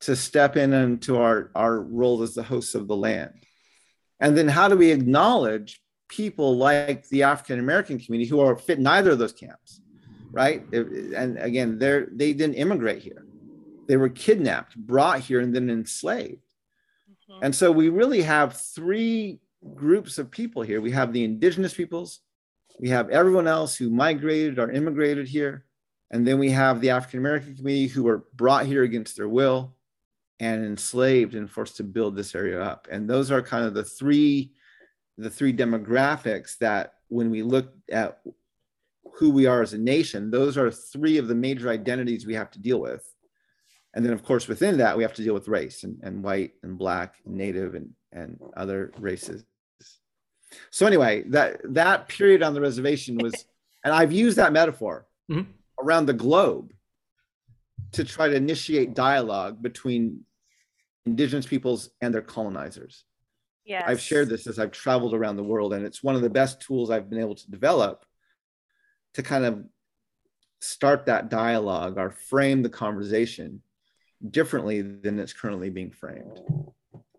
to 0.00 0.14
step 0.14 0.56
in 0.56 0.72
into 0.72 1.18
our, 1.18 1.50
our 1.54 1.80
role 1.80 2.22
as 2.22 2.34
the 2.34 2.42
hosts 2.42 2.74
of 2.74 2.86
the 2.86 2.96
land? 2.96 3.32
And 4.20 4.36
then 4.36 4.48
how 4.48 4.68
do 4.68 4.76
we 4.76 4.90
acknowledge 4.90 5.80
people 6.10 6.56
like 6.56 7.08
the 7.08 7.22
african 7.22 7.60
american 7.60 7.98
community 7.98 8.28
who 8.28 8.40
are 8.40 8.56
fit 8.56 8.78
in 8.78 8.86
either 8.86 9.12
of 9.12 9.18
those 9.18 9.32
camps 9.32 9.80
right 10.30 10.64
and 10.72 11.38
again 11.38 11.78
they're 11.78 12.08
they 12.12 12.32
didn't 12.32 12.54
immigrate 12.54 13.02
here 13.02 13.24
they 13.88 13.96
were 13.96 14.08
kidnapped 14.08 14.76
brought 14.76 15.20
here 15.20 15.40
and 15.40 15.54
then 15.54 15.68
enslaved 15.68 16.54
mm-hmm. 17.30 17.44
and 17.44 17.54
so 17.54 17.70
we 17.72 17.88
really 17.88 18.22
have 18.22 18.56
three 18.56 19.40
groups 19.74 20.18
of 20.18 20.30
people 20.30 20.62
here 20.62 20.80
we 20.80 20.90
have 20.90 21.12
the 21.12 21.24
indigenous 21.24 21.74
peoples 21.74 22.20
we 22.80 22.88
have 22.88 23.10
everyone 23.10 23.46
else 23.46 23.76
who 23.76 23.90
migrated 23.90 24.58
or 24.58 24.70
immigrated 24.70 25.28
here. 25.28 25.66
And 26.10 26.26
then 26.26 26.38
we 26.38 26.50
have 26.50 26.80
the 26.80 26.90
African 26.90 27.20
American 27.20 27.54
community 27.54 27.88
who 27.88 28.04
were 28.04 28.24
brought 28.34 28.64
here 28.64 28.82
against 28.82 29.16
their 29.16 29.28
will 29.28 29.76
and 30.40 30.64
enslaved 30.64 31.34
and 31.34 31.48
forced 31.48 31.76
to 31.76 31.84
build 31.84 32.16
this 32.16 32.34
area 32.34 32.60
up. 32.60 32.88
And 32.90 33.08
those 33.08 33.30
are 33.30 33.42
kind 33.42 33.66
of 33.66 33.74
the 33.74 33.84
three 33.84 34.52
the 35.18 35.28
three 35.28 35.52
demographics 35.52 36.56
that 36.58 36.94
when 37.08 37.28
we 37.30 37.42
look 37.42 37.74
at 37.92 38.22
who 39.20 39.28
we 39.28 39.44
are 39.44 39.60
as 39.60 39.74
a 39.74 39.78
nation, 39.78 40.30
those 40.30 40.56
are 40.56 40.70
three 40.70 41.18
of 41.18 41.28
the 41.28 41.34
major 41.34 41.68
identities 41.68 42.26
we 42.26 42.32
have 42.32 42.50
to 42.50 42.58
deal 42.58 42.80
with. 42.80 43.04
And 43.92 44.02
then, 44.02 44.14
of 44.14 44.24
course, 44.24 44.48
within 44.48 44.78
that, 44.78 44.96
we 44.96 45.02
have 45.02 45.12
to 45.12 45.22
deal 45.22 45.34
with 45.34 45.46
race 45.46 45.84
and, 45.84 45.98
and 46.02 46.24
white 46.24 46.52
and 46.62 46.78
black 46.78 47.16
and 47.26 47.34
native 47.34 47.74
and, 47.74 47.90
and 48.12 48.40
other 48.56 48.92
races. 48.98 49.44
So 50.70 50.86
anyway, 50.86 51.24
that 51.28 51.60
that 51.74 52.08
period 52.08 52.42
on 52.42 52.54
the 52.54 52.62
reservation 52.62 53.18
was, 53.18 53.34
and 53.84 53.92
I've 53.92 54.10
used 54.10 54.38
that 54.38 54.54
metaphor 54.54 55.06
mm-hmm. 55.30 55.50
around 55.78 56.06
the 56.06 56.14
globe 56.14 56.72
to 57.92 58.04
try 58.04 58.26
to 58.26 58.34
initiate 58.34 58.94
dialogue 58.94 59.60
between 59.60 60.24
indigenous 61.04 61.46
peoples 61.46 61.90
and 62.00 62.14
their 62.14 62.22
colonizers. 62.22 63.04
Yes. 63.66 63.84
I've 63.86 64.00
shared 64.00 64.30
this 64.30 64.46
as 64.46 64.58
I've 64.58 64.72
traveled 64.72 65.12
around 65.12 65.36
the 65.36 65.44
world, 65.44 65.74
and 65.74 65.84
it's 65.84 66.02
one 66.02 66.14
of 66.14 66.22
the 66.22 66.30
best 66.30 66.62
tools 66.62 66.90
I've 66.90 67.10
been 67.10 67.20
able 67.20 67.34
to 67.34 67.50
develop 67.50 68.06
to 69.14 69.22
kind 69.22 69.44
of 69.44 69.64
start 70.60 71.06
that 71.06 71.28
dialogue 71.28 71.98
or 71.98 72.10
frame 72.10 72.62
the 72.62 72.68
conversation 72.68 73.62
differently 74.30 74.82
than 74.82 75.18
it's 75.18 75.32
currently 75.32 75.70
being 75.70 75.90
framed. 75.90 76.40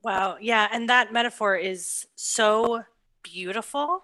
Wow. 0.03 0.37
Yeah. 0.39 0.67
And 0.71 0.89
that 0.89 1.11
metaphor 1.11 1.55
is 1.55 2.07
so 2.15 2.83
beautiful 3.23 4.03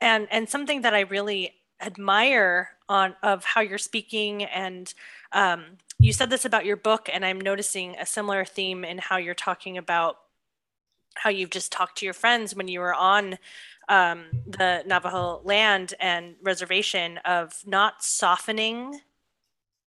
and 0.00 0.28
and 0.30 0.48
something 0.48 0.82
that 0.82 0.94
I 0.94 1.00
really 1.00 1.54
admire 1.80 2.70
on 2.88 3.14
of 3.22 3.44
how 3.44 3.60
you're 3.60 3.78
speaking 3.78 4.44
and 4.44 4.92
um, 5.32 5.64
you 5.98 6.12
said 6.12 6.30
this 6.30 6.44
about 6.44 6.64
your 6.64 6.76
book 6.76 7.08
and 7.12 7.24
i'm 7.24 7.40
noticing 7.40 7.96
a 7.96 8.06
similar 8.06 8.44
theme 8.44 8.84
in 8.84 8.98
how 8.98 9.16
you're 9.16 9.34
talking 9.34 9.78
about 9.78 10.18
how 11.14 11.30
you've 11.30 11.50
just 11.50 11.70
talked 11.70 11.98
to 11.98 12.04
your 12.04 12.14
friends 12.14 12.54
when 12.54 12.68
you 12.68 12.80
were 12.80 12.94
on 12.94 13.38
um, 13.88 14.26
the 14.46 14.82
navajo 14.86 15.40
land 15.44 15.94
and 16.00 16.34
reservation 16.42 17.18
of 17.18 17.62
not 17.66 18.02
softening 18.02 19.00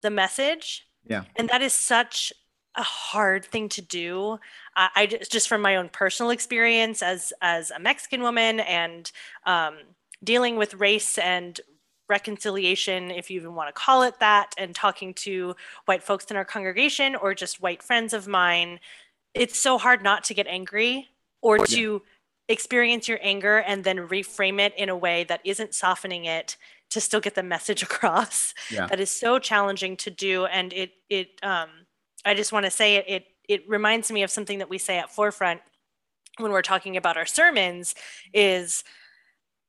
the 0.02 0.10
message 0.10 0.86
yeah 1.06 1.24
and 1.36 1.48
that 1.48 1.62
is 1.62 1.74
such 1.74 2.32
a 2.78 2.82
hard 2.82 3.44
thing 3.44 3.68
to 3.68 3.82
do. 3.82 4.38
I, 4.76 4.88
I 4.94 5.06
just 5.06 5.48
from 5.48 5.60
my 5.60 5.76
own 5.76 5.88
personal 5.88 6.30
experience 6.30 7.02
as 7.02 7.32
as 7.42 7.70
a 7.70 7.78
Mexican 7.80 8.22
woman 8.22 8.60
and 8.60 9.10
um, 9.44 9.78
dealing 10.22 10.56
with 10.56 10.74
race 10.74 11.18
and 11.18 11.60
reconciliation, 12.08 13.10
if 13.10 13.30
you 13.30 13.38
even 13.38 13.54
want 13.54 13.68
to 13.68 13.72
call 13.72 14.02
it 14.02 14.18
that, 14.20 14.54
and 14.56 14.74
talking 14.74 15.12
to 15.12 15.54
white 15.84 16.02
folks 16.02 16.26
in 16.26 16.36
our 16.36 16.44
congregation 16.44 17.14
or 17.16 17.34
just 17.34 17.60
white 17.60 17.82
friends 17.82 18.14
of 18.14 18.26
mine, 18.26 18.80
it's 19.34 19.58
so 19.58 19.76
hard 19.76 20.02
not 20.02 20.24
to 20.24 20.34
get 20.34 20.46
angry 20.46 21.08
or 21.42 21.58
to 21.58 21.92
yeah. 21.92 21.98
Experience 22.48 23.08
your 23.08 23.18
anger 23.22 23.58
and 23.58 23.84
then 23.84 24.08
reframe 24.08 24.60
it 24.60 24.74
in 24.76 24.88
a 24.88 24.96
way 24.96 25.24
that 25.24 25.40
isn't 25.44 25.74
softening 25.74 26.24
it 26.24 26.56
to 26.90 27.00
still 27.00 27.20
get 27.20 27.34
the 27.34 27.42
message 27.42 27.82
across. 27.88 28.54
Yeah. 28.70 28.86
That 28.86 29.00
is 29.00 29.10
so 29.10 29.38
challenging 29.38 29.96
to 29.98 30.10
do, 30.10 30.46
and 30.46 30.72
it 30.72 30.92
it 31.08 31.38
um, 31.42 31.68
I 32.24 32.34
just 32.34 32.52
want 32.52 32.64
to 32.64 32.70
say 32.70 32.96
it, 32.96 33.04
it 33.08 33.26
it 33.48 33.68
reminds 33.68 34.10
me 34.10 34.22
of 34.22 34.30
something 34.30 34.58
that 34.58 34.68
we 34.68 34.78
say 34.78 34.98
at 34.98 35.14
forefront 35.14 35.60
when 36.38 36.52
we're 36.52 36.62
talking 36.62 36.96
about 36.96 37.16
our 37.16 37.26
sermons 37.26 37.94
is 38.32 38.84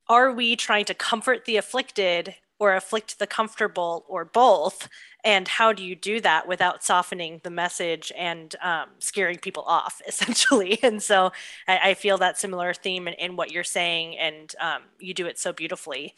are 0.08 0.32
we 0.32 0.56
trying 0.56 0.86
to 0.86 0.94
comfort 0.94 1.46
the 1.46 1.58
afflicted 1.58 2.36
or 2.60 2.76
afflict 2.76 3.20
the 3.20 3.28
comfortable 3.28 4.06
or 4.08 4.26
both 4.26 4.90
and 5.24 5.48
how 5.48 5.74
do 5.74 5.84
you 5.84 5.96
do 5.96 6.22
that 6.22 6.48
without 6.48 6.84
softening 6.84 7.42
the 7.44 7.50
message 7.50 8.12
and 8.18 8.56
um, 8.62 8.90
scaring 9.00 9.38
people 9.38 9.64
off 9.64 10.02
essentially 10.08 10.80
and 10.84 11.02
so 11.02 11.32
i, 11.68 11.90
I 11.90 11.94
feel 11.94 12.18
that 12.20 12.38
similar 12.38 12.74
theme 12.74 13.08
in, 13.08 13.14
in, 13.16 13.36
what 13.36 13.52
you're 13.52 13.64
saying 13.64 14.18
and 14.18 14.54
um, 14.60 14.84
you 15.00 15.14
do 15.14 15.26
it 15.26 15.38
so 15.40 15.54
beautifully 15.54 16.16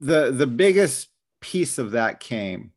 the 0.00 0.30
the 0.30 0.46
biggest 0.46 1.08
piece 1.40 1.78
of 1.78 1.92
that 1.92 2.20
came 2.20 2.72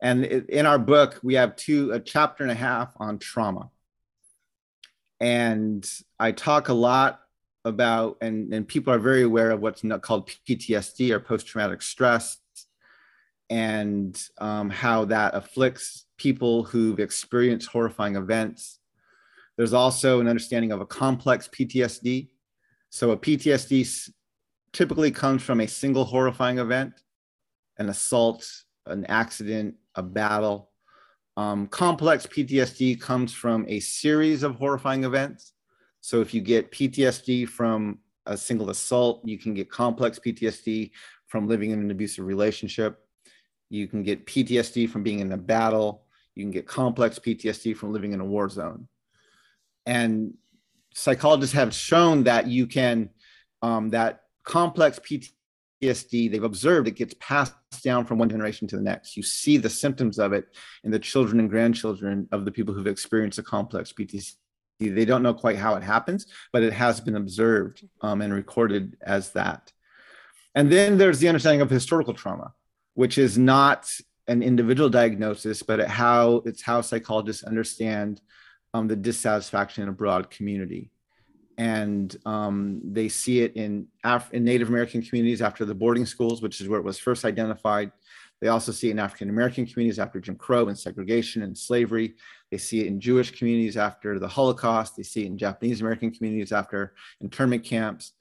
and 0.00 0.24
in 0.24 0.66
our 0.66 0.78
book, 0.78 1.18
we 1.22 1.34
have 1.34 1.56
two, 1.56 1.92
a 1.92 2.00
chapter 2.00 2.44
and 2.44 2.52
a 2.52 2.56
half 2.56 2.92
on 2.98 3.18
trauma. 3.18 3.70
And 5.20 5.88
I 6.20 6.32
talk 6.32 6.68
a 6.68 6.74
lot 6.74 7.20
about, 7.64 8.18
and, 8.20 8.52
and 8.54 8.66
people 8.66 8.92
are 8.92 9.00
very 9.00 9.22
aware 9.22 9.50
of 9.50 9.60
what's 9.60 9.82
called 10.02 10.30
PTSD 10.48 11.10
or 11.10 11.18
post 11.18 11.48
traumatic 11.48 11.82
stress, 11.82 12.38
and 13.50 14.20
um, 14.38 14.70
how 14.70 15.04
that 15.06 15.34
afflicts 15.34 16.06
people 16.16 16.64
who've 16.64 17.00
experienced 17.00 17.68
horrifying 17.68 18.16
events. 18.16 18.78
There's 19.56 19.72
also 19.72 20.20
an 20.20 20.28
understanding 20.28 20.72
of 20.72 20.80
a 20.80 20.86
complex 20.86 21.48
PTSD. 21.48 22.28
So, 22.90 23.10
a 23.10 23.16
PTSD 23.16 24.10
typically 24.72 25.10
comes 25.10 25.42
from 25.42 25.60
a 25.60 25.66
single 25.66 26.04
horrifying 26.04 26.58
event, 26.58 26.94
an 27.78 27.88
assault, 27.88 28.46
an 28.86 29.04
accident, 29.06 29.74
a 29.94 30.02
battle. 30.02 30.70
Um, 31.36 31.68
complex 31.68 32.26
PTSD 32.26 33.00
comes 33.00 33.32
from 33.32 33.64
a 33.68 33.80
series 33.80 34.42
of 34.42 34.56
horrifying 34.56 35.04
events. 35.04 35.52
So 36.00 36.20
if 36.20 36.32
you 36.32 36.40
get 36.40 36.72
PTSD 36.72 37.48
from 37.48 37.98
a 38.26 38.36
single 38.36 38.70
assault, 38.70 39.22
you 39.24 39.38
can 39.38 39.54
get 39.54 39.70
complex 39.70 40.18
PTSD 40.18 40.90
from 41.26 41.46
living 41.46 41.70
in 41.70 41.80
an 41.80 41.90
abusive 41.90 42.24
relationship. 42.24 42.98
You 43.70 43.86
can 43.86 44.02
get 44.02 44.26
PTSD 44.26 44.88
from 44.88 45.02
being 45.02 45.20
in 45.20 45.32
a 45.32 45.36
battle. 45.36 46.04
You 46.34 46.44
can 46.44 46.50
get 46.50 46.66
complex 46.66 47.18
PTSD 47.18 47.76
from 47.76 47.92
living 47.92 48.12
in 48.12 48.20
a 48.20 48.24
war 48.24 48.48
zone. 48.48 48.88
And 49.86 50.34
psychologists 50.94 51.54
have 51.54 51.74
shown 51.74 52.24
that 52.24 52.46
you 52.46 52.66
can, 52.66 53.10
um, 53.62 53.90
that 53.90 54.22
complex 54.44 54.98
PTSD 54.98 55.32
they've 56.30 56.42
observed 56.42 56.88
it 56.88 56.96
gets 56.96 57.14
passed 57.20 57.54
down 57.82 58.04
from 58.04 58.18
one 58.18 58.28
generation 58.28 58.66
to 58.68 58.76
the 58.76 58.82
next. 58.82 59.16
You 59.16 59.22
see 59.22 59.56
the 59.56 59.70
symptoms 59.70 60.18
of 60.18 60.32
it 60.32 60.46
in 60.84 60.90
the 60.90 60.98
children 60.98 61.40
and 61.40 61.50
grandchildren 61.50 62.28
of 62.32 62.44
the 62.44 62.50
people 62.50 62.74
who've 62.74 62.86
experienced 62.86 63.38
a 63.38 63.42
complex 63.42 63.92
PTSD. 63.92 64.34
They 64.80 65.04
don't 65.04 65.22
know 65.22 65.34
quite 65.34 65.56
how 65.56 65.74
it 65.74 65.82
happens, 65.82 66.26
but 66.52 66.62
it 66.62 66.72
has 66.72 67.00
been 67.00 67.16
observed 67.16 67.86
um, 68.00 68.22
and 68.22 68.32
recorded 68.32 68.96
as 69.02 69.32
that. 69.32 69.72
And 70.54 70.70
then 70.70 70.98
there's 70.98 71.18
the 71.18 71.28
understanding 71.28 71.60
of 71.60 71.70
historical 71.70 72.14
trauma, 72.14 72.52
which 72.98 73.16
is 73.16 73.38
not 73.38 73.88
an 74.26 74.42
individual 74.42 74.90
diagnosis, 74.90 75.62
but 75.62 75.78
how 75.86 76.42
it's 76.44 76.62
how 76.62 76.80
psychologists 76.80 77.44
understand 77.44 78.20
um, 78.74 78.88
the 78.88 78.96
dissatisfaction 78.96 79.84
in 79.84 79.88
a 79.88 79.92
broad 79.92 80.30
community 80.30 80.90
and 81.58 82.16
um, 82.24 82.80
they 82.84 83.08
see 83.08 83.40
it 83.40 83.56
in, 83.56 83.88
Af- 84.04 84.32
in 84.32 84.44
Native 84.44 84.68
American 84.68 85.02
communities 85.02 85.42
after 85.42 85.64
the 85.64 85.74
boarding 85.74 86.06
schools, 86.06 86.40
which 86.40 86.60
is 86.60 86.68
where 86.68 86.78
it 86.78 86.84
was 86.84 86.98
first 87.00 87.24
identified. 87.24 87.90
They 88.40 88.46
also 88.46 88.70
see 88.70 88.88
it 88.88 88.92
in 88.92 89.00
African 89.00 89.28
American 89.28 89.66
communities 89.66 89.98
after 89.98 90.20
Jim 90.20 90.36
Crow 90.36 90.68
and 90.68 90.78
segregation 90.78 91.42
and 91.42 91.58
slavery. 91.58 92.14
They 92.52 92.58
see 92.58 92.80
it 92.82 92.86
in 92.86 93.00
Jewish 93.00 93.36
communities 93.36 93.76
after 93.76 94.20
the 94.20 94.28
Holocaust. 94.28 94.96
They 94.96 95.02
see 95.02 95.24
it 95.24 95.26
in 95.26 95.36
Japanese 95.36 95.80
American 95.80 96.12
communities 96.12 96.52
after 96.52 96.94
internment 97.20 97.64
camps, 97.64 98.12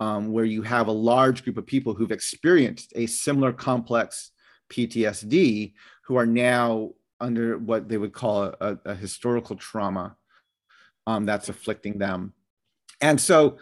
um, 0.00 0.32
where 0.32 0.44
you 0.44 0.62
have 0.62 0.88
a 0.88 0.92
large 0.92 1.42
group 1.44 1.56
of 1.56 1.66
people 1.66 1.94
who've 1.94 2.12
experienced 2.12 2.92
a 2.96 3.06
similar 3.06 3.52
complex 3.52 4.30
PTSD 4.70 5.72
who 6.04 6.16
are 6.16 6.26
now 6.26 6.90
under 7.20 7.58
what 7.58 7.88
they 7.88 7.96
would 7.96 8.12
call 8.12 8.54
a, 8.60 8.78
a 8.84 8.94
historical 8.94 9.56
trauma 9.56 10.16
um, 11.06 11.24
that's 11.24 11.48
afflicting 11.48 11.98
them 11.98 12.34
and 13.00 13.20
so 13.20 13.58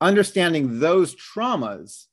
understanding 0.00 0.80
those 0.80 1.14
traumas 1.14 2.06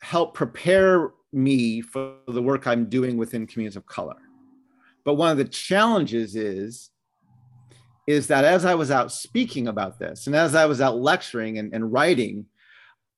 help 0.00 0.34
prepare 0.34 1.12
me 1.32 1.80
for 1.80 2.16
the 2.28 2.42
work 2.42 2.66
I'm 2.66 2.86
doing 2.86 3.16
within 3.16 3.46
communities 3.46 3.76
of 3.76 3.86
color. 3.86 4.16
But 5.04 5.14
one 5.14 5.30
of 5.30 5.38
the 5.38 5.44
challenges 5.44 6.36
is 6.36 6.90
is 8.06 8.26
that 8.28 8.44
as 8.44 8.64
I 8.64 8.74
was 8.74 8.90
out 8.90 9.12
speaking 9.12 9.68
about 9.68 9.98
this 9.98 10.26
and 10.26 10.36
as 10.36 10.54
I 10.54 10.66
was 10.66 10.80
out 10.80 10.96
lecturing 10.96 11.58
and, 11.58 11.72
and 11.74 11.92
writing, 11.92 12.46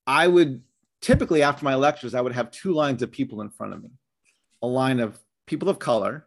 I 0.06 0.28
would 0.28 0.62
typically 1.00 1.42
after 1.42 1.64
my 1.64 1.74
lectures, 1.74 2.14
I 2.14 2.20
would 2.20 2.32
have 2.32 2.50
two 2.50 2.72
lines 2.72 3.02
of 3.02 3.10
people 3.10 3.40
in 3.40 3.50
front 3.50 3.74
of 3.74 3.82
me 3.82 3.90
a 4.62 4.66
line 4.66 5.00
of 5.00 5.18
people 5.46 5.68
of 5.68 5.78
color, 5.78 6.26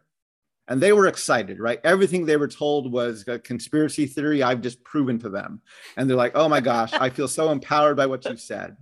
and 0.68 0.80
they 0.80 0.92
were 0.92 1.06
excited, 1.06 1.58
right? 1.58 1.80
Everything 1.82 2.24
they 2.24 2.36
were 2.36 2.48
told 2.48 2.92
was 2.92 3.24
a 3.26 3.38
conspiracy 3.38 4.06
theory 4.06 4.42
I've 4.42 4.60
just 4.60 4.84
proven 4.84 5.18
to 5.18 5.28
them. 5.28 5.62
And 5.96 6.08
they're 6.08 6.16
like, 6.16 6.36
oh 6.36 6.48
my 6.48 6.60
gosh, 6.60 6.92
I 6.92 7.10
feel 7.10 7.26
so 7.26 7.50
empowered 7.50 7.96
by 7.96 8.06
what 8.06 8.24
you've 8.24 8.40
said. 8.40 8.76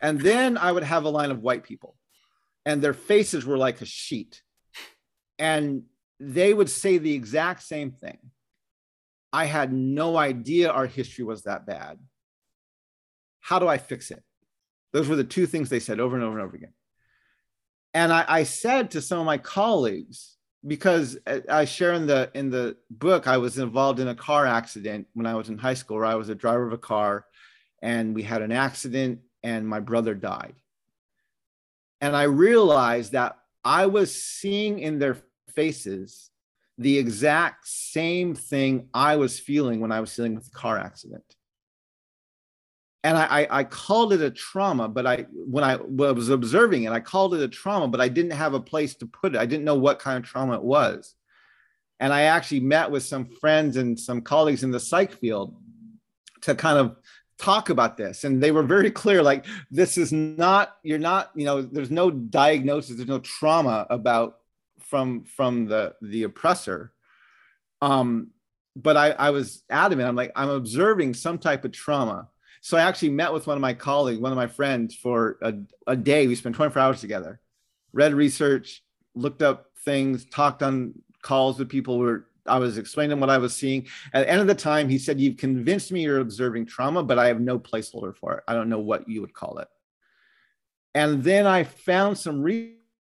And 0.00 0.20
then 0.20 0.58
I 0.58 0.70
would 0.70 0.82
have 0.82 1.04
a 1.04 1.08
line 1.08 1.30
of 1.30 1.40
white 1.40 1.64
people, 1.64 1.96
and 2.66 2.82
their 2.82 2.94
faces 2.94 3.46
were 3.46 3.58
like 3.58 3.80
a 3.80 3.86
sheet. 3.86 4.42
And 5.38 5.84
they 6.20 6.52
would 6.54 6.70
say 6.70 6.98
the 6.98 7.14
exact 7.14 7.62
same 7.62 7.90
thing. 7.90 8.18
I 9.34 9.46
had 9.46 9.72
no 9.72 10.16
idea 10.16 10.70
our 10.70 10.86
history 10.86 11.24
was 11.24 11.42
that 11.42 11.66
bad. 11.66 11.98
How 13.40 13.58
do 13.58 13.66
I 13.66 13.78
fix 13.78 14.12
it? 14.12 14.22
Those 14.92 15.08
were 15.08 15.16
the 15.16 15.24
two 15.24 15.46
things 15.46 15.68
they 15.68 15.80
said 15.80 15.98
over 15.98 16.14
and 16.14 16.24
over 16.24 16.38
and 16.38 16.46
over 16.46 16.54
again. 16.54 16.72
And 17.92 18.12
I, 18.12 18.24
I 18.28 18.42
said 18.44 18.92
to 18.92 19.02
some 19.02 19.18
of 19.18 19.26
my 19.26 19.38
colleagues, 19.38 20.36
because 20.64 21.18
I 21.26 21.64
share 21.64 21.94
in 21.94 22.06
the 22.06 22.30
in 22.32 22.50
the 22.50 22.76
book, 22.88 23.26
I 23.26 23.38
was 23.38 23.58
involved 23.58 23.98
in 23.98 24.06
a 24.06 24.14
car 24.14 24.46
accident 24.46 25.08
when 25.14 25.26
I 25.26 25.34
was 25.34 25.48
in 25.48 25.58
high 25.58 25.74
school, 25.74 25.96
where 25.96 26.06
I 26.06 26.14
was 26.14 26.28
a 26.28 26.36
driver 26.36 26.68
of 26.68 26.72
a 26.72 26.78
car, 26.78 27.26
and 27.82 28.14
we 28.14 28.22
had 28.22 28.40
an 28.40 28.52
accident, 28.52 29.18
and 29.42 29.66
my 29.66 29.80
brother 29.80 30.14
died. 30.14 30.54
And 32.00 32.14
I 32.14 32.22
realized 32.22 33.12
that 33.12 33.36
I 33.64 33.86
was 33.86 34.14
seeing 34.14 34.78
in 34.78 35.00
their 35.00 35.16
faces 35.56 36.30
the 36.78 36.98
exact 36.98 37.68
same 37.68 38.34
thing 38.34 38.88
I 38.92 39.16
was 39.16 39.38
feeling 39.38 39.80
when 39.80 39.92
I 39.92 40.00
was 40.00 40.14
dealing 40.14 40.34
with 40.34 40.44
the 40.44 40.58
car 40.58 40.78
accident 40.78 41.24
and 43.04 43.18
I, 43.18 43.46
I, 43.50 43.64
called 43.64 44.14
it 44.14 44.22
a 44.22 44.30
trauma, 44.30 44.88
but 44.88 45.06
I 45.06 45.26
when 45.30 45.62
I 45.62 45.76
was 45.76 46.30
observing 46.30 46.84
it, 46.84 46.92
I 46.92 47.00
called 47.00 47.34
it 47.34 47.42
a 47.42 47.48
trauma, 47.48 47.86
but 47.86 48.00
I 48.00 48.08
didn't 48.08 48.32
have 48.32 48.54
a 48.54 48.60
place 48.60 48.94
to 48.96 49.06
put 49.06 49.34
it. 49.34 49.38
I 49.38 49.44
didn't 49.44 49.66
know 49.66 49.74
what 49.74 49.98
kind 49.98 50.16
of 50.16 50.28
trauma 50.28 50.54
it 50.54 50.62
was. 50.62 51.14
And 52.00 52.14
I 52.14 52.22
actually 52.22 52.60
met 52.60 52.90
with 52.90 53.02
some 53.02 53.26
friends 53.26 53.76
and 53.76 54.00
some 54.00 54.22
colleagues 54.22 54.62
in 54.62 54.70
the 54.70 54.80
psych 54.80 55.12
field 55.12 55.54
to 56.40 56.54
kind 56.54 56.78
of 56.78 56.96
talk 57.38 57.68
about 57.68 57.98
this. 57.98 58.24
And 58.24 58.42
they 58.42 58.52
were 58.52 58.62
very 58.62 58.90
clear 58.90 59.22
like, 59.22 59.44
this 59.70 59.98
is 59.98 60.10
not, 60.10 60.74
you're 60.82 60.98
not, 60.98 61.30
you 61.34 61.44
know, 61.44 61.60
there's 61.60 61.90
no 61.90 62.10
diagnosis, 62.10 62.96
there's 62.96 63.06
no 63.06 63.18
trauma 63.18 63.86
about 63.90 64.36
from 64.94 65.24
from 65.24 65.66
the 65.66 65.94
the 66.02 66.22
oppressor. 66.22 66.92
Um, 67.82 68.30
but 68.76 68.96
I, 68.96 69.10
I 69.10 69.30
was 69.30 69.62
adamant. 69.70 70.08
I'm 70.08 70.16
like, 70.16 70.32
I'm 70.34 70.48
observing 70.48 71.14
some 71.14 71.38
type 71.38 71.64
of 71.64 71.72
trauma 71.72 72.28
so 72.64 72.78
I 72.78 72.80
actually 72.80 73.10
met 73.10 73.30
with 73.30 73.46
one 73.46 73.58
of 73.58 73.60
my 73.60 73.74
colleagues, 73.74 74.18
one 74.18 74.32
of 74.32 74.36
my 74.36 74.46
friends 74.46 74.94
for 74.94 75.36
a, 75.42 75.52
a 75.86 75.94
day. 75.94 76.26
We 76.26 76.34
spent 76.34 76.54
24 76.54 76.80
hours 76.80 76.98
together, 77.02 77.38
read 77.92 78.14
research, 78.14 78.82
looked 79.14 79.42
up 79.42 79.66
things, 79.84 80.24
talked 80.24 80.62
on 80.62 80.94
calls 81.20 81.58
with 81.58 81.68
people 81.68 81.98
where 81.98 82.24
I 82.46 82.56
was 82.56 82.78
explaining 82.78 83.20
what 83.20 83.28
I 83.28 83.36
was 83.36 83.54
seeing. 83.54 83.86
At 84.14 84.20
the 84.20 84.30
end 84.30 84.40
of 84.40 84.46
the 84.46 84.54
time, 84.54 84.88
he 84.88 84.96
said, 84.96 85.20
You've 85.20 85.36
convinced 85.36 85.92
me 85.92 86.04
you're 86.04 86.20
observing 86.20 86.64
trauma, 86.64 87.02
but 87.02 87.18
I 87.18 87.26
have 87.26 87.38
no 87.38 87.58
placeholder 87.58 88.16
for 88.16 88.38
it. 88.38 88.44
I 88.48 88.54
don't 88.54 88.70
know 88.70 88.78
what 88.78 89.10
you 89.10 89.20
would 89.20 89.34
call 89.34 89.58
it. 89.58 89.68
And 90.94 91.22
then 91.22 91.46
I 91.46 91.64
found 91.64 92.16
some 92.16 92.40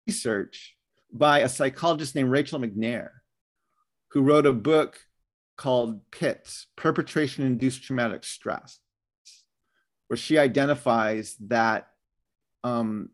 research 0.09 0.77
by 1.13 1.41
a 1.41 1.49
psychologist 1.49 2.15
named 2.15 2.31
Rachel 2.31 2.61
MacNair, 2.61 3.11
who 4.13 4.23
wrote 4.23 4.47
a 4.47 4.53
book 4.53 5.01
called 5.57 6.01
PITS 6.11 6.67
Perpetration 6.77 7.45
Induced 7.45 7.83
Traumatic 7.83 8.25
Stress 8.25 8.79
where 10.13 10.19
she 10.19 10.37
identifies 10.37 11.37
that 11.41 11.89
um, 12.65 13.09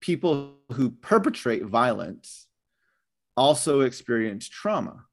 people 0.00 0.54
who 0.72 0.90
perpetrate 0.90 1.62
violence 1.64 2.48
also 3.36 3.82
experience 3.82 4.48
trauma. 4.48 5.04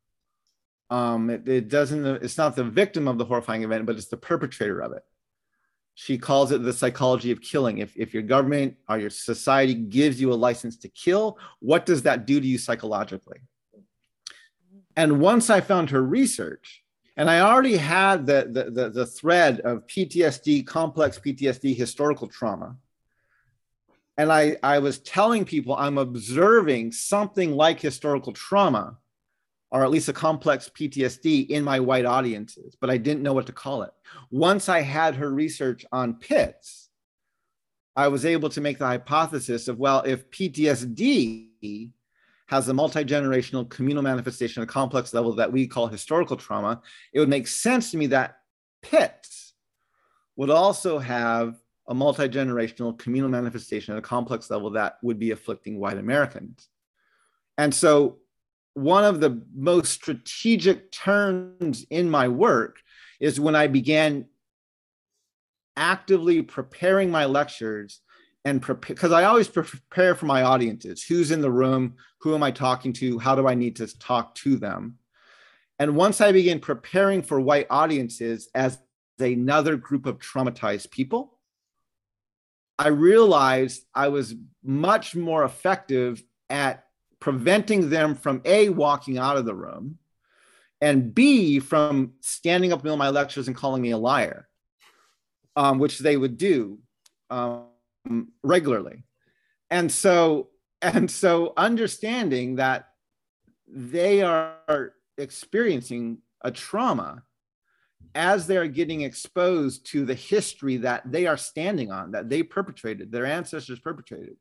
Um, 0.89 1.29
it, 1.29 1.47
it, 1.47 1.69
doesn't, 1.69 2.03
it's 2.23 2.39
not 2.39 2.55
the 2.55 2.63
victim 2.63 3.07
of 3.07 3.19
the 3.19 3.25
horrifying 3.25 3.61
event, 3.61 3.85
but 3.85 3.97
it's 3.97 4.07
the 4.07 4.17
perpetrator 4.17 4.79
of 4.79 4.93
it. 4.93 5.03
She 5.95 6.17
calls 6.17 6.51
it 6.51 6.63
the 6.63 6.73
psychology 6.73 7.31
of 7.31 7.41
killing. 7.41 7.77
If, 7.77 7.95
if 7.95 8.13
your 8.13 8.23
government 8.23 8.77
or 8.89 8.97
your 8.97 9.09
society 9.09 9.75
gives 9.75 10.19
you 10.19 10.33
a 10.33 10.35
license 10.35 10.77
to 10.77 10.89
kill, 10.89 11.37
what 11.59 11.85
does 11.85 12.01
that 12.03 12.25
do 12.25 12.39
to 12.39 12.47
you 12.47 12.57
psychologically? 12.57 13.41
And 14.95 15.19
once 15.19 15.49
I 15.49 15.61
found 15.61 15.89
her 15.91 16.03
research, 16.03 16.83
and 17.15 17.29
I 17.29 17.41
already 17.41 17.77
had 17.77 18.25
the, 18.25 18.47
the, 18.49 18.71
the, 18.71 18.89
the, 18.89 19.05
thread 19.05 19.59
of 19.61 19.85
PTSD, 19.85 20.65
complex 20.65 21.19
PTSD, 21.19 21.75
historical 21.75 22.27
trauma. 22.27 22.75
And 24.17 24.31
I, 24.31 24.57
I 24.63 24.79
was 24.79 24.99
telling 24.99 25.45
people 25.45 25.75
I'm 25.75 25.99
observing 25.99 26.91
something 26.91 27.51
like 27.51 27.79
historical 27.79 28.33
trauma, 28.33 28.97
or 29.73 29.83
at 29.83 29.89
least 29.89 30.07
a 30.07 30.13
complex 30.13 30.69
PTSD 30.69 31.49
in 31.49 31.63
my 31.63 31.79
white 31.79 32.05
audiences, 32.05 32.77
but 32.79 32.91
I 32.91 32.97
didn't 32.97 33.23
know 33.23 33.33
what 33.33 33.47
to 33.47 33.51
call 33.51 33.81
it. 33.81 33.91
Once 34.29 34.69
I 34.69 34.81
had 34.81 35.15
her 35.15 35.31
research 35.31 35.83
on 35.91 36.13
PITS, 36.13 36.89
I 37.95 38.07
was 38.07 38.23
able 38.23 38.49
to 38.49 38.61
make 38.61 38.77
the 38.77 38.85
hypothesis 38.85 39.67
of, 39.67 39.79
well, 39.79 40.03
if 40.03 40.29
PTSD 40.29 41.91
has 42.47 42.69
a 42.69 42.73
multi-generational 42.73 43.67
communal 43.67 44.03
manifestation 44.03 44.61
at 44.61 44.69
a 44.69 44.71
complex 44.71 45.11
level 45.11 45.33
that 45.35 45.51
we 45.51 45.65
call 45.65 45.87
historical 45.87 46.37
trauma, 46.37 46.79
it 47.11 47.19
would 47.19 47.29
make 47.29 47.47
sense 47.47 47.89
to 47.91 47.97
me 47.97 48.05
that 48.07 48.37
PITS 48.83 49.53
would 50.35 50.51
also 50.51 50.99
have 50.99 51.55
a 51.87 51.95
multi-generational 51.95 52.97
communal 52.99 53.29
manifestation 53.29 53.95
at 53.95 53.97
a 53.97 54.03
complex 54.03 54.51
level 54.51 54.69
that 54.69 54.97
would 55.01 55.17
be 55.17 55.31
afflicting 55.31 55.79
white 55.79 55.97
Americans. 55.97 56.69
And 57.57 57.73
so 57.73 58.19
one 58.73 59.03
of 59.03 59.19
the 59.19 59.41
most 59.55 59.91
strategic 59.91 60.91
turns 60.91 61.85
in 61.89 62.09
my 62.09 62.27
work 62.27 62.79
is 63.19 63.39
when 63.39 63.55
I 63.55 63.67
began 63.67 64.25
actively 65.75 66.41
preparing 66.41 67.11
my 67.11 67.25
lectures 67.25 68.01
and 68.45 68.61
prepare 68.61 68.95
because 68.95 69.11
I 69.11 69.23
always 69.23 69.47
prepare 69.47 70.15
for 70.15 70.25
my 70.25 70.43
audiences. 70.43 71.03
Who's 71.03 71.31
in 71.31 71.41
the 71.41 71.51
room? 71.51 71.95
Who 72.21 72.35
am 72.35 72.43
I 72.43 72.51
talking 72.51 72.93
to? 72.93 73.19
How 73.19 73.35
do 73.35 73.47
I 73.47 73.53
need 73.53 73.75
to 73.77 73.99
talk 73.99 74.35
to 74.35 74.57
them? 74.57 74.97
And 75.79 75.95
once 75.95 76.21
I 76.21 76.31
began 76.31 76.59
preparing 76.59 77.21
for 77.21 77.39
white 77.39 77.67
audiences 77.69 78.49
as 78.53 78.79
another 79.19 79.77
group 79.77 80.05
of 80.05 80.19
traumatized 80.19 80.91
people, 80.91 81.39
I 82.77 82.89
realized 82.89 83.83
I 83.93 84.09
was 84.09 84.35
much 84.63 85.15
more 85.15 85.43
effective 85.43 86.23
at 86.49 86.85
preventing 87.23 87.89
them 87.89 88.15
from 88.15 88.41
A, 88.43 88.67
walking 88.67 89.17
out 89.17 89.37
of 89.37 89.45
the 89.45 89.55
room, 89.55 89.97
and 90.81 91.15
B, 91.15 91.59
from 91.59 92.11
standing 92.19 92.73
up 92.73 92.79
in 92.79 92.83
the 92.83 92.83
middle 92.83 92.95
of 92.95 92.99
my 92.99 93.17
lectures 93.17 93.47
and 93.47 93.55
calling 93.55 93.81
me 93.81 93.91
a 93.91 93.97
liar, 93.97 94.49
um, 95.55 95.79
which 95.79 95.99
they 95.99 96.17
would 96.17 96.37
do. 96.37 96.79
Um, 97.29 97.67
regularly. 98.43 99.05
And 99.71 99.89
so, 99.89 100.49
and 100.81 101.09
so 101.09 101.53
understanding 101.55 102.57
that 102.57 102.89
they 103.67 104.21
are 104.21 104.91
experiencing 105.17 106.17
a 106.41 106.51
trauma 106.51 107.23
as 108.15 108.47
they're 108.47 108.67
getting 108.67 108.99
exposed 108.99 109.85
to 109.91 110.03
the 110.03 110.13
history 110.13 110.75
that 110.75 111.09
they 111.09 111.25
are 111.25 111.37
standing 111.37 111.89
on, 111.89 112.11
that 112.11 112.27
they 112.27 112.43
perpetrated, 112.43 113.13
their 113.13 113.25
ancestors 113.25 113.79
perpetrated. 113.79 114.35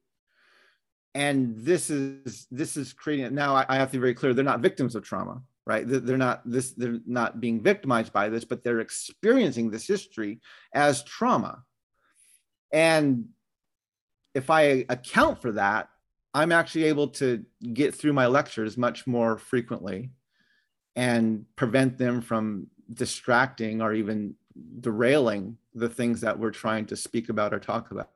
And 1.14 1.54
this 1.56 1.90
is 1.90 2.46
this 2.50 2.76
is 2.76 2.92
creating 2.92 3.34
now 3.34 3.54
I, 3.54 3.66
I 3.68 3.76
have 3.76 3.88
to 3.90 3.98
be 3.98 4.00
very 4.00 4.14
clear, 4.14 4.32
they're 4.32 4.44
not 4.44 4.60
victims 4.60 4.94
of 4.94 5.04
trauma, 5.04 5.42
right? 5.66 5.84
They're 5.86 6.16
not 6.16 6.40
this, 6.44 6.72
they're 6.72 7.00
not 7.06 7.40
being 7.40 7.62
victimized 7.62 8.12
by 8.12 8.28
this, 8.28 8.44
but 8.44 8.64
they're 8.64 8.80
experiencing 8.80 9.70
this 9.70 9.86
history 9.86 10.40
as 10.72 11.04
trauma. 11.04 11.64
And 12.72 13.28
if 14.34 14.48
I 14.48 14.86
account 14.88 15.42
for 15.42 15.52
that, 15.52 15.88
I'm 16.34 16.52
actually 16.52 16.84
able 16.84 17.08
to 17.08 17.44
get 17.74 17.94
through 17.94 18.14
my 18.14 18.26
lectures 18.26 18.78
much 18.78 19.06
more 19.06 19.36
frequently 19.36 20.10
and 20.96 21.44
prevent 21.56 21.98
them 21.98 22.22
from 22.22 22.68
distracting 22.92 23.82
or 23.82 23.92
even 23.92 24.34
derailing 24.80 25.58
the 25.74 25.88
things 25.88 26.20
that 26.22 26.38
we're 26.38 26.50
trying 26.50 26.86
to 26.86 26.96
speak 26.96 27.28
about 27.28 27.52
or 27.52 27.58
talk 27.58 27.90
about. 27.90 28.10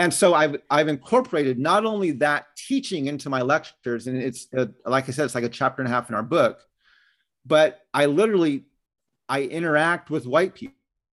And 0.00 0.14
so 0.14 0.32
I've, 0.32 0.56
I've 0.70 0.88
incorporated 0.88 1.58
not 1.58 1.84
only 1.84 2.12
that 2.12 2.46
teaching 2.56 3.06
into 3.06 3.28
my 3.28 3.42
lectures, 3.42 4.06
and 4.06 4.16
it's 4.16 4.48
a, 4.54 4.70
like 4.86 5.10
I 5.10 5.12
said, 5.12 5.26
it's 5.26 5.34
like 5.34 5.44
a 5.44 5.50
chapter 5.50 5.82
and 5.82 5.92
a 5.92 5.94
half 5.94 6.08
in 6.08 6.14
our 6.14 6.22
book, 6.22 6.58
but 7.44 7.82
I 7.92 8.06
literally 8.06 8.64
I 9.28 9.42
interact 9.42 10.08
with 10.08 10.26
white 10.26 10.58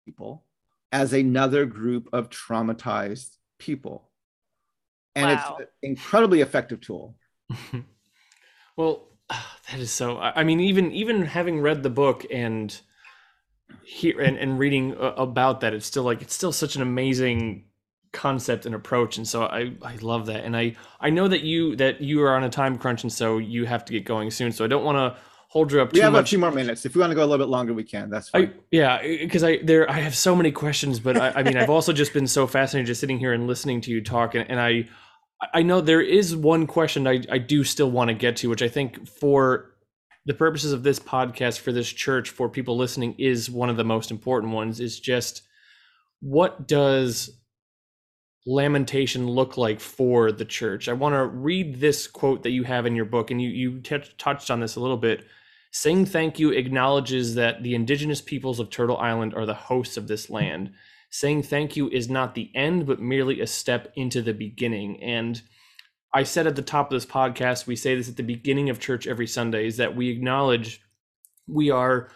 people 0.05 0.45
as 0.93 1.11
another 1.11 1.65
group 1.65 2.07
of 2.13 2.29
traumatized 2.29 3.35
people. 3.59 4.07
And 5.17 5.31
wow. 5.31 5.57
it's 5.59 5.59
an 5.59 5.67
incredibly 5.83 6.39
effective 6.39 6.79
tool. 6.79 7.17
well, 8.77 9.09
That 9.69 9.81
is 9.81 9.91
so. 9.91 10.17
I 10.17 10.45
mean, 10.45 10.61
even 10.61 10.93
even 10.93 11.25
having 11.25 11.59
read 11.59 11.83
the 11.83 11.89
book 11.89 12.25
and 12.31 12.73
here 13.83 14.21
and, 14.21 14.37
and 14.37 14.57
reading 14.57 14.95
uh, 14.95 15.11
about 15.17 15.59
that, 15.59 15.73
it's 15.73 15.85
still 15.85 16.03
like 16.03 16.21
it's 16.21 16.33
still 16.33 16.53
such 16.53 16.77
an 16.77 16.81
amazing 16.81 17.66
concept 18.11 18.65
and 18.65 18.73
approach. 18.73 19.17
And 19.17 19.27
so 19.27 19.43
I 19.43 19.73
I 19.81 19.95
love 20.01 20.25
that. 20.27 20.43
And 20.43 20.55
I 20.55 20.75
I 20.99 21.09
know 21.09 21.27
that 21.27 21.41
you 21.41 21.75
that 21.77 22.01
you 22.01 22.21
are 22.23 22.35
on 22.35 22.43
a 22.43 22.49
time 22.49 22.77
crunch, 22.77 23.03
and 23.03 23.11
so 23.11 23.37
you 23.37 23.65
have 23.65 23.85
to 23.85 23.93
get 23.93 24.05
going 24.05 24.31
soon. 24.31 24.51
So 24.51 24.65
I 24.65 24.67
don't 24.67 24.83
want 24.83 24.97
to 24.97 25.21
hold 25.49 25.71
you 25.71 25.81
up 25.81 25.91
we 25.93 25.99
too 25.99 26.03
have 26.03 26.13
much. 26.13 26.27
a 26.27 26.29
few 26.29 26.39
more 26.39 26.51
minutes. 26.51 26.85
If 26.85 26.95
we 26.95 26.99
want 26.99 27.11
to 27.11 27.15
go 27.15 27.21
a 27.21 27.25
little 27.25 27.45
bit 27.45 27.49
longer, 27.49 27.73
we 27.73 27.83
can. 27.83 28.09
That's 28.09 28.29
I, 28.33 28.47
fine. 28.47 28.53
yeah, 28.71 29.01
because 29.01 29.43
I 29.43 29.57
there 29.63 29.89
I 29.89 29.99
have 29.99 30.15
so 30.15 30.35
many 30.35 30.51
questions, 30.51 30.99
but 30.99 31.17
I, 31.17 31.31
I 31.39 31.43
mean 31.43 31.57
I've 31.57 31.69
also 31.69 31.93
just 31.93 32.13
been 32.13 32.27
so 32.27 32.47
fascinated 32.47 32.87
just 32.87 32.99
sitting 32.99 33.19
here 33.19 33.33
and 33.33 33.47
listening 33.47 33.81
to 33.81 33.91
you 33.91 34.03
talk, 34.03 34.35
and, 34.35 34.49
and 34.49 34.59
I 34.59 34.87
I 35.53 35.63
know 35.63 35.81
there 35.81 36.01
is 36.01 36.35
one 36.35 36.67
question 36.67 37.07
I 37.07 37.23
I 37.31 37.37
do 37.37 37.63
still 37.63 37.91
want 37.91 38.09
to 38.09 38.13
get 38.13 38.37
to, 38.37 38.49
which 38.49 38.61
I 38.61 38.67
think 38.67 39.07
for 39.07 39.73
the 40.25 40.33
purposes 40.33 40.73
of 40.73 40.83
this 40.83 40.99
podcast 40.99 41.59
for 41.59 41.71
this 41.71 41.89
church 41.89 42.29
for 42.29 42.49
people 42.49 42.75
listening 42.75 43.15
is 43.17 43.49
one 43.49 43.69
of 43.69 43.77
the 43.77 43.83
most 43.83 44.11
important 44.11 44.53
ones. 44.53 44.79
Is 44.79 44.99
just 44.99 45.43
what 46.19 46.67
does 46.67 47.29
lamentation 48.47 49.27
look 49.27 49.57
like 49.57 49.79
for 49.79 50.31
the 50.31 50.45
church? 50.45 50.87
I 50.87 50.93
want 50.93 51.13
to 51.13 51.25
read 51.25 51.79
this 51.79 52.07
quote 52.07 52.43
that 52.43 52.51
you 52.51 52.63
have 52.63 52.85
in 52.85 52.95
your 52.95 53.05
book, 53.05 53.29
and 53.29 53.39
you 53.41 53.49
you 53.49 53.79
t- 53.81 53.99
touched 54.17 54.49
on 54.49 54.59
this 54.61 54.75
a 54.75 54.79
little 54.79 54.97
bit. 54.97 55.25
Saying 55.71 56.05
thank 56.05 56.39
you 56.39 56.51
acknowledges 56.51 57.35
that 57.35 57.61
the 57.61 57.75
indigenous 57.75 58.21
peoples 58.21 58.59
of 58.59 58.69
Turtle 58.69 58.97
Island 58.97 59.35
are 59.35 59.45
the 59.45 59.53
hosts 59.53 59.97
of 59.97 60.07
this 60.07 60.29
land. 60.29 60.71
Saying 61.09 61.43
thank 61.43 61.75
you 61.75 61.89
is 61.89 62.09
not 62.09 62.33
the 62.33 62.49
end, 62.55 62.87
but 62.87 63.01
merely 63.01 63.41
a 63.41 63.47
step 63.47 63.91
into 63.95 64.21
the 64.21 64.33
beginning. 64.33 65.01
And 65.03 65.41
I 66.13 66.23
said 66.23 66.47
at 66.47 66.55
the 66.55 66.61
top 66.61 66.91
of 66.91 66.95
this 66.95 67.05
podcast, 67.05 67.67
we 67.67 67.75
say 67.75 67.95
this 67.95 68.09
at 68.09 68.15
the 68.15 68.23
beginning 68.23 68.69
of 68.69 68.79
church 68.79 69.05
every 69.05 69.27
Sunday, 69.27 69.67
is 69.67 69.77
that 69.77 69.95
we 69.95 70.09
acknowledge 70.09 70.81
we 71.47 71.69
are 71.69 72.09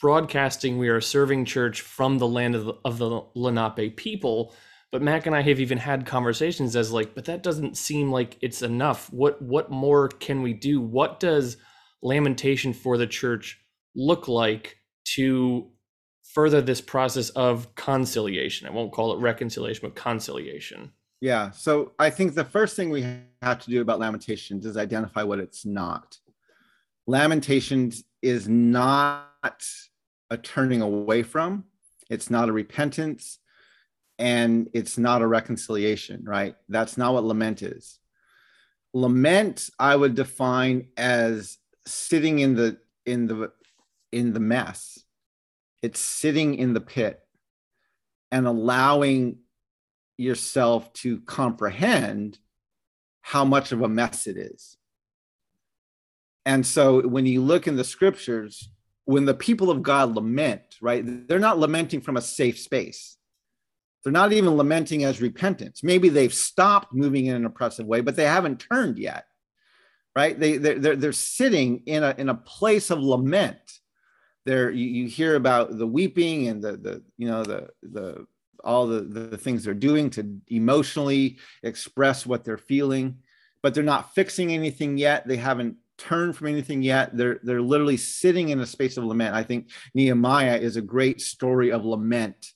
broadcasting, 0.00 0.78
we 0.78 0.88
are 0.88 1.00
serving 1.00 1.44
church 1.44 1.80
from 1.80 2.18
the 2.18 2.26
land 2.26 2.54
of 2.54 2.64
the, 2.64 2.74
of 2.84 2.98
the 2.98 3.22
Lenape 3.34 3.96
people. 3.96 4.54
But 4.90 5.02
Mac 5.02 5.26
and 5.26 5.36
I 5.36 5.42
have 5.42 5.60
even 5.60 5.78
had 5.78 6.06
conversations 6.06 6.74
as 6.74 6.92
like, 6.92 7.14
but 7.14 7.26
that 7.26 7.42
doesn't 7.42 7.76
seem 7.76 8.10
like 8.10 8.38
it's 8.40 8.62
enough. 8.62 9.12
What 9.12 9.40
what 9.42 9.70
more 9.70 10.08
can 10.08 10.42
we 10.42 10.54
do? 10.54 10.80
What 10.80 11.20
does 11.20 11.58
lamentation 12.02 12.72
for 12.72 12.96
the 12.96 13.06
church 13.06 13.60
look 13.94 14.28
like 14.28 14.78
to 15.16 15.70
further 16.22 16.62
this 16.62 16.80
process 16.80 17.28
of 17.30 17.74
conciliation? 17.74 18.66
I 18.66 18.70
won't 18.70 18.92
call 18.92 19.12
it 19.12 19.20
reconciliation, 19.20 19.82
but 19.82 19.94
conciliation. 19.94 20.92
Yeah. 21.20 21.50
So 21.50 21.92
I 21.98 22.10
think 22.10 22.34
the 22.34 22.44
first 22.44 22.76
thing 22.76 22.90
we 22.90 23.02
have 23.42 23.58
to 23.60 23.70
do 23.70 23.82
about 23.82 23.98
Lamentations 23.98 24.64
is 24.64 24.76
identify 24.76 25.22
what 25.22 25.40
it's 25.40 25.66
not. 25.66 26.16
Lamentations 27.06 28.04
is 28.22 28.48
not 28.48 29.64
a 30.30 30.36
turning 30.36 30.82
away 30.82 31.22
from, 31.22 31.64
it's 32.10 32.30
not 32.30 32.48
a 32.48 32.52
repentance, 32.52 33.38
and 34.18 34.68
it's 34.74 34.98
not 34.98 35.22
a 35.22 35.26
reconciliation, 35.26 36.24
right? 36.24 36.56
That's 36.68 36.96
not 36.96 37.14
what 37.14 37.24
lament 37.24 37.62
is. 37.62 37.98
Lament, 38.94 39.70
I 39.78 39.94
would 39.94 40.14
define 40.14 40.88
as 40.96 41.58
sitting 41.86 42.38
in 42.40 42.54
the 42.54 42.78
in 43.06 43.26
the 43.26 43.52
in 44.10 44.32
the 44.32 44.40
mess. 44.40 44.98
It's 45.82 46.00
sitting 46.00 46.54
in 46.54 46.72
the 46.72 46.80
pit 46.80 47.20
and 48.32 48.46
allowing 48.46 49.38
yourself 50.16 50.92
to 50.92 51.20
comprehend 51.20 52.38
how 53.20 53.44
much 53.44 53.72
of 53.72 53.82
a 53.82 53.88
mess 53.88 54.26
it 54.26 54.36
is. 54.36 54.76
And 56.44 56.66
so 56.66 57.06
when 57.06 57.26
you 57.26 57.42
look 57.42 57.66
in 57.66 57.76
the 57.76 57.84
scriptures, 57.84 58.70
when 59.04 59.26
the 59.26 59.34
people 59.34 59.70
of 59.70 59.82
God 59.82 60.14
lament, 60.14 60.62
right, 60.80 61.04
they're 61.28 61.38
not 61.38 61.58
lamenting 61.58 62.00
from 62.00 62.16
a 62.16 62.22
safe 62.22 62.58
space. 62.58 63.17
They're 64.08 64.12
not 64.14 64.32
even 64.32 64.56
lamenting 64.56 65.04
as 65.04 65.20
repentance. 65.20 65.82
Maybe 65.82 66.08
they've 66.08 66.32
stopped 66.32 66.94
moving 66.94 67.26
in 67.26 67.36
an 67.36 67.44
oppressive 67.44 67.84
way, 67.84 68.00
but 68.00 68.16
they 68.16 68.24
haven't 68.24 68.56
turned 68.58 68.98
yet, 68.98 69.26
right? 70.16 70.40
They, 70.40 70.56
they're, 70.56 70.78
they're, 70.78 70.96
they're 70.96 71.12
sitting 71.12 71.82
in 71.84 72.02
a, 72.02 72.14
in 72.16 72.30
a 72.30 72.34
place 72.34 72.90
of 72.90 73.02
lament. 73.02 73.58
There, 74.46 74.70
you, 74.70 74.86
you 74.86 75.08
hear 75.08 75.34
about 75.34 75.76
the 75.76 75.86
weeping 75.86 76.48
and 76.48 76.62
the, 76.62 76.78
the 76.78 77.02
you 77.18 77.28
know, 77.28 77.42
the, 77.42 77.68
the 77.82 78.26
all 78.64 78.86
the, 78.86 79.02
the 79.02 79.36
things 79.36 79.62
they're 79.62 79.74
doing 79.74 80.08
to 80.08 80.38
emotionally 80.48 81.36
express 81.62 82.24
what 82.24 82.44
they're 82.44 82.56
feeling, 82.56 83.18
but 83.62 83.74
they're 83.74 83.84
not 83.84 84.14
fixing 84.14 84.54
anything 84.54 84.96
yet. 84.96 85.28
They 85.28 85.36
haven't 85.36 85.76
turned 85.98 86.34
from 86.34 86.46
anything 86.46 86.80
yet. 86.80 87.14
They're 87.14 87.40
they're 87.42 87.60
literally 87.60 87.98
sitting 87.98 88.48
in 88.48 88.60
a 88.60 88.66
space 88.66 88.96
of 88.96 89.04
lament. 89.04 89.34
I 89.34 89.42
think 89.42 89.68
Nehemiah 89.92 90.56
is 90.56 90.78
a 90.78 90.80
great 90.80 91.20
story 91.20 91.72
of 91.72 91.84
lament, 91.84 92.54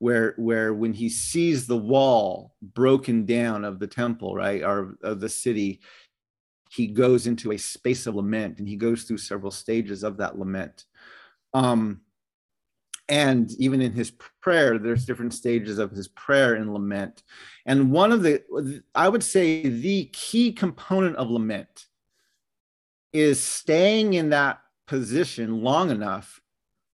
where 0.00 0.34
where 0.36 0.74
when 0.74 0.92
he 0.92 1.08
sees 1.08 1.66
the 1.66 1.76
wall 1.76 2.54
broken 2.60 3.26
down 3.26 3.64
of 3.64 3.78
the 3.78 3.86
temple, 3.86 4.34
right, 4.34 4.62
or 4.62 4.96
of 5.02 5.20
the 5.20 5.28
city, 5.28 5.80
he 6.70 6.88
goes 6.88 7.26
into 7.26 7.52
a 7.52 7.58
space 7.58 8.06
of 8.06 8.16
lament, 8.16 8.58
and 8.58 8.66
he 8.66 8.76
goes 8.76 9.04
through 9.04 9.18
several 9.18 9.52
stages 9.52 10.02
of 10.02 10.16
that 10.16 10.38
lament. 10.38 10.86
Um, 11.52 12.00
and 13.10 13.50
even 13.58 13.82
in 13.82 13.92
his 13.92 14.12
prayer 14.40 14.78
there's 14.78 15.04
different 15.04 15.34
stages 15.34 15.78
of 15.78 15.90
his 15.90 16.08
prayer 16.08 16.54
and 16.54 16.72
lament 16.72 17.22
and 17.66 17.90
one 17.90 18.12
of 18.12 18.22
the 18.22 18.82
i 18.94 19.08
would 19.08 19.22
say 19.22 19.68
the 19.68 20.04
key 20.12 20.52
component 20.52 21.16
of 21.16 21.28
lament 21.28 21.86
is 23.12 23.40
staying 23.40 24.14
in 24.14 24.30
that 24.30 24.60
position 24.86 25.60
long 25.60 25.90
enough 25.90 26.40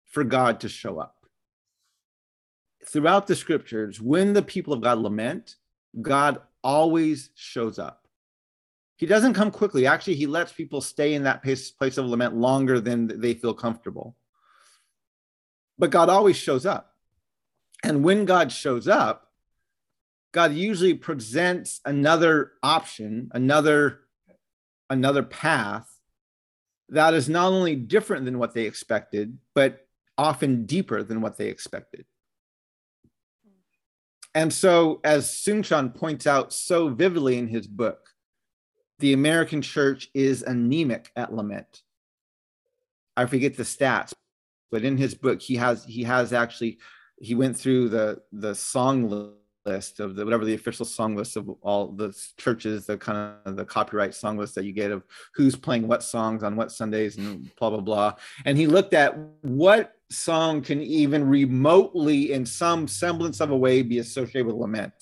for 0.05 0.23
god 0.23 0.61
to 0.61 0.69
show 0.69 0.99
up 0.99 1.22
throughout 2.93 3.27
the 3.27 3.37
scriptures 3.37 4.01
when 4.01 4.33
the 4.33 4.43
people 4.43 4.73
of 4.73 4.81
god 4.81 4.99
lament 4.99 5.57
god 6.01 6.41
always 6.63 7.31
shows 7.35 7.79
up 7.79 8.07
he 8.97 9.07
doesn't 9.07 9.35
come 9.35 9.51
quickly 9.51 9.87
actually 9.87 10.15
he 10.15 10.27
lets 10.27 10.53
people 10.53 10.81
stay 10.81 11.15
in 11.15 11.25
that 11.25 11.43
place, 11.43 11.71
place 11.71 11.99
of 11.99 12.07
lament 12.07 12.37
longer 12.37 12.81
than 12.81 13.21
they 13.21 13.35
feel 13.35 13.55
comfortable 13.55 14.17
but 15.83 15.91
God 15.91 16.09
always 16.09 16.37
shows 16.37 16.65
up. 16.65 16.95
And 17.83 18.05
when 18.05 18.25
God 18.25 18.53
shows 18.53 18.87
up, 18.87 19.33
God 20.33 20.53
usually 20.53 20.95
presents 20.95 21.81
another 21.85 22.53
option, 22.63 23.31
another 23.35 23.99
another 24.89 25.25
path 25.25 25.89
that 26.91 27.15
is 27.15 27.29
not 27.29 27.51
only 27.51 27.75
different 27.75 28.27
than 28.27 28.39
what 28.39 28.55
they 28.55 28.65
expected, 28.65 29.39
but 29.55 29.87
often 30.17 30.67
deeper 30.67 31.03
than 31.03 31.21
what 31.21 31.37
they 31.37 31.49
expected. 31.49 32.05
And 34.35 34.53
so, 34.53 35.01
as 35.05 35.29
Soong-Chan 35.29 35.91
points 35.91 36.27
out 36.27 36.53
so 36.53 36.89
vividly 36.89 37.39
in 37.39 37.49
his 37.49 37.67
book, 37.67 38.09
the 38.99 39.13
American 39.13 39.61
church 39.61 40.09
is 40.15 40.43
anemic 40.43 41.11
at 41.17 41.35
lament. 41.35 41.83
I 43.17 43.27
forget 43.27 43.57
the 43.57 43.65
stats, 43.65 44.15
but 44.71 44.85
in 44.85 44.97
his 44.97 45.15
book 45.15 45.43
he 45.43 45.57
has 45.57 45.85
he 45.85 46.05
has 46.05 46.33
actually 46.33 46.79
he 47.21 47.35
went 47.35 47.57
through 47.57 47.91
the 47.91 48.23
the 48.33 48.55
song 48.55 49.35
list 49.65 50.01
of 50.01 50.17
the 50.17 50.25
whatever 50.25 50.45
the 50.45 50.55
official 50.55 50.85
song 50.85 51.15
list 51.17 51.37
of 51.37 51.49
all 51.63 51.89
the 51.89 52.13
churches 52.37 52.87
the 52.87 52.97
kind 52.97 53.35
of 53.45 53.57
the 53.57 53.65
copyright 53.65 54.15
song 54.15 54.37
list 54.37 54.55
that 54.55 54.65
you 54.65 54.73
get 54.73 54.91
of 54.91 55.05
who's 55.35 55.55
playing 55.55 55.87
what 55.87 56.03
songs 56.03 56.43
on 56.43 56.57
what 56.57 56.73
sundays 56.73 57.17
and 57.17 57.55
blah 57.57 57.71
blah 57.71 57.81
blah. 57.81 58.15
And 58.45 58.59
he 58.59 58.67
looked 58.67 58.95
at 58.95 59.17
what 59.43 59.95
song 60.11 60.63
can 60.63 60.83
even 60.83 61.27
remotely 61.27 62.33
in 62.33 62.45
some 62.45 62.87
semblance 62.89 63.41
of 63.41 63.51
a 63.51 63.57
way 63.57 63.83
be 63.83 63.99
associated 63.99 64.47
with 64.47 64.57
lament. 64.57 64.93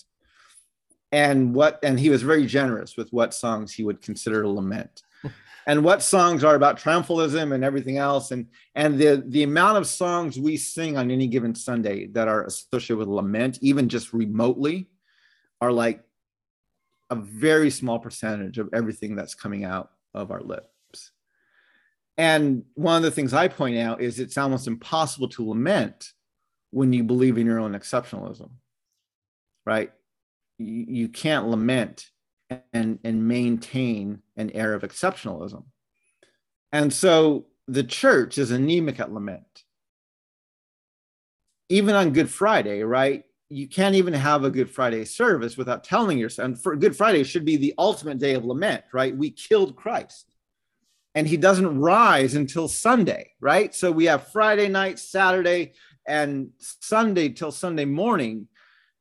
And 1.13 1.55
what 1.55 1.81
and 1.83 1.99
he 1.99 2.11
was 2.11 2.23
very 2.23 2.47
generous 2.47 2.97
with 2.97 3.11
what 3.11 3.35
songs 3.35 3.73
he 3.73 3.85
would 3.85 4.01
consider 4.01 4.47
lament 4.47 5.03
and 5.67 5.85
what 5.85 6.03
songs 6.03 6.45
are 6.45 6.55
about 6.55 6.79
triumphalism 6.79 7.55
and 7.55 7.65
everything 7.65 7.99
else. 7.99 8.31
And 8.31 8.47
and 8.75 8.99
the 8.99 9.23
the 9.27 9.43
amount 9.43 9.79
of 9.79 9.87
songs 9.87 10.39
we 10.39 10.57
sing 10.57 10.97
on 10.97 11.11
any 11.11 11.27
given 11.27 11.55
sunday 11.55 12.07
that 12.09 12.29
are 12.29 12.45
associated 12.45 12.99
with 12.99 13.09
lament 13.09 13.59
even 13.61 13.89
just 13.89 14.13
remotely 14.13 14.89
are 15.61 15.73
like 15.73 16.03
a 17.11 17.17
very 17.17 17.71
small 17.71 17.99
percentage 17.99 18.59
of 18.59 18.71
everything 18.73 19.17
that's 19.17 19.35
coming 19.35 19.65
out 19.65 19.91
of 20.15 20.31
our 20.31 20.41
lips. 20.41 20.67
And 22.17 22.65
one 22.75 22.97
of 22.97 23.03
the 23.03 23.11
things 23.11 23.35
i 23.35 23.49
point 23.49 23.79
out 23.79 24.01
is 24.01 24.19
it's 24.19 24.39
almost 24.39 24.67
impossible 24.67 25.29
to 25.31 25.49
lament 25.49 26.13
when 26.71 26.93
you 26.93 27.03
believe 27.03 27.37
in 27.37 27.47
your 27.47 27.59
own 27.59 27.73
exceptionalism 27.73 28.51
right? 29.65 29.93
You, 30.59 30.85
you 30.89 31.09
can't 31.09 31.49
lament 31.49 32.07
and, 32.73 32.99
and 33.05 33.29
maintain 33.29 34.23
an 34.37 34.51
air 34.51 34.75
of 34.75 34.83
exceptionalism. 34.83 35.65
And 36.73 36.93
so 36.93 37.47
the 37.69 37.85
church 37.85 38.39
is 38.39 38.51
anemic 38.51 39.01
at 39.01 39.13
lament. 39.13 39.65
Even 41.69 41.95
on 41.95 42.13
Good 42.13 42.31
Friday, 42.31 42.83
right? 42.83 43.25
You 43.49 43.69
can't 43.69 43.95
even 43.95 44.15
have 44.15 44.45
a 44.45 44.51
Good 44.51 44.71
Friday 44.71 45.05
service 45.05 45.57
without 45.57 45.85
telling 45.85 46.19
yourself. 46.19 46.47
And 46.47 46.63
for 46.63 46.77
Good 46.77 46.97
Friday 46.97 47.23
should 47.25 47.45
be 47.45 47.57
the 47.57 47.75
ultimate 47.79 48.19
day 48.19 48.35
of 48.35 48.45
lament, 48.45 48.85
right? 48.93 49.17
We 49.17 49.31
killed 49.31 49.77
Christ. 49.77 50.27
and 51.15 51.27
he 51.27 51.37
doesn't 51.37 51.81
rise 51.81 52.35
until 52.35 52.69
Sunday, 52.69 53.33
right? 53.41 53.75
So 53.75 53.91
we 53.91 54.05
have 54.07 54.29
Friday 54.29 54.69
night, 54.69 54.99
Saturday, 54.99 55.73
and 56.07 56.51
Sunday 56.59 57.29
till 57.31 57.53
Sunday 57.53 57.85
morning 57.85 58.49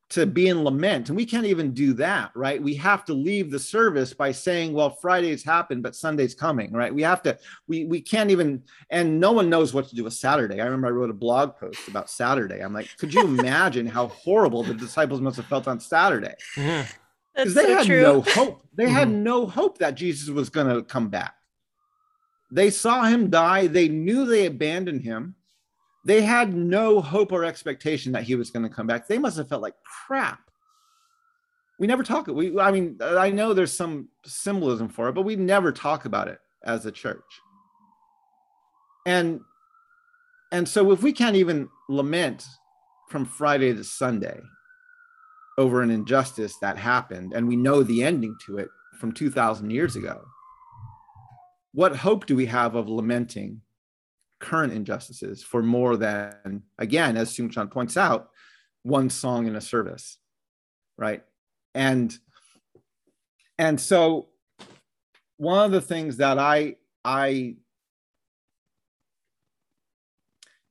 to 0.10 0.26
be 0.26 0.48
in 0.48 0.64
lament. 0.64 1.10
And 1.10 1.16
we 1.16 1.26
can't 1.26 1.46
even 1.46 1.72
do 1.72 1.94
that, 1.94 2.32
right? 2.36 2.62
We 2.62 2.74
have 2.76 3.06
to 3.06 3.14
leave 3.14 3.52
the 3.52 3.60
service 3.60 4.12
by 4.12 4.32
saying, 4.32 4.74
well, 4.74 4.90
Friday's 4.90 5.44
happened, 5.44 5.84
but 5.84 5.96
Sunday's 5.96 6.34
coming, 6.34 6.72
right? 6.74 6.94
We 6.94 7.04
have 7.04 7.22
to, 7.24 7.38
we, 7.68 7.86
we 7.86 8.02
can't 8.02 8.32
even, 8.32 8.64
and 8.90 9.20
no 9.20 9.32
one 9.32 9.50
knows 9.52 9.72
what 9.72 9.88
to 9.90 9.96
do 9.96 10.04
with 10.04 10.14
Saturday. 10.14 10.62
I 10.62 10.66
remember 10.66 10.88
I 10.88 10.92
wrote 10.92 11.12
a 11.12 11.14
blog 11.14 11.58
post 11.58 11.88
about 11.88 12.10
Saturday. 12.10 12.60
I'm 12.62 12.74
like, 12.74 12.90
could 12.98 13.14
you 13.14 13.24
imagine 13.26 13.86
how 13.86 14.08
horrible 14.08 14.64
the 14.64 14.74
disciples 14.74 15.22
must 15.22 15.38
have 15.38 15.46
felt 15.46 15.68
on 15.68 15.80
Saturday? 15.80 16.34
Because 16.56 17.54
they 17.54 17.64
so 17.64 17.76
had 17.76 17.86
true. 17.86 18.02
no 18.02 18.22
hope. 18.22 18.64
They 18.74 18.90
had 18.90 19.08
Mhm. 19.10 19.22
no 19.22 19.46
hope 19.46 19.78
that 19.78 19.94
Jesus 19.96 20.30
was 20.30 20.50
going 20.50 20.76
to 20.76 20.82
come 20.82 21.10
back. 21.10 21.36
They 22.52 22.72
saw 22.72 23.04
him 23.04 23.30
die. 23.30 23.68
They 23.68 23.88
knew 23.90 24.26
they 24.26 24.48
abandoned 24.48 25.04
him. 25.04 25.36
They 26.06 26.22
had 26.22 26.54
no 26.56 27.02
hope 27.02 27.32
or 27.32 27.44
expectation 27.44 28.12
that 28.14 28.24
he 28.24 28.36
was 28.36 28.52
going 28.52 28.64
to 28.64 28.74
come 28.74 28.88
back. 28.88 29.08
They 29.08 29.18
must 29.18 29.38
have 29.38 29.50
felt 29.50 29.62
like 29.62 29.76
crap. 29.84 30.40
We 31.78 31.88
never 31.88 32.04
talk. 32.04 32.28
We, 32.28 32.60
I 32.60 32.72
mean, 32.72 32.98
I 33.02 33.30
know 33.32 33.54
there's 33.54 33.74
some 33.74 34.10
symbolism 34.26 34.90
for 34.90 35.10
it, 35.10 35.14
but 35.14 35.24
we 35.24 35.36
never 35.36 35.72
talk 35.72 36.06
about 36.06 36.28
it 36.28 36.40
as 36.64 36.86
a 36.86 36.92
church. 36.92 37.24
And 39.06 39.42
and 40.52 40.68
so 40.68 40.92
if 40.92 41.04
we 41.04 41.14
can't 41.14 41.36
even 41.36 41.70
lament 41.90 42.46
from 43.10 43.26
Friday 43.26 43.74
to 43.74 43.84
Sunday 43.84 44.40
over 45.58 45.82
an 45.82 45.92
injustice 45.92 46.56
that 46.62 46.78
happened, 46.78 47.34
and 47.34 47.48
we 47.48 47.56
know 47.56 47.84
the 47.84 48.04
ending 48.04 48.36
to 48.46 48.58
it 48.58 48.70
from 49.00 49.12
2,000 49.12 49.70
years 49.70 49.96
ago, 49.96 50.22
what 51.74 51.96
hope 51.96 52.26
do 52.26 52.36
we 52.36 52.48
have 52.48 52.76
of 52.76 52.90
lamenting 52.90 53.62
current 54.40 54.74
injustices 54.74 55.44
for 55.44 55.62
more 55.62 55.98
than, 55.98 56.64
again, 56.78 57.18
as 57.18 57.36
Soong-Chan 57.36 57.68
points 57.68 57.98
out, 57.98 58.30
one 58.84 59.10
song 59.10 59.48
in 59.48 59.56
a 59.56 59.62
service, 59.62 60.18
right? 60.98 61.24
And 61.76 62.18
and 63.58 63.80
so 63.80 64.30
one 65.38 65.66
of 65.66 65.72
the 65.72 65.82
things 65.82 66.18
that 66.18 66.40
I 66.40 66.76
I 67.04 67.56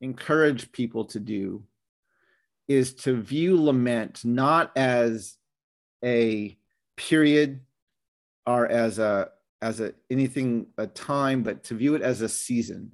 encourage 0.01 0.73
people 0.73 1.05
to 1.07 1.21
do 1.21 1.65
is 2.67 2.95
to 2.95 3.21
view 3.21 3.61
lament 3.63 4.25
not 4.25 4.77
as 4.77 5.37
a 6.05 6.57
period 6.97 7.61
or 8.47 8.67
as 8.67 8.99
a 8.99 9.31
as 9.61 9.81
a 9.81 9.93
anything 10.11 10.67
a 10.77 10.87
time 10.87 11.43
but 11.43 11.65
to 11.65 11.75
view 11.75 11.95
it 11.95 12.03
as 12.03 12.21
a 12.21 12.29
season 12.29 12.93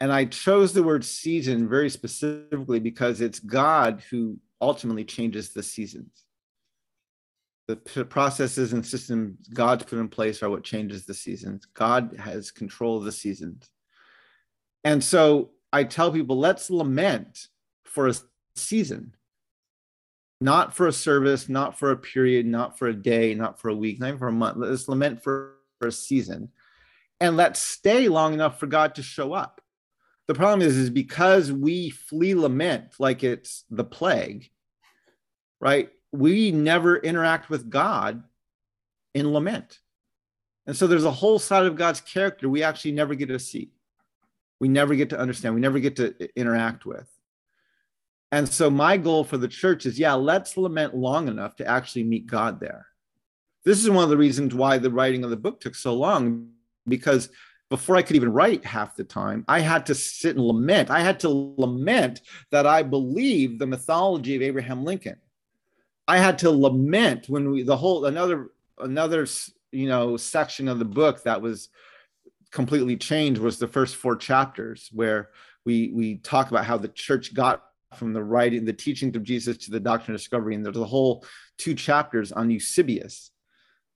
and 0.00 0.12
i 0.12 0.24
chose 0.24 0.72
the 0.72 0.82
word 0.82 1.04
season 1.04 1.68
very 1.68 1.90
specifically 1.90 2.80
because 2.80 3.20
it's 3.20 3.40
god 3.40 4.02
who 4.10 4.38
ultimately 4.60 5.04
changes 5.04 5.52
the 5.52 5.62
seasons 5.62 6.24
the 7.68 7.76
p- 7.76 8.04
processes 8.04 8.72
and 8.72 8.84
systems 8.84 9.36
god's 9.48 9.84
put 9.84 9.98
in 9.98 10.08
place 10.08 10.42
are 10.42 10.50
what 10.50 10.64
changes 10.64 11.04
the 11.04 11.14
seasons 11.14 11.66
god 11.74 12.14
has 12.18 12.50
control 12.50 12.96
of 12.96 13.04
the 13.04 13.12
seasons 13.12 13.70
and 14.86 15.02
so 15.02 15.50
I 15.72 15.82
tell 15.82 16.12
people, 16.12 16.38
let's 16.38 16.70
lament 16.70 17.48
for 17.84 18.06
a 18.06 18.14
season, 18.54 19.16
not 20.40 20.74
for 20.74 20.86
a 20.86 20.92
service, 20.92 21.48
not 21.48 21.76
for 21.76 21.90
a 21.90 21.96
period, 21.96 22.46
not 22.46 22.78
for 22.78 22.86
a 22.86 22.94
day, 22.94 23.34
not 23.34 23.60
for 23.60 23.68
a 23.68 23.74
week, 23.74 23.98
not 23.98 24.06
even 24.06 24.18
for 24.18 24.28
a 24.28 24.32
month. 24.32 24.58
Let's 24.58 24.88
lament 24.88 25.24
for, 25.24 25.56
for 25.80 25.88
a 25.88 25.92
season. 25.92 26.50
And 27.20 27.36
let's 27.36 27.60
stay 27.60 28.08
long 28.08 28.32
enough 28.32 28.60
for 28.60 28.66
God 28.66 28.94
to 28.94 29.02
show 29.02 29.32
up. 29.32 29.60
The 30.28 30.34
problem 30.34 30.66
is, 30.66 30.76
is 30.76 30.90
because 30.90 31.52
we 31.52 31.90
flee 31.90 32.34
lament 32.34 32.94
like 32.98 33.22
it's 33.22 33.64
the 33.70 33.84
plague, 33.84 34.50
right? 35.60 35.90
We 36.12 36.50
never 36.50 36.96
interact 36.96 37.48
with 37.48 37.70
God 37.70 38.24
in 39.14 39.32
lament. 39.32 39.78
And 40.66 40.76
so 40.76 40.86
there's 40.86 41.04
a 41.04 41.10
whole 41.10 41.38
side 41.38 41.66
of 41.66 41.76
God's 41.76 42.00
character 42.00 42.48
we 42.48 42.62
actually 42.62 42.92
never 42.92 43.14
get 43.14 43.28
to 43.28 43.38
see 43.38 43.70
we 44.60 44.68
never 44.68 44.94
get 44.94 45.10
to 45.10 45.18
understand 45.18 45.54
we 45.54 45.60
never 45.60 45.78
get 45.78 45.96
to 45.96 46.14
interact 46.38 46.86
with 46.86 47.08
and 48.32 48.48
so 48.48 48.70
my 48.70 48.96
goal 48.96 49.24
for 49.24 49.36
the 49.36 49.48
church 49.48 49.86
is 49.86 49.98
yeah 49.98 50.14
let's 50.14 50.56
lament 50.56 50.94
long 50.94 51.28
enough 51.28 51.56
to 51.56 51.66
actually 51.66 52.04
meet 52.04 52.26
god 52.26 52.60
there 52.60 52.86
this 53.64 53.82
is 53.82 53.90
one 53.90 54.04
of 54.04 54.10
the 54.10 54.16
reasons 54.16 54.54
why 54.54 54.78
the 54.78 54.90
writing 54.90 55.24
of 55.24 55.30
the 55.30 55.36
book 55.36 55.60
took 55.60 55.74
so 55.74 55.94
long 55.94 56.48
because 56.86 57.28
before 57.68 57.96
i 57.96 58.02
could 58.02 58.16
even 58.16 58.32
write 58.32 58.64
half 58.64 58.96
the 58.96 59.04
time 59.04 59.44
i 59.48 59.60
had 59.60 59.86
to 59.86 59.94
sit 59.94 60.36
and 60.36 60.44
lament. 60.44 60.90
I 60.90 61.00
had 61.00 61.20
to 61.20 61.28
lament 61.28 62.20
that 62.50 62.66
i 62.66 62.82
believed 62.82 63.58
the 63.58 63.66
mythology 63.66 64.36
of 64.36 64.42
abraham 64.42 64.84
lincoln. 64.84 65.16
I 66.08 66.18
had 66.18 66.38
to 66.38 66.50
lament 66.50 67.28
when 67.28 67.50
we 67.50 67.62
the 67.62 67.76
whole 67.76 68.04
another 68.06 68.50
another 68.78 69.26
you 69.72 69.88
know 69.88 70.16
section 70.16 70.68
of 70.68 70.78
the 70.78 70.84
book 70.84 71.22
that 71.24 71.42
was 71.42 71.68
completely 72.50 72.96
changed 72.96 73.40
was 73.40 73.58
the 73.58 73.68
first 73.68 73.96
four 73.96 74.16
chapters 74.16 74.88
where 74.92 75.30
we 75.64 75.90
we 75.92 76.16
talk 76.18 76.50
about 76.50 76.64
how 76.64 76.78
the 76.78 76.88
church 76.88 77.34
got 77.34 77.64
from 77.94 78.12
the 78.12 78.22
writing 78.22 78.64
the 78.64 78.72
teachings 78.72 79.16
of 79.16 79.22
jesus 79.22 79.56
to 79.56 79.70
the 79.70 79.80
doctrine 79.80 80.14
of 80.14 80.20
discovery. 80.20 80.54
And 80.54 80.64
there's 80.64 80.76
a 80.76 80.84
whole 80.84 81.24
two 81.58 81.74
chapters 81.74 82.32
on 82.32 82.50
eusebius 82.50 83.30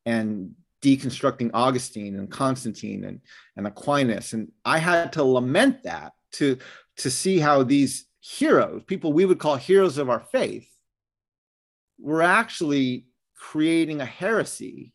and 0.05 0.55
deconstructing 0.83 1.51
augustine 1.53 2.17
and 2.17 2.31
constantine 2.31 3.05
and, 3.05 3.21
and 3.57 3.67
aquinas 3.67 4.33
and 4.33 4.51
i 4.65 4.79
had 4.79 5.13
to 5.13 5.23
lament 5.23 5.83
that 5.83 6.13
to 6.33 6.57
to 6.97 7.11
see 7.11 7.39
how 7.39 7.63
these 7.63 8.07
heroes 8.21 8.83
people 8.85 9.13
we 9.13 9.25
would 9.25 9.39
call 9.39 9.57
heroes 9.57 9.99
of 9.99 10.09
our 10.09 10.21
faith 10.21 10.69
were 11.99 12.23
actually 12.23 13.07
creating 13.37 14.01
a 14.01 14.07
heresy 14.07 14.93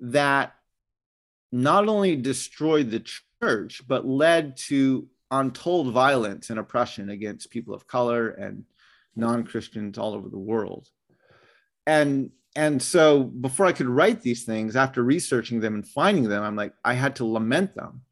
that 0.00 0.54
not 1.50 1.88
only 1.88 2.16
destroyed 2.16 2.90
the 2.90 3.04
church, 3.42 3.82
but 3.86 4.06
led 4.06 4.56
to 4.56 5.08
untold 5.30 5.92
violence 5.92 6.50
and 6.50 6.58
oppression 6.58 7.10
against 7.10 7.50
people 7.50 7.74
of 7.74 7.86
color 7.86 8.30
and 8.30 8.64
non-Christians 9.16 9.98
all 9.98 10.14
over 10.14 10.28
the 10.28 10.38
world. 10.38 10.88
And 11.86 12.30
and 12.58 12.82
so 12.82 13.22
before 13.22 13.66
I 13.66 13.72
could 13.72 13.86
write 13.86 14.20
these 14.20 14.42
things, 14.42 14.74
after 14.74 15.04
researching 15.04 15.60
them 15.60 15.76
and 15.76 15.86
finding 15.86 16.24
them, 16.28 16.42
I'm 16.42 16.56
like, 16.56 16.72
I 16.84 16.94
had 16.94 17.14
to 17.16 17.24
lament 17.24 17.76
them 17.76 18.02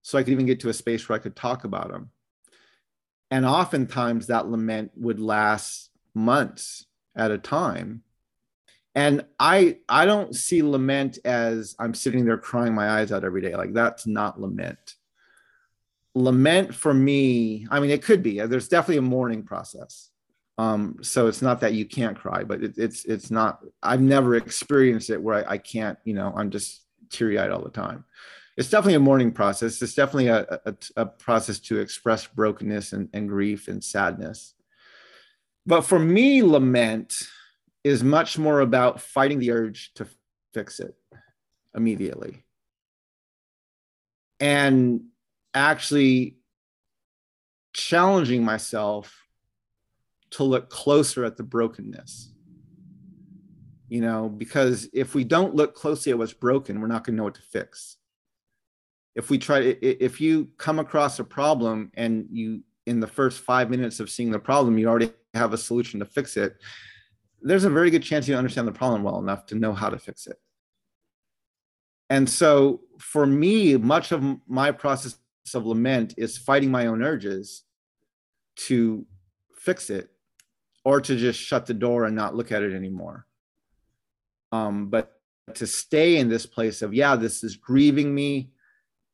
so 0.00 0.16
I 0.16 0.22
could 0.22 0.30
even 0.30 0.46
get 0.46 0.60
to 0.60 0.68
a 0.68 0.72
space 0.72 1.08
where 1.08 1.18
I 1.18 1.20
could 1.20 1.34
talk 1.34 1.64
about 1.64 1.90
them. 1.90 2.10
And 3.32 3.44
oftentimes 3.44 4.28
that 4.28 4.46
lament 4.46 4.92
would 4.94 5.18
last 5.18 5.90
months 6.14 6.86
at 7.16 7.32
a 7.32 7.38
time. 7.38 8.04
And 8.94 9.24
i 9.40 9.78
i 9.88 10.04
don't 10.06 10.36
see 10.36 10.62
lament 10.62 11.18
as 11.24 11.74
i'm 11.80 11.94
sitting 11.94 12.24
there 12.24 12.38
crying 12.38 12.76
my 12.76 12.88
eyes 12.88 13.10
out 13.10 13.24
every 13.24 13.42
day. 13.42 13.56
Like 13.56 13.72
that's 13.72 14.06
not 14.06 14.40
lament. 14.40 14.94
Lament 16.14 16.72
for 16.72 16.94
me 16.94 17.66
i 17.72 17.80
mean 17.80 17.90
it 17.90 18.04
could 18.04 18.22
be. 18.22 18.38
There's 18.38 18.68
definitely 18.68 18.98
a 18.98 19.02
mourning 19.02 19.42
process 19.42 20.10
um 20.58 20.96
so 21.02 21.26
it's 21.26 21.42
not 21.42 21.60
that 21.60 21.74
you 21.74 21.84
can't 21.84 22.16
cry 22.16 22.44
but 22.44 22.62
it, 22.62 22.74
it's 22.76 23.04
it's 23.06 23.30
not 23.30 23.58
i've 23.82 24.00
never 24.00 24.36
experienced 24.36 25.10
it 25.10 25.20
where 25.20 25.44
I, 25.44 25.54
I 25.54 25.58
can't 25.58 25.98
you 26.04 26.14
know 26.14 26.32
i'm 26.36 26.50
just 26.50 26.84
teary-eyed 27.14 27.50
all 27.50 27.62
the 27.62 27.70
time. 27.70 28.04
It's 28.56 28.70
definitely 28.70 28.94
a 28.94 29.00
mourning 29.00 29.32
process. 29.32 29.80
It's 29.82 29.94
definitely 29.94 30.28
a, 30.28 30.60
a, 30.64 30.74
a 30.96 31.06
process 31.06 31.58
to 31.60 31.80
express 31.80 32.26
brokenness 32.26 32.92
and, 32.92 33.08
and 33.12 33.28
grief 33.28 33.68
and 33.68 33.82
sadness. 33.82 34.54
But 35.66 35.82
for 35.82 35.98
me 35.98 36.42
lament 36.42 37.14
is 37.82 38.04
much 38.04 38.38
more 38.38 38.60
about 38.60 39.00
fighting 39.00 39.38
the 39.38 39.50
urge 39.50 39.92
to 39.94 40.06
fix 40.52 40.78
it 40.78 40.94
immediately. 41.74 42.44
And 44.40 45.06
actually 45.52 46.36
challenging 47.72 48.44
myself 48.44 49.23
to 50.34 50.44
look 50.44 50.68
closer 50.68 51.24
at 51.24 51.36
the 51.36 51.42
brokenness. 51.42 52.30
You 53.88 54.00
know 54.00 54.28
because 54.28 54.88
if 54.92 55.14
we 55.14 55.24
don't 55.24 55.54
look 55.54 55.74
closely 55.74 56.10
at 56.10 56.18
what's 56.18 56.32
broken 56.32 56.80
we're 56.80 56.88
not 56.88 57.04
going 57.04 57.14
to 57.14 57.18
know 57.18 57.24
what 57.24 57.36
to 57.36 57.42
fix. 57.42 57.98
If 59.14 59.30
we 59.30 59.38
try 59.38 59.76
if 59.80 60.20
you 60.20 60.48
come 60.58 60.78
across 60.78 61.18
a 61.20 61.24
problem 61.24 61.92
and 61.94 62.26
you 62.30 62.62
in 62.86 62.98
the 63.00 63.06
first 63.06 63.40
five 63.40 63.70
minutes 63.70 64.00
of 64.00 64.10
seeing 64.10 64.30
the 64.30 64.38
problem 64.38 64.76
you 64.78 64.88
already 64.88 65.12
have 65.34 65.52
a 65.52 65.58
solution 65.58 66.00
to 66.00 66.06
fix 66.06 66.36
it 66.36 66.56
there's 67.40 67.64
a 67.64 67.70
very 67.70 67.90
good 67.90 68.02
chance 68.02 68.26
you 68.26 68.34
understand 68.34 68.66
the 68.66 68.72
problem 68.72 69.02
well 69.02 69.18
enough 69.18 69.46
to 69.46 69.54
know 69.54 69.72
how 69.72 69.90
to 69.90 69.98
fix 69.98 70.26
it. 70.26 70.38
And 72.10 72.28
so 72.28 72.80
for 72.98 73.26
me, 73.26 73.76
much 73.76 74.12
of 74.12 74.22
my 74.48 74.72
process 74.72 75.18
of 75.52 75.66
lament 75.66 76.14
is 76.16 76.38
fighting 76.38 76.70
my 76.70 76.86
own 76.86 77.02
urges 77.02 77.64
to 78.56 79.06
fix 79.54 79.90
it 79.90 80.10
or 80.84 81.00
to 81.00 81.16
just 81.16 81.40
shut 81.40 81.66
the 81.66 81.74
door 81.74 82.04
and 82.04 82.14
not 82.14 82.34
look 82.34 82.52
at 82.52 82.62
it 82.62 82.74
anymore. 82.74 83.26
Um, 84.52 84.88
but 84.88 85.12
to 85.54 85.66
stay 85.66 86.16
in 86.16 86.28
this 86.28 86.46
place 86.46 86.82
of, 86.82 86.94
yeah, 86.94 87.16
this 87.16 87.42
is 87.42 87.56
grieving 87.56 88.14
me. 88.14 88.50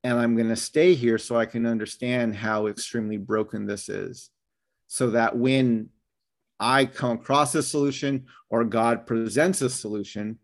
And 0.03 0.19
I'm 0.19 0.37
going 0.37 0.49
to 0.49 0.57
stay 0.57 0.95
here 0.95 1.19
so 1.19 1.37
I 1.37 1.47
can 1.47 1.67
understand 1.67 2.35
how 2.35 2.67
extremely 2.67 3.19
broken 3.19 3.67
this 3.67 3.89
is. 3.89 4.31
So 4.87 5.11
that 5.11 5.37
when 5.37 5.91
I 6.59 6.87
come 6.87 7.13
across 7.13 7.55
a 7.55 7.63
solution 7.63 8.27
or 8.49 8.65
God 8.65 9.07
presents 9.07 9.63
a 9.63 9.71
solution, 9.71 10.39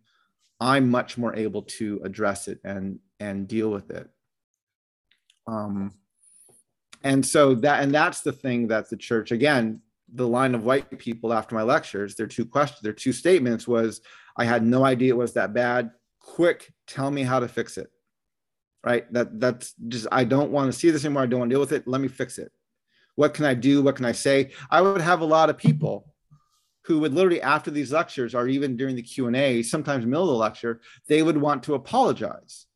I'm 0.60 0.90
much 0.90 1.18
more 1.18 1.34
able 1.34 1.62
to 1.62 2.00
address 2.04 2.48
it 2.48 2.60
and 2.64 2.98
and 3.18 3.48
deal 3.48 3.70
with 3.70 3.90
it. 3.90 4.08
Um, 5.46 5.94
and 7.02 7.24
so 7.24 7.54
that 7.56 7.82
and 7.82 7.94
that's 7.94 8.20
the 8.20 8.32
thing 8.32 8.68
that 8.68 8.88
the 8.88 8.96
church 8.96 9.30
again 9.30 9.82
the 10.14 10.26
line 10.26 10.54
of 10.54 10.64
white 10.64 10.98
people 10.98 11.32
after 11.32 11.54
my 11.54 11.62
lectures 11.62 12.14
their 12.14 12.26
two 12.26 12.44
questions 12.44 12.80
their 12.80 12.92
two 12.92 13.12
statements 13.12 13.66
was 13.66 14.00
i 14.36 14.44
had 14.44 14.64
no 14.64 14.84
idea 14.84 15.12
it 15.12 15.16
was 15.16 15.34
that 15.34 15.54
bad. 15.54 15.90
Quick 16.20 16.72
tell 16.86 17.10
me 17.10 17.22
how 17.22 17.38
to 17.40 17.48
fix 17.48 17.78
it. 17.78 17.88
Right? 18.84 19.10
That 19.12 19.40
that's 19.40 19.74
just 19.88 20.06
i 20.12 20.24
don't 20.24 20.50
want 20.50 20.72
to 20.72 20.78
see 20.78 20.90
this 20.90 21.04
anymore. 21.04 21.22
I 21.22 21.26
don't 21.26 21.40
want 21.40 21.50
to 21.50 21.54
deal 21.54 21.60
with 21.60 21.72
it. 21.72 21.88
Let 21.88 22.00
me 22.00 22.08
fix 22.08 22.38
it. 22.38 22.52
What 23.14 23.34
can 23.34 23.44
i 23.44 23.54
do? 23.54 23.82
What 23.82 23.96
can 23.96 24.04
i 24.04 24.12
say? 24.12 24.50
I 24.70 24.80
would 24.80 25.00
have 25.00 25.20
a 25.20 25.24
lot 25.24 25.50
of 25.50 25.58
people 25.58 26.12
who 26.84 27.00
would 27.00 27.14
literally 27.14 27.42
after 27.42 27.70
these 27.70 27.92
lectures 27.92 28.34
or 28.34 28.46
even 28.46 28.76
during 28.76 28.94
the 28.94 29.02
q&a 29.02 29.62
sometimes 29.62 30.06
middle 30.06 30.22
of 30.22 30.28
the 30.28 30.34
lecture 30.34 30.80
they 31.08 31.22
would 31.22 31.36
want 31.36 31.64
to 31.64 31.74
apologize. 31.74 32.66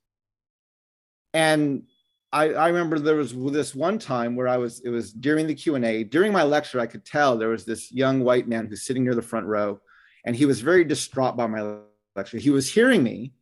And 1.33 1.85
I, 2.33 2.51
I 2.51 2.69
remember 2.69 2.99
there 2.99 3.17
was 3.17 3.35
this 3.35 3.75
one 3.75 3.99
time 3.99 4.37
where 4.37 4.47
I 4.47 4.57
was, 4.57 4.81
it 4.81 4.91
was 4.91 5.13
during 5.13 5.47
the 5.47 5.55
Q&A, 5.55 6.05
during 6.05 6.33
my 6.33 6.45
lecture, 6.45 6.79
I 6.79 6.87
could 6.87 7.05
tell 7.05 7.37
there 7.37 7.49
was 7.49 7.65
this 7.65 7.91
young 7.91 8.23
white 8.23 8.47
man 8.47 8.67
who's 8.67 8.85
sitting 8.85 9.05
near 9.05 9.17
the 9.17 9.23
front 9.23 9.47
row 9.47 9.81
and 10.25 10.37
he 10.37 10.47
was 10.47 10.61
very 10.61 10.85
distraught 10.85 11.37
by 11.37 11.47
my 11.47 11.79
lecture. 12.15 12.39
He 12.39 12.51
was 12.51 12.73
hearing 12.73 13.03
me 13.03 13.33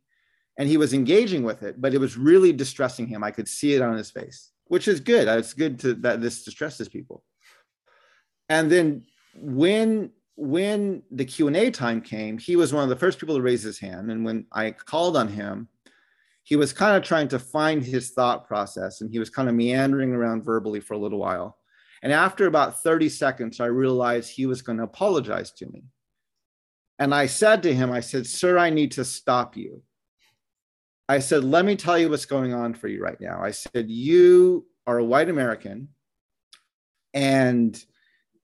and 0.57 0.67
he 0.67 0.77
was 0.77 0.93
engaging 0.93 1.43
with 1.43 1.61
it, 1.61 1.79
but 1.79 1.93
it 1.93 1.99
was 1.99 2.17
really 2.17 2.51
distressing 2.51 3.07
him. 3.07 3.23
I 3.23 3.31
could 3.31 3.47
see 3.47 3.75
it 3.75 3.81
on 3.81 3.95
his 3.95 4.09
face, 4.09 4.51
which 4.65 4.87
is 4.87 4.99
good. 4.99 5.27
Uh, 5.27 5.37
it's 5.37 5.53
good 5.53 5.79
to, 5.79 5.93
that 5.95 6.21
this 6.21 6.43
distresses 6.43 6.89
people. 6.89 7.23
And 8.49 8.71
then 8.71 9.05
when 9.35 10.11
when 10.35 11.03
the 11.11 11.25
Q&A 11.25 11.69
time 11.69 11.99
came, 11.99 12.37
he 12.37 12.55
was 12.55 12.73
one 12.73 12.83
of 12.83 12.89
the 12.89 12.95
first 12.95 13.19
people 13.19 13.35
to 13.35 13.41
raise 13.41 13.61
his 13.61 13.77
hand. 13.77 14.09
And 14.09 14.23
when 14.23 14.45
I 14.53 14.71
called 14.71 15.17
on 15.17 15.27
him, 15.27 15.67
he 16.49 16.55
was 16.55 16.73
kind 16.73 16.97
of 16.97 17.03
trying 17.03 17.27
to 17.27 17.37
find 17.37 17.83
his 17.83 18.09
thought 18.09 18.47
process 18.47 19.01
and 19.01 19.11
he 19.11 19.19
was 19.19 19.29
kind 19.29 19.47
of 19.47 19.53
meandering 19.53 20.13
around 20.13 20.43
verbally 20.43 20.79
for 20.79 20.95
a 20.95 20.97
little 20.97 21.19
while. 21.19 21.59
And 22.01 22.11
after 22.11 22.47
about 22.47 22.81
30 22.81 23.07
seconds, 23.07 23.59
I 23.59 23.67
realized 23.67 24.31
he 24.31 24.47
was 24.47 24.63
going 24.63 24.79
to 24.79 24.83
apologize 24.83 25.51
to 25.53 25.67
me. 25.67 25.83
And 26.97 27.13
I 27.13 27.27
said 27.27 27.61
to 27.63 27.75
him, 27.75 27.91
I 27.91 27.99
said, 27.99 28.25
Sir, 28.25 28.57
I 28.57 28.71
need 28.71 28.93
to 28.93 29.05
stop 29.05 29.55
you. 29.55 29.83
I 31.07 31.19
said, 31.19 31.43
Let 31.43 31.65
me 31.65 31.75
tell 31.75 31.99
you 31.99 32.09
what's 32.09 32.25
going 32.25 32.51
on 32.51 32.73
for 32.73 32.87
you 32.87 32.99
right 32.99 33.21
now. 33.21 33.43
I 33.43 33.51
said, 33.51 33.87
You 33.87 34.65
are 34.87 34.97
a 34.97 35.05
white 35.05 35.29
American 35.29 35.89
and 37.13 37.79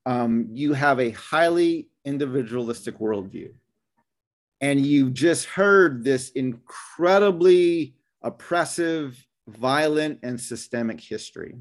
um, 0.05 0.49
you 0.51 0.73
have 0.73 0.99
a 0.99 1.09
highly 1.09 1.89
individualistic 2.05 2.99
worldview 2.99 3.51
and 4.61 4.85
you 4.85 5.09
just 5.09 5.45
heard 5.45 6.03
this 6.03 6.29
incredibly 6.31 7.94
oppressive, 8.25 9.25
violent, 9.47 10.19
and 10.23 10.41
systemic 10.41 10.99
history. 10.99 11.55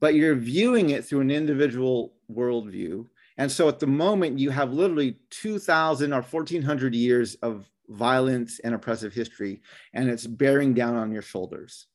But 0.00 0.14
you're 0.14 0.36
viewing 0.36 0.90
it 0.90 1.04
through 1.04 1.20
an 1.20 1.30
individual 1.30 2.14
worldview. 2.32 3.06
And 3.36 3.52
so 3.52 3.68
at 3.68 3.80
the 3.80 3.86
moment, 3.86 4.38
you 4.38 4.48
have 4.50 4.72
literally 4.72 5.18
2,000 5.30 6.12
or 6.12 6.22
1,400 6.22 6.94
years 6.94 7.34
of 7.36 7.68
violence 7.88 8.60
and 8.60 8.74
oppressive 8.74 9.12
history, 9.12 9.60
and 9.92 10.08
it's 10.08 10.26
bearing 10.26 10.72
down 10.72 10.96
on 10.96 11.12
your 11.12 11.22
shoulders. 11.22 11.86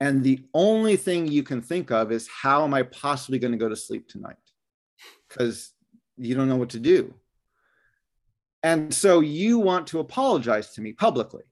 And 0.00 0.24
the 0.24 0.44
only 0.52 0.96
thing 0.96 1.28
you 1.28 1.44
can 1.44 1.62
think 1.62 1.92
of 1.92 2.10
is 2.10 2.28
how 2.28 2.64
am 2.64 2.74
I 2.74 2.82
possibly 2.82 3.38
going 3.38 3.52
to 3.52 3.58
go 3.58 3.68
to 3.68 3.76
sleep 3.76 4.08
tonight? 4.08 4.34
Because 5.28 5.70
you 6.16 6.34
don't 6.34 6.48
know 6.48 6.56
what 6.56 6.70
to 6.70 6.80
do. 6.80 7.14
And 8.64 8.92
so 8.92 9.20
you 9.20 9.58
want 9.58 9.86
to 9.88 10.00
apologize 10.00 10.72
to 10.74 10.80
me 10.80 10.92
publicly. 10.92 11.44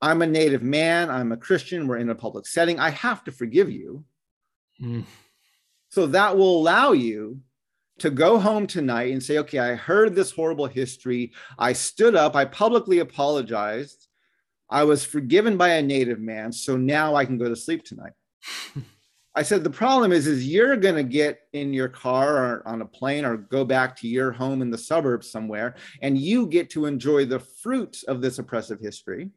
I'm 0.00 0.22
a 0.22 0.26
native 0.26 0.62
man. 0.62 1.10
I'm 1.10 1.32
a 1.32 1.36
Christian. 1.36 1.86
We're 1.86 1.98
in 1.98 2.10
a 2.10 2.14
public 2.14 2.46
setting. 2.46 2.78
I 2.78 2.90
have 2.90 3.24
to 3.24 3.32
forgive 3.32 3.70
you. 3.70 4.04
Mm. 4.80 5.04
So 5.90 6.06
that 6.06 6.36
will 6.36 6.58
allow 6.58 6.92
you 6.92 7.40
to 7.98 8.10
go 8.10 8.38
home 8.38 8.66
tonight 8.66 9.12
and 9.12 9.22
say, 9.22 9.38
okay, 9.38 9.58
I 9.58 9.74
heard 9.74 10.14
this 10.14 10.30
horrible 10.30 10.66
history. 10.66 11.32
I 11.58 11.72
stood 11.72 12.14
up. 12.14 12.36
I 12.36 12.44
publicly 12.44 13.00
apologized. 13.00 14.06
I 14.70 14.84
was 14.84 15.04
forgiven 15.04 15.56
by 15.56 15.70
a 15.70 15.82
native 15.82 16.20
man. 16.20 16.52
So 16.52 16.76
now 16.76 17.14
I 17.14 17.24
can 17.24 17.38
go 17.38 17.48
to 17.48 17.56
sleep 17.56 17.84
tonight. 17.84 18.12
I 19.34 19.42
said 19.42 19.62
the 19.62 19.70
problem 19.70 20.10
is 20.10 20.26
is 20.26 20.48
you're 20.48 20.76
going 20.76 20.96
to 20.96 21.04
get 21.04 21.40
in 21.52 21.72
your 21.72 21.88
car 21.88 22.36
or 22.36 22.68
on 22.68 22.82
a 22.82 22.86
plane 22.86 23.24
or 23.24 23.36
go 23.36 23.64
back 23.64 23.96
to 23.98 24.08
your 24.08 24.32
home 24.32 24.62
in 24.62 24.70
the 24.70 24.78
suburbs 24.78 25.30
somewhere 25.30 25.76
and 26.02 26.18
you 26.18 26.46
get 26.48 26.70
to 26.70 26.86
enjoy 26.86 27.24
the 27.24 27.38
fruits 27.38 28.02
of 28.02 28.20
this 28.20 28.38
oppressive 28.38 28.80
history. 28.80 29.30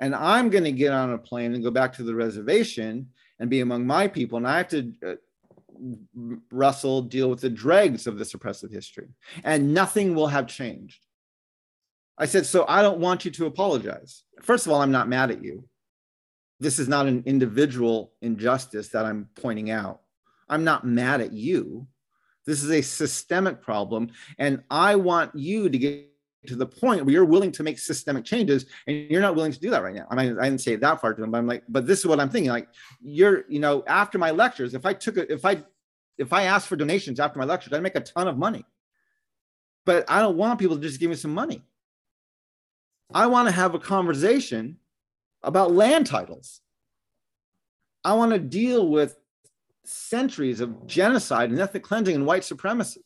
And 0.00 0.14
I'm 0.14 0.50
going 0.50 0.64
to 0.64 0.72
get 0.72 0.92
on 0.92 1.12
a 1.12 1.18
plane 1.18 1.54
and 1.54 1.62
go 1.62 1.70
back 1.70 1.92
to 1.94 2.02
the 2.02 2.14
reservation 2.14 3.08
and 3.38 3.50
be 3.50 3.60
among 3.60 3.86
my 3.86 4.08
people 4.08 4.38
and 4.38 4.46
I 4.46 4.58
have 4.58 4.68
to 4.68 4.92
uh, 5.06 5.14
wrestle 6.50 7.02
deal 7.02 7.30
with 7.30 7.40
the 7.40 7.50
dregs 7.50 8.06
of 8.06 8.18
this 8.18 8.34
oppressive 8.34 8.70
history 8.70 9.08
and 9.44 9.72
nothing 9.72 10.14
will 10.14 10.26
have 10.26 10.46
changed. 10.46 11.04
I 12.18 12.26
said 12.26 12.44
so 12.44 12.66
I 12.68 12.82
don't 12.82 12.98
want 12.98 13.24
you 13.24 13.30
to 13.30 13.46
apologize. 13.46 14.24
First 14.42 14.66
of 14.66 14.72
all, 14.72 14.82
I'm 14.82 14.90
not 14.90 15.08
mad 15.08 15.30
at 15.30 15.42
you 15.42 15.64
this 16.60 16.78
is 16.78 16.88
not 16.88 17.06
an 17.06 17.22
individual 17.26 18.12
injustice 18.20 18.90
that 18.90 19.06
I'm 19.06 19.28
pointing 19.34 19.70
out. 19.70 20.02
I'm 20.48 20.62
not 20.62 20.86
mad 20.86 21.22
at 21.22 21.32
you. 21.32 21.86
This 22.46 22.62
is 22.62 22.70
a 22.70 22.82
systemic 22.82 23.62
problem. 23.62 24.10
And 24.38 24.62
I 24.70 24.96
want 24.96 25.34
you 25.34 25.70
to 25.70 25.78
get 25.78 26.09
to 26.46 26.56
the 26.56 26.66
point 26.66 27.04
where 27.04 27.12
you're 27.12 27.24
willing 27.24 27.52
to 27.52 27.62
make 27.62 27.78
systemic 27.78 28.24
changes 28.24 28.66
and 28.86 29.10
you're 29.10 29.20
not 29.20 29.34
willing 29.34 29.52
to 29.52 29.60
do 29.60 29.70
that 29.70 29.82
right 29.82 29.94
now. 29.94 30.06
I 30.10 30.14
mean, 30.14 30.38
I 30.38 30.44
didn't 30.44 30.62
say 30.62 30.72
it 30.72 30.80
that 30.80 31.00
far 31.00 31.12
to 31.12 31.22
him, 31.22 31.30
but 31.30 31.38
I'm 31.38 31.46
like, 31.46 31.64
but 31.68 31.86
this 31.86 31.98
is 31.98 32.06
what 32.06 32.18
I'm 32.18 32.30
thinking. 32.30 32.50
Like, 32.50 32.68
you're, 33.02 33.44
you 33.48 33.60
know, 33.60 33.84
after 33.86 34.18
my 34.18 34.30
lectures, 34.30 34.74
if 34.74 34.86
I 34.86 34.94
took 34.94 35.18
it, 35.18 35.30
if 35.30 35.44
I, 35.44 35.62
if 36.16 36.32
I 36.32 36.44
asked 36.44 36.68
for 36.68 36.76
donations 36.76 37.20
after 37.20 37.38
my 37.38 37.44
lectures, 37.44 37.72
I'd 37.72 37.82
make 37.82 37.94
a 37.94 38.00
ton 38.00 38.26
of 38.26 38.38
money. 38.38 38.64
But 39.84 40.10
I 40.10 40.20
don't 40.20 40.36
want 40.36 40.58
people 40.58 40.76
to 40.76 40.82
just 40.82 41.00
give 41.00 41.10
me 41.10 41.16
some 41.16 41.34
money. 41.34 41.62
I 43.12 43.26
want 43.26 43.48
to 43.48 43.52
have 43.52 43.74
a 43.74 43.78
conversation 43.78 44.76
about 45.42 45.72
land 45.72 46.06
titles. 46.06 46.60
I 48.04 48.14
want 48.14 48.32
to 48.32 48.38
deal 48.38 48.88
with 48.88 49.16
centuries 49.84 50.60
of 50.60 50.86
genocide 50.86 51.50
and 51.50 51.58
ethnic 51.58 51.82
cleansing 51.82 52.14
and 52.14 52.26
white 52.26 52.44
supremacy. 52.44 53.02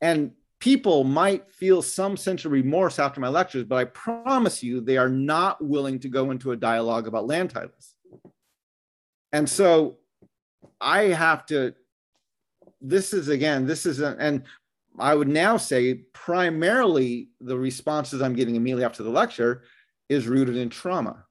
And 0.00 0.32
people 0.64 1.04
might 1.04 1.52
feel 1.52 1.82
some 1.82 2.16
sense 2.16 2.46
of 2.46 2.50
remorse 2.50 2.98
after 2.98 3.20
my 3.20 3.28
lectures, 3.28 3.64
but 3.64 3.76
I 3.76 3.84
promise 3.84 4.62
you 4.62 4.80
they 4.80 4.96
are 4.96 5.10
not 5.10 5.62
willing 5.62 5.98
to 5.98 6.08
go 6.08 6.30
into 6.30 6.52
a 6.52 6.56
dialogue 6.56 7.06
about 7.06 7.26
land 7.26 7.50
titles. 7.50 7.94
And 9.30 9.46
so 9.46 9.98
I 10.80 11.02
have 11.02 11.44
to, 11.46 11.74
this 12.80 13.12
is 13.12 13.28
again, 13.28 13.66
this 13.66 13.84
is, 13.84 14.00
a, 14.00 14.16
and 14.18 14.44
I 14.98 15.14
would 15.14 15.28
now 15.28 15.58
say 15.58 15.96
primarily 16.14 17.28
the 17.42 17.58
responses 17.58 18.22
I'm 18.22 18.34
getting 18.34 18.56
immediately 18.56 18.84
after 18.84 19.02
the 19.02 19.10
lecture 19.10 19.64
is 20.08 20.26
rooted 20.26 20.56
in 20.56 20.70
trauma 20.70 21.26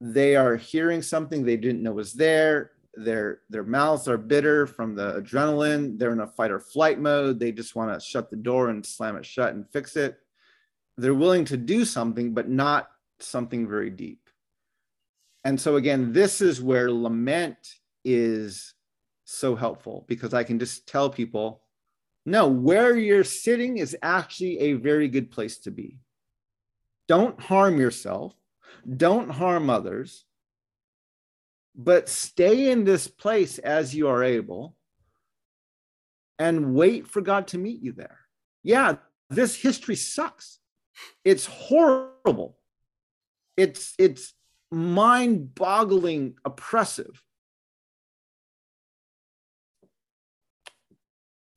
they 0.00 0.36
are 0.36 0.56
hearing 0.56 1.00
something 1.00 1.42
they 1.42 1.56
didn't 1.56 1.82
know 1.82 1.92
was 1.92 2.12
there 2.12 2.72
their 2.96 3.40
their 3.50 3.62
mouths 3.62 4.08
are 4.08 4.18
bitter 4.18 4.66
from 4.66 4.94
the 4.94 5.20
adrenaline. 5.20 5.98
They're 5.98 6.12
in 6.12 6.20
a 6.20 6.26
fight 6.26 6.50
or 6.50 6.60
flight 6.60 6.98
mode. 6.98 7.38
They 7.38 7.52
just 7.52 7.76
want 7.76 7.92
to 7.92 8.04
shut 8.04 8.30
the 8.30 8.36
door 8.36 8.70
and 8.70 8.84
slam 8.84 9.16
it 9.16 9.26
shut 9.26 9.54
and 9.54 9.68
fix 9.70 9.96
it. 9.96 10.18
They're 10.96 11.14
willing 11.14 11.44
to 11.46 11.56
do 11.56 11.84
something 11.84 12.32
but 12.32 12.48
not 12.48 12.88
something 13.20 13.68
very 13.68 13.90
deep. 13.90 14.20
And 15.44 15.60
so 15.60 15.76
again 15.76 16.12
this 16.12 16.40
is 16.40 16.62
where 16.62 16.90
lament 16.90 17.58
is 18.04 18.74
so 19.28 19.56
helpful 19.56 20.04
because 20.06 20.32
i 20.32 20.44
can 20.44 20.56
just 20.56 20.86
tell 20.86 21.10
people 21.10 21.60
no 22.26 22.48
where 22.48 22.96
you're 22.96 23.24
sitting 23.24 23.78
is 23.78 23.96
actually 24.02 24.58
a 24.58 24.72
very 24.74 25.08
good 25.08 25.30
place 25.30 25.58
to 25.58 25.70
be. 25.70 26.00
Don't 27.06 27.40
harm 27.40 27.78
yourself. 27.78 28.34
Don't 28.96 29.30
harm 29.30 29.70
others, 29.70 30.25
but 31.76 32.08
stay 32.08 32.70
in 32.70 32.84
this 32.84 33.06
place 33.06 33.58
as 33.58 33.94
you 33.94 34.08
are 34.08 34.24
able 34.24 34.74
and 36.38 36.74
wait 36.74 37.06
for 37.06 37.20
God 37.20 37.48
to 37.48 37.58
meet 37.58 37.82
you 37.82 37.92
there. 37.92 38.20
Yeah, 38.62 38.96
this 39.30 39.56
history 39.56 39.96
sucks. 39.96 40.58
It's 41.24 41.46
horrible. 41.46 42.58
It's 43.56 43.94
it's 43.98 44.34
mind-boggling 44.70 46.36
oppressive. 46.44 47.22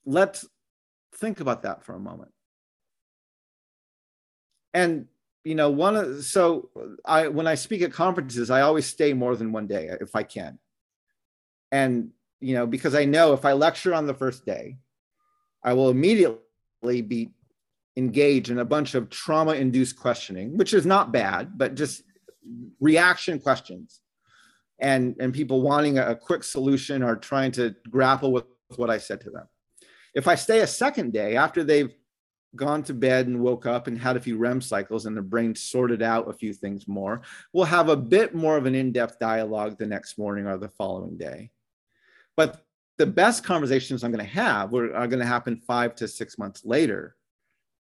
Let's 0.05 0.45
think 1.15 1.39
about 1.39 1.63
that 1.63 1.83
for 1.83 1.93
a 1.93 1.99
moment. 1.99 2.31
and 4.73 5.07
you 5.43 5.55
know 5.55 5.69
one 5.69 5.95
of 5.95 6.23
so 6.25 6.69
i 7.05 7.27
when 7.27 7.47
i 7.47 7.55
speak 7.55 7.81
at 7.81 7.93
conferences 7.93 8.49
i 8.49 8.61
always 8.61 8.85
stay 8.85 9.13
more 9.13 9.35
than 9.35 9.51
one 9.51 9.67
day 9.67 9.89
if 10.01 10.15
i 10.15 10.23
can. 10.23 10.59
And 11.71 12.11
you 12.39 12.55
know 12.55 12.65
because 12.65 12.95
i 12.95 13.05
know 13.05 13.33
if 13.33 13.45
i 13.45 13.53
lecture 13.53 13.93
on 13.93 14.07
the 14.07 14.13
first 14.13 14.45
day 14.45 14.77
i 15.63 15.73
will 15.73 15.89
immediately 15.89 17.01
be 17.01 17.29
engaged 17.97 18.49
in 18.49 18.59
a 18.59 18.65
bunch 18.65 18.95
of 18.95 19.09
trauma 19.09 19.53
induced 19.53 19.99
questioning 19.99 20.57
which 20.57 20.73
is 20.73 20.85
not 20.85 21.11
bad 21.11 21.57
but 21.57 21.75
just 21.75 22.03
reaction 22.79 23.39
questions. 23.39 24.01
And 24.79 25.15
and 25.19 25.33
people 25.33 25.61
wanting 25.61 25.97
a, 25.97 26.15
quick 26.15 26.43
solution 26.43 27.03
or 27.03 27.17
trying 27.17 27.51
to 27.53 27.75
grapple 27.89 28.31
with 28.31 28.45
what 28.77 28.89
i 28.89 28.97
said 28.97 29.19
to 29.21 29.29
them. 29.29 29.47
If 30.15 30.27
i 30.27 30.35
stay 30.35 30.61
a 30.61 30.67
second 30.67 31.11
day 31.11 31.35
after 31.35 31.63
they've 31.63 31.93
gone 32.55 32.83
to 32.83 32.93
bed 32.93 33.27
and 33.27 33.39
woke 33.39 33.65
up 33.65 33.87
and 33.87 33.97
had 33.97 34.17
a 34.17 34.21
few 34.21 34.37
REM 34.37 34.61
cycles 34.61 35.05
and 35.05 35.15
the 35.15 35.21
brain 35.21 35.55
sorted 35.55 36.01
out 36.01 36.29
a 36.29 36.33
few 36.33 36.53
things 36.53 36.87
more, 36.87 37.21
we'll 37.53 37.65
have 37.65 37.89
a 37.89 37.95
bit 37.95 38.33
more 38.33 38.57
of 38.57 38.65
an 38.65 38.75
in 38.75 38.91
depth 38.91 39.19
dialogue 39.19 39.77
the 39.77 39.85
next 39.85 40.17
morning 40.17 40.47
or 40.47 40.57
the 40.57 40.69
following 40.69 41.17
day. 41.17 41.51
But 42.35 42.65
the 42.97 43.05
best 43.05 43.43
conversations 43.43 44.03
I'm 44.03 44.11
going 44.11 44.25
to 44.25 44.31
have 44.31 44.73
are 44.73 45.07
going 45.07 45.19
to 45.19 45.25
happen 45.25 45.57
five 45.57 45.95
to 45.95 46.07
six 46.07 46.37
months 46.37 46.65
later 46.65 47.15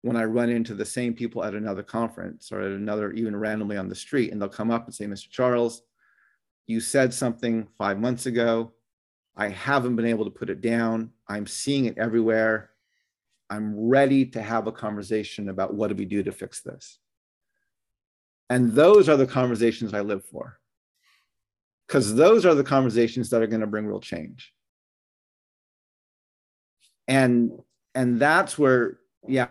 when 0.01 0.15
I 0.15 0.23
run 0.23 0.49
into 0.49 0.73
the 0.73 0.85
same 0.85 1.13
people 1.13 1.43
at 1.43 1.55
another 1.55 1.83
conference 1.83 2.51
or 2.51 2.61
at 2.61 2.71
another, 2.71 3.11
even 3.11 3.35
randomly 3.35 3.77
on 3.77 3.89
the 3.89 3.95
street. 3.95 4.31
And 4.31 4.41
they'll 4.41 4.49
come 4.49 4.71
up 4.71 4.85
and 4.85 4.93
say, 4.93 5.05
Mr. 5.05 5.29
Charles, 5.29 5.81
you 6.67 6.79
said 6.79 7.13
something 7.13 7.67
five 7.77 7.99
months 7.99 8.25
ago. 8.25 8.71
I 9.35 9.49
haven't 9.49 9.95
been 9.95 10.05
able 10.05 10.25
to 10.25 10.31
put 10.31 10.49
it 10.49 10.61
down. 10.61 11.11
I'm 11.27 11.45
seeing 11.45 11.85
it 11.85 11.97
everywhere 11.97 12.69
I'm 13.49 13.87
ready 13.87 14.25
to 14.27 14.41
have 14.41 14.67
a 14.67 14.71
conversation 14.71 15.49
about 15.49 15.73
what 15.73 15.89
do 15.89 15.95
we 15.95 16.05
do 16.05 16.23
to 16.23 16.31
fix 16.31 16.61
this. 16.61 16.99
And 18.49 18.71
those 18.71 19.09
are 19.09 19.17
the 19.17 19.27
conversations 19.27 19.93
I 19.93 20.01
live 20.01 20.25
for. 20.25 20.59
Because 21.87 22.15
those 22.15 22.45
are 22.45 22.55
the 22.55 22.63
conversations 22.63 23.29
that 23.29 23.41
are 23.41 23.47
going 23.47 23.61
to 23.61 23.67
bring 23.67 23.85
real 23.85 23.99
change. 23.99 24.51
And 27.07 27.51
and 27.93 28.19
that's 28.19 28.57
where, 28.57 28.97
yeah, 29.27 29.47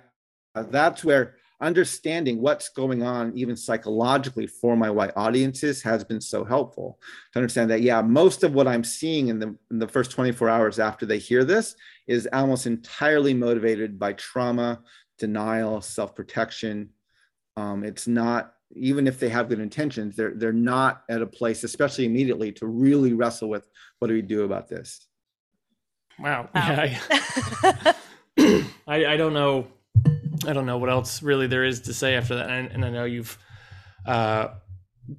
that's 0.55 1.05
where 1.05 1.37
understanding 1.61 2.43
what's 2.43 2.69
going 2.69 3.03
on 3.03 3.33
even 3.37 3.57
psychologically 3.57 4.47
for 4.47 4.77
my 4.77 4.91
white 4.91 5.13
audiences 5.17 5.83
has 5.83 6.03
been 6.05 6.21
so 6.21 6.45
helpful 6.45 6.99
to 7.33 7.39
understand 7.39 7.71
that 7.71 7.81
yeah 7.81 8.03
most 8.03 8.43
of 8.43 8.55
what 8.55 8.67
i'm 8.67 8.83
seeing 8.83 9.29
in 9.29 9.39
the 9.39 9.57
in 9.71 9.79
the 9.79 9.87
first 9.87 10.11
24 10.11 10.49
hours 10.49 10.79
after 10.81 11.07
they 11.07 11.19
hear 11.19 11.45
this 11.45 11.77
is 12.07 12.29
almost 12.33 12.67
entirely 12.67 13.35
motivated 13.35 13.99
by 13.99 14.13
trauma 14.13 14.83
denial 15.19 15.81
self-protection. 15.81 16.91
Um, 17.57 17.85
it's 17.85 18.07
not 18.07 18.53
even 18.77 19.07
if 19.07 19.21
they 19.21 19.29
have 19.29 19.49
good 19.49 19.61
intentions 19.61 20.17
they're 20.17 20.33
they're 20.35 20.53
not 20.53 21.03
at 21.09 21.23
a 21.23 21.27
place 21.27 21.63
especially 21.63 22.07
immediately 22.07 22.51
to 22.51 22.67
really 22.67 23.13
wrestle 23.13 23.49
with 23.49 23.69
what 24.01 24.09
do 24.09 24.15
we 24.15 24.23
do 24.23 24.43
about 24.43 24.69
this? 24.69 25.07
Wow, 26.19 26.49
wow. 26.55 26.73
yeah 26.73 26.99
I, 27.57 27.95
I, 28.87 29.07
I 29.07 29.17
don't 29.17 29.35
know 29.35 29.69
I 30.47 30.53
don't 30.53 30.67
know 30.67 30.79
what 30.79 30.91
else 30.91 31.23
really 31.23 31.47
there 31.47 31.65
is 31.65 31.81
to 31.83 31.95
say 31.95 32.15
after 32.17 32.37
that, 32.37 32.51
and, 32.51 32.71
and 32.71 32.85
I 32.85 32.91
know 32.91 33.05
you've 33.05 33.39
uh, 34.07 34.49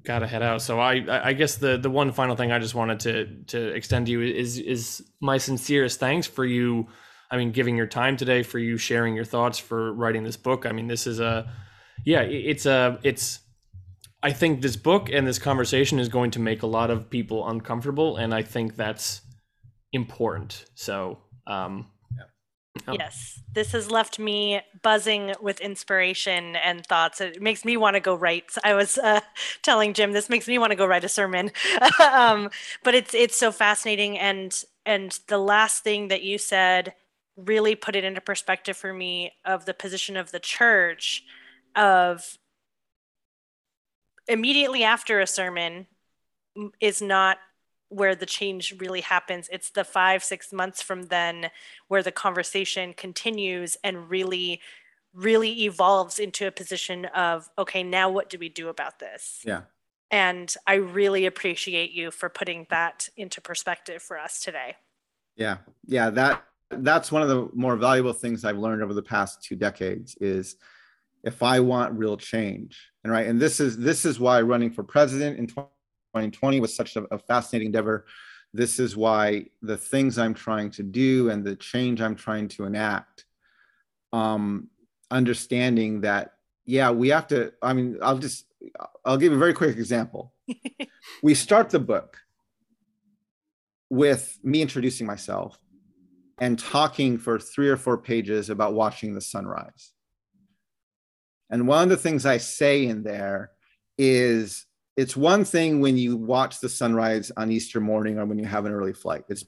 got 0.04 0.20
to 0.20 0.26
head 0.26 0.42
out. 0.42 0.62
So 0.62 0.80
I, 0.80 1.28
I 1.28 1.32
guess 1.32 1.56
the 1.56 1.76
the 1.76 1.90
one 1.90 2.12
final 2.12 2.36
thing 2.36 2.52
I 2.52 2.58
just 2.58 2.74
wanted 2.74 3.00
to 3.00 3.44
to 3.46 3.68
extend 3.68 4.06
to 4.06 4.12
you 4.12 4.20
is 4.22 4.58
is 4.58 5.02
my 5.20 5.38
sincerest 5.38 6.00
thanks 6.00 6.26
for 6.26 6.44
you. 6.44 6.88
I 7.30 7.36
mean, 7.36 7.50
giving 7.50 7.76
your 7.76 7.86
time 7.86 8.16
today, 8.16 8.42
for 8.42 8.58
you 8.58 8.78
sharing 8.78 9.16
your 9.16 9.24
thoughts, 9.24 9.58
for 9.58 9.92
writing 9.92 10.24
this 10.24 10.36
book. 10.36 10.64
I 10.64 10.72
mean, 10.72 10.86
this 10.86 11.06
is 11.06 11.18
a, 11.20 11.52
yeah, 12.04 12.20
it's 12.20 12.66
a, 12.66 12.98
it's. 13.02 13.40
I 14.22 14.32
think 14.32 14.62
this 14.62 14.76
book 14.76 15.08
and 15.12 15.26
this 15.26 15.38
conversation 15.38 15.98
is 15.98 16.08
going 16.08 16.32
to 16.32 16.40
make 16.40 16.62
a 16.62 16.66
lot 16.66 16.90
of 16.90 17.10
people 17.10 17.48
uncomfortable, 17.48 18.16
and 18.16 18.34
I 18.34 18.42
think 18.42 18.76
that's 18.76 19.22
important. 19.92 20.64
So, 20.74 21.18
um, 21.46 21.90
Oh. 22.86 22.92
Yes, 22.98 23.40
this 23.52 23.72
has 23.72 23.90
left 23.90 24.18
me 24.18 24.60
buzzing 24.82 25.34
with 25.40 25.60
inspiration 25.60 26.56
and 26.56 26.86
thoughts. 26.86 27.20
It 27.20 27.40
makes 27.40 27.64
me 27.64 27.76
want 27.76 27.94
to 27.94 28.00
go 28.00 28.14
write. 28.14 28.52
I 28.64 28.74
was 28.74 28.98
uh, 28.98 29.20
telling 29.62 29.94
Jim 29.94 30.12
this 30.12 30.28
makes 30.28 30.48
me 30.48 30.58
want 30.58 30.70
to 30.70 30.76
go 30.76 30.86
write 30.86 31.04
a 31.04 31.08
sermon. 31.08 31.50
um, 32.12 32.50
but 32.82 32.94
it's 32.94 33.14
it's 33.14 33.36
so 33.36 33.52
fascinating, 33.52 34.18
and 34.18 34.64
and 34.84 35.18
the 35.28 35.38
last 35.38 35.84
thing 35.84 36.08
that 36.08 36.22
you 36.22 36.38
said 36.38 36.94
really 37.36 37.74
put 37.74 37.96
it 37.96 38.04
into 38.04 38.20
perspective 38.20 38.76
for 38.76 38.92
me 38.92 39.32
of 39.44 39.66
the 39.66 39.74
position 39.74 40.16
of 40.16 40.30
the 40.30 40.40
church 40.40 41.22
of 41.74 42.38
immediately 44.26 44.82
after 44.82 45.20
a 45.20 45.26
sermon 45.26 45.86
is 46.80 47.02
not 47.02 47.38
where 47.88 48.14
the 48.14 48.26
change 48.26 48.74
really 48.78 49.00
happens. 49.00 49.48
It's 49.52 49.70
the 49.70 49.84
five, 49.84 50.24
six 50.24 50.52
months 50.52 50.82
from 50.82 51.04
then 51.04 51.50
where 51.88 52.02
the 52.02 52.12
conversation 52.12 52.92
continues 52.92 53.76
and 53.84 54.10
really, 54.10 54.60
really 55.14 55.64
evolves 55.64 56.18
into 56.18 56.46
a 56.46 56.50
position 56.50 57.04
of, 57.06 57.48
okay, 57.58 57.82
now 57.82 58.10
what 58.10 58.28
do 58.28 58.38
we 58.38 58.48
do 58.48 58.68
about 58.68 58.98
this? 58.98 59.42
Yeah. 59.44 59.62
And 60.10 60.52
I 60.66 60.74
really 60.74 61.26
appreciate 61.26 61.92
you 61.92 62.10
for 62.10 62.28
putting 62.28 62.66
that 62.70 63.08
into 63.16 63.40
perspective 63.40 64.02
for 64.02 64.18
us 64.18 64.40
today. 64.40 64.76
Yeah. 65.36 65.58
Yeah. 65.86 66.10
That 66.10 66.44
that's 66.70 67.12
one 67.12 67.22
of 67.22 67.28
the 67.28 67.48
more 67.54 67.76
valuable 67.76 68.12
things 68.12 68.44
I've 68.44 68.58
learned 68.58 68.82
over 68.82 68.94
the 68.94 69.02
past 69.02 69.42
two 69.42 69.54
decades 69.54 70.16
is 70.20 70.56
if 71.22 71.42
I 71.42 71.60
want 71.60 71.98
real 71.98 72.16
change. 72.16 72.90
And 73.04 73.12
right. 73.12 73.26
And 73.26 73.40
this 73.40 73.60
is 73.60 73.76
this 73.76 74.04
is 74.04 74.18
why 74.18 74.40
running 74.42 74.70
for 74.72 74.82
president 74.82 75.38
in 75.38 75.46
2020 76.16 76.60
was 76.60 76.74
such 76.74 76.96
a, 76.96 77.02
a 77.14 77.18
fascinating 77.18 77.66
endeavor. 77.66 78.06
This 78.54 78.78
is 78.78 78.96
why 78.96 79.46
the 79.60 79.76
things 79.76 80.18
I'm 80.18 80.34
trying 80.34 80.70
to 80.72 80.82
do 80.82 81.30
and 81.30 81.44
the 81.44 81.56
change 81.56 82.00
I'm 82.00 82.16
trying 82.16 82.48
to 82.48 82.64
enact, 82.64 83.26
um, 84.12 84.68
understanding 85.10 86.00
that, 86.02 86.32
yeah, 86.64 86.90
we 86.90 87.10
have 87.10 87.26
to, 87.28 87.52
I 87.60 87.74
mean, 87.74 87.98
I'll 88.00 88.18
just, 88.18 88.46
I'll 89.04 89.18
give 89.18 89.32
a 89.32 89.38
very 89.38 89.52
quick 89.52 89.76
example. 89.76 90.32
we 91.22 91.34
start 91.34 91.70
the 91.70 91.80
book 91.80 92.16
with 93.90 94.38
me 94.42 94.62
introducing 94.62 95.06
myself 95.06 95.58
and 96.38 96.58
talking 96.58 97.18
for 97.18 97.38
three 97.38 97.68
or 97.68 97.76
four 97.76 97.98
pages 97.98 98.50
about 98.50 98.74
watching 98.74 99.14
the 99.14 99.20
sunrise. 99.20 99.92
And 101.50 101.68
one 101.68 101.84
of 101.84 101.88
the 101.90 101.96
things 101.96 102.26
I 102.26 102.38
say 102.38 102.86
in 102.86 103.02
there 103.02 103.52
is 103.98 104.66
it's 104.96 105.16
one 105.16 105.44
thing 105.44 105.80
when 105.80 105.96
you 105.96 106.16
watch 106.16 106.60
the 106.60 106.68
sunrise 106.68 107.30
on 107.36 107.50
Easter 107.50 107.80
morning 107.80 108.18
or 108.18 108.24
when 108.24 108.38
you 108.38 108.46
have 108.46 108.64
an 108.64 108.72
early 108.72 108.94
flight. 108.94 109.24
It's 109.28 109.44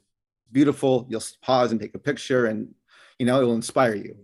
beautiful. 0.52 1.06
You'll 1.08 1.22
pause 1.42 1.72
and 1.72 1.80
take 1.80 1.94
a 1.94 1.98
picture 1.98 2.46
and 2.46 2.74
you 3.18 3.26
know 3.26 3.40
it 3.40 3.44
will 3.44 3.54
inspire 3.54 3.94
you. 3.94 4.16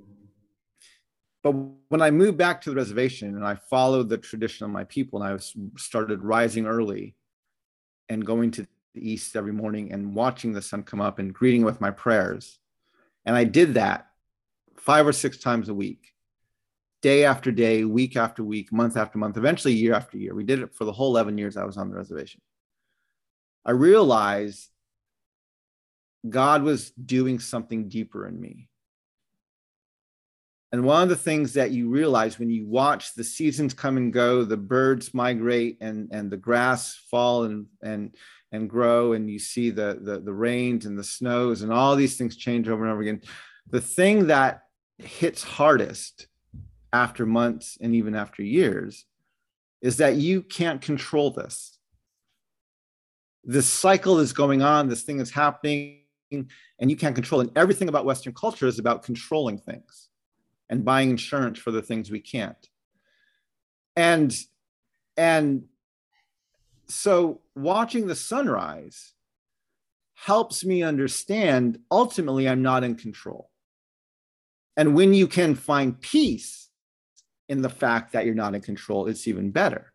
But 1.43 1.53
when 1.89 2.01
I 2.01 2.11
moved 2.11 2.39
back 2.39 2.61
to 2.63 2.71
the 2.71 2.77
reservation 2.77 3.37
and 3.37 3.47
I 3.47 3.55
followed 3.55 4.09
the 4.09 4.19
tradition 4.19 4.65
of 4.65 4.71
my 4.71 4.85
people 4.85 5.21
and 5.21 5.29
I 5.29 5.33
was 5.33 5.55
started 5.77 6.23
rising 6.23 6.67
early 6.67 7.17
and 8.09 8.25
going 8.25 8.51
to 8.53 8.67
the 8.95 9.11
east 9.11 9.37
every 9.37 9.53
morning 9.53 9.93
and 9.93 10.15
watching 10.15 10.53
the 10.53 10.63
sun 10.63 10.83
come 10.83 11.01
up 11.01 11.19
and 11.19 11.35
greeting 11.35 11.65
with 11.65 11.81
my 11.81 11.91
prayers. 11.91 12.59
And 13.27 13.35
I 13.37 13.45
did 13.45 13.75
that 13.75 14.09
five 14.77 15.07
or 15.07 15.13
six 15.13 15.39
times 15.39 15.69
a 15.69 15.75
week 15.75 16.14
day 17.05 17.27
after 17.27 17.53
day, 17.53 17.85
week 17.85 18.17
after 18.17 18.43
week, 18.43 18.73
month 18.73 18.97
after 18.97 19.19
month, 19.19 19.37
eventually 19.37 19.75
year 19.75 19.93
after 19.93 20.17
year. 20.17 20.35
We 20.35 20.43
did 20.43 20.61
it 20.61 20.75
for 20.75 20.87
the 20.87 20.93
whole 20.93 21.15
11 21.15 21.37
years 21.37 21.59
I 21.59 21.65
was 21.65 21.77
on 21.77 21.91
the 21.91 21.97
reservation. 21.97 22.41
I 23.63 23.73
realized 23.73 24.71
God 26.27 26.63
was 26.63 26.93
doing 26.93 27.41
something 27.41 27.91
deeper 27.91 28.27
in 28.27 28.41
me. 28.41 28.71
And 30.73 30.85
one 30.85 31.03
of 31.03 31.11
the 31.11 31.17
things 31.17 31.53
that 31.53 31.73
you 31.73 31.91
realize 31.91 32.39
when 32.39 32.49
you 32.49 32.67
watch 32.67 33.13
the 33.13 33.23
seasons 33.23 33.75
come 33.75 33.99
and 33.99 34.11
go, 34.11 34.43
the 34.43 34.57
birds 34.57 35.13
migrate 35.13 35.77
and, 35.83 36.09
and 36.11 36.31
the 36.31 36.39
grass 36.39 36.99
fall 37.11 37.45
and, 37.45 37.67
and, 37.83 38.17
and 38.51 38.71
grow, 38.71 39.13
and 39.13 39.31
you 39.31 39.39
see 39.39 39.69
the, 39.69 39.99
the, 40.01 40.21
the 40.21 40.33
rains 40.33 40.87
and 40.87 40.99
the 40.99 41.05
snows 41.05 41.61
and 41.61 41.71
all 41.71 41.97
these 41.97 42.17
things 42.17 42.35
change 42.35 42.67
over 42.67 42.83
and 42.83 42.93
over 42.95 43.03
again. 43.03 43.21
The 43.69 43.83
thing 43.83 44.29
that 44.29 44.63
hits 44.97 45.43
hardest 45.43 46.29
after 46.95 47.27
months 47.27 47.77
and 47.81 47.95
even 47.95 48.15
after 48.15 48.43
years 48.43 49.05
is 49.83 49.97
that 49.97 50.15
you 50.15 50.41
can't 50.41 50.81
control 50.81 51.31
this. 51.31 51.79
This 53.43 53.67
cycle 53.67 54.21
is 54.21 54.33
going 54.33 54.63
on, 54.63 54.89
this 54.89 55.03
thing 55.03 55.21
is 55.21 55.31
happening, 55.31 55.99
and 56.31 56.91
you 56.91 56.97
can't 56.97 57.17
control 57.17 57.41
it. 57.41 57.49
And 57.49 57.59
everything 57.59 57.89
about 57.89 58.07
Western 58.07 58.33
culture 58.33 58.67
is 58.67 58.79
about 58.79 59.03
controlling 59.03 59.59
things 59.59 60.09
and 60.71 60.85
buying 60.85 61.11
insurance 61.11 61.59
for 61.59 61.73
the 61.73 61.83
things 61.83 62.11
we 62.11 62.21
can't. 62.21 62.69
And 63.97 64.35
and 65.17 65.65
so 66.89 67.41
watching 67.55 68.07
the 68.07 68.15
sunrise 68.15 69.15
helps 70.15 70.65
me 70.65 70.83
understand 70.83 71.79
ultimately 71.91 72.49
I'm 72.49 72.63
not 72.63 72.85
in 72.85 72.95
control. 72.95 73.51
And 74.77 74.95
when 74.95 75.13
you 75.13 75.27
can 75.27 75.55
find 75.55 76.01
peace 76.01 76.64
in 77.49 77.63
the 77.63 77.69
fact 77.69 78.13
that 78.13 78.27
you're 78.27 78.35
not 78.35 78.55
in 78.55 78.61
control, 78.61 79.07
it's 79.07 79.29
even 79.29 79.51
better. 79.51 79.93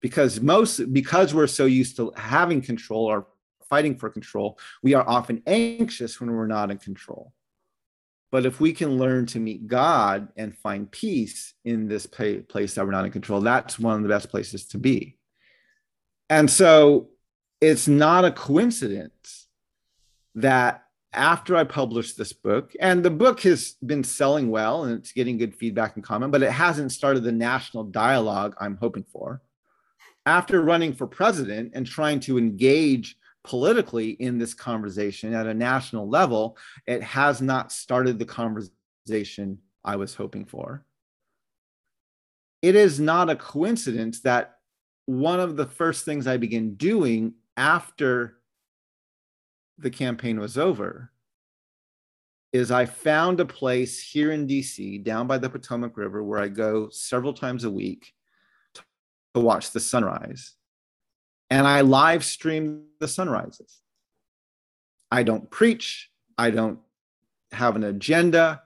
Because 0.00 0.40
most 0.40 0.92
because 0.92 1.34
we're 1.34 1.46
so 1.46 1.66
used 1.66 1.96
to 1.96 2.12
having 2.16 2.62
control 2.62 3.04
or 3.04 3.26
fighting 3.68 3.96
for 3.96 4.08
control, 4.10 4.58
we 4.82 4.94
are 4.94 5.08
often 5.08 5.42
anxious 5.46 6.20
when 6.20 6.32
we're 6.32 6.46
not 6.46 6.70
in 6.70 6.78
control. 6.78 7.32
But 8.32 8.46
if 8.46 8.60
we 8.60 8.72
can 8.72 8.96
learn 8.96 9.26
to 9.26 9.40
meet 9.40 9.66
God 9.66 10.28
and 10.36 10.56
find 10.56 10.90
peace 10.90 11.54
in 11.64 11.88
this 11.88 12.06
place 12.06 12.74
that 12.74 12.84
we're 12.84 12.92
not 12.92 13.04
in 13.04 13.10
control, 13.10 13.40
that's 13.40 13.78
one 13.78 13.96
of 13.96 14.02
the 14.02 14.08
best 14.08 14.30
places 14.30 14.66
to 14.66 14.78
be. 14.78 15.18
And 16.28 16.48
so 16.48 17.08
it's 17.60 17.88
not 17.88 18.24
a 18.24 18.30
coincidence 18.30 19.48
that 20.36 20.84
after 21.12 21.56
I 21.56 21.64
published 21.64 22.16
this 22.16 22.32
book, 22.32 22.72
and 22.80 23.04
the 23.04 23.10
book 23.10 23.40
has 23.40 23.76
been 23.84 24.04
selling 24.04 24.50
well 24.50 24.84
and 24.84 24.98
it's 24.98 25.12
getting 25.12 25.38
good 25.38 25.56
feedback 25.56 25.96
and 25.96 26.04
comment, 26.04 26.32
but 26.32 26.42
it 26.42 26.52
hasn't 26.52 26.92
started 26.92 27.24
the 27.24 27.32
national 27.32 27.84
dialogue 27.84 28.54
I'm 28.60 28.76
hoping 28.76 29.04
for. 29.12 29.42
After 30.26 30.62
running 30.62 30.92
for 30.92 31.06
president 31.06 31.72
and 31.74 31.86
trying 31.86 32.20
to 32.20 32.38
engage 32.38 33.16
politically 33.42 34.10
in 34.10 34.38
this 34.38 34.54
conversation 34.54 35.34
at 35.34 35.46
a 35.46 35.54
national 35.54 36.08
level, 36.08 36.56
it 36.86 37.02
has 37.02 37.40
not 37.40 37.72
started 37.72 38.18
the 38.18 38.26
conversation 38.26 39.58
I 39.84 39.96
was 39.96 40.14
hoping 40.14 40.44
for. 40.44 40.84
It 42.62 42.76
is 42.76 43.00
not 43.00 43.30
a 43.30 43.36
coincidence 43.36 44.20
that 44.20 44.58
one 45.06 45.40
of 45.40 45.56
the 45.56 45.66
first 45.66 46.04
things 46.04 46.26
I 46.26 46.36
began 46.36 46.74
doing 46.74 47.34
after 47.56 48.39
the 49.80 49.90
campaign 49.90 50.38
was 50.38 50.58
over 50.58 51.10
is 52.52 52.70
I 52.70 52.84
found 52.84 53.40
a 53.40 53.44
place 53.44 54.02
here 54.02 54.32
in 54.32 54.46
DC 54.46 55.04
down 55.04 55.26
by 55.26 55.38
the 55.38 55.48
Potomac 55.48 55.96
River 55.96 56.22
where 56.22 56.40
I 56.40 56.48
go 56.48 56.88
several 56.90 57.32
times 57.32 57.64
a 57.64 57.70
week 57.70 58.12
to 59.34 59.40
watch 59.40 59.70
the 59.70 59.80
sunrise 59.80 60.54
and 61.48 61.66
I 61.66 61.80
live 61.82 62.24
stream 62.24 62.84
the 62.98 63.08
sunrises. 63.08 63.80
I 65.10 65.22
don't 65.22 65.50
preach. 65.50 66.10
I 66.38 66.50
don't 66.50 66.78
have 67.52 67.76
an 67.76 67.84
agenda. 67.84 68.62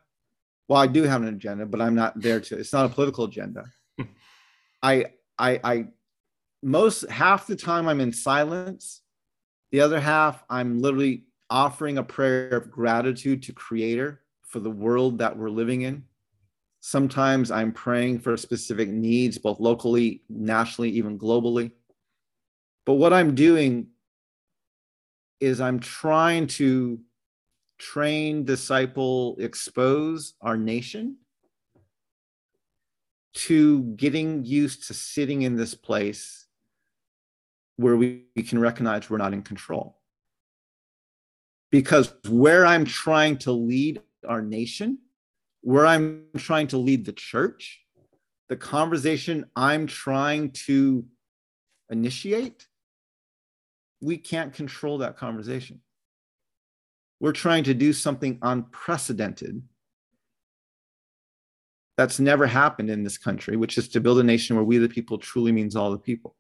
Well, 0.69 0.81
I 0.81 0.87
do 0.87 1.03
have 1.03 1.23
an 1.23 1.29
agenda, 1.29 1.67
but 1.67 1.81
I'm 1.81 1.95
not 1.95 2.21
there 2.21 2.41
to. 2.41 2.59
It's 2.59 2.73
not 2.73 2.87
a 2.87 2.95
political 2.95 3.25
agenda. 3.25 3.65
I, 4.83 5.07
I, 5.39 5.61
I, 5.65 5.87
most 6.63 7.09
half 7.11 7.47
the 7.47 7.57
time 7.57 7.89
I'm 7.89 8.01
in 8.01 8.13
silence. 8.13 9.03
The 9.75 9.81
other 9.81 9.99
half 9.99 10.45
I'm 10.49 10.81
literally 10.81 11.25
offering 11.51 11.99
a 11.99 12.05
prayer 12.05 12.51
of 12.51 12.71
gratitude 12.71 13.43
to 13.43 13.53
Creator 13.53 14.21
for 14.47 14.61
the 14.61 14.71
world 14.71 15.19
that 15.19 15.37
we're 15.37 15.51
living 15.51 15.83
in. 15.83 16.05
Sometimes 16.79 17.51
I'm 17.51 17.73
praying 17.73 18.21
for 18.21 18.37
specific 18.37 18.89
needs, 18.89 19.37
both 19.37 19.59
locally, 19.59 20.23
nationally, 20.29 20.91
even 20.91 21.19
globally. 21.19 21.73
But 22.87 22.93
what 22.93 23.13
I'm 23.13 23.35
doing 23.35 23.89
is 25.41 25.61
I'm 25.61 25.81
trying 25.81 26.47
to 26.59 27.01
train, 27.77 28.45
disciple, 28.45 29.35
expose 29.41 30.35
our 30.41 30.57
nation 30.57 31.17
to 33.49 33.83
getting 33.97 34.45
used 34.45 34.87
to 34.87 34.95
sitting 34.95 35.43
in 35.43 35.57
this 35.57 35.75
place 35.75 36.44
where 37.77 37.97
we, 37.97 38.25
can 38.47 38.59
recognize 38.59 39.09
we're 39.09 39.19
not 39.19 39.33
in 39.33 39.43
control. 39.43 39.99
Because 41.71 42.13
where 42.29 42.65
I'm 42.65 42.85
trying 42.85 43.39
to 43.39 43.53
lead 43.53 44.01
our 44.27 44.43
nation, 44.43 44.99
where 45.63 45.87
I'm 45.87 46.27
trying 46.37 46.69
to 46.69 46.79
lead 46.79 47.05
the 47.05 47.13
church, 47.13 47.81
the 48.49 48.57
conversation 48.57 49.47
I'm 49.57 49.87
trying 49.87 50.53
to 50.67 51.05
initiate 51.91 52.67
we 54.05 54.19
can't 54.19 54.53
control 54.53 54.99
that 54.99 55.17
conversation. 55.17 55.81
We're 57.21 57.33
trying 57.33 57.65
to 57.65 57.75
do 57.75 57.93
something 57.93 58.39
unprecedented 58.43 59.63
that's 61.97 62.21
never 62.21 62.47
happened 62.47 62.91
in 62.91 63.03
this 63.03 63.17
country, 63.17 63.57
which 63.57 63.79
is 63.79 63.89
to 63.91 64.01
build 64.01 64.19
a 64.19 64.23
nation 64.23 64.57
where 64.57 64.65
we 64.65 64.79
the 64.79 64.89
people 64.89 65.17
truly 65.17 65.53
means 65.53 65.75
all 65.75 65.91
the 65.91 65.99
people. 65.99 66.37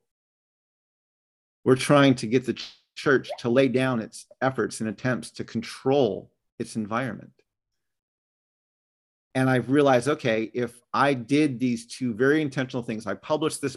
We're 1.65 1.77
trying 1.77 2.15
to 2.17 2.27
get 2.27 2.45
the 2.45 2.61
church 2.95 3.31
to 3.39 3.49
lay 3.49 3.69
down 3.69 4.01
its 4.01 4.27
efforts 4.41 4.81
and 4.81 4.89
attempts 4.89 5.31
to 5.33 5.45
control 5.45 6.31
its 6.59 6.77
environment. 6.77 7.33
And 9.35 9.51
I've 9.51 9.71
realized, 9.71 10.09
okay, 10.09 10.51
if 10.55 10.81
I 10.93 11.15
did 11.15 11.59
these 11.59 11.87
two 11.87 12.15
very 12.15 12.41
intentional 12.41 12.85
things, 12.85 13.07
I 13.07 13.15
published 13.15 13.61
this 13.61 13.77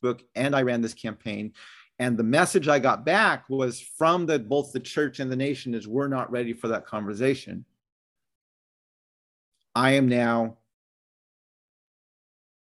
book 0.00 0.22
and 0.34 0.54
I 0.54 0.62
ran 0.62 0.80
this 0.80 0.94
campaign, 0.94 1.54
and 1.98 2.16
the 2.16 2.24
message 2.24 2.68
I 2.68 2.78
got 2.78 3.04
back 3.04 3.48
was 3.48 3.80
from 3.80 4.26
the 4.26 4.38
both 4.38 4.72
the 4.72 4.80
church 4.80 5.20
and 5.20 5.30
the 5.30 5.36
nation 5.36 5.74
is 5.74 5.86
we're 5.86 6.08
not 6.08 6.30
ready 6.30 6.52
for 6.52 6.68
that 6.68 6.86
conversation. 6.86 7.64
I 9.74 9.92
am 9.92 10.08
now 10.08 10.58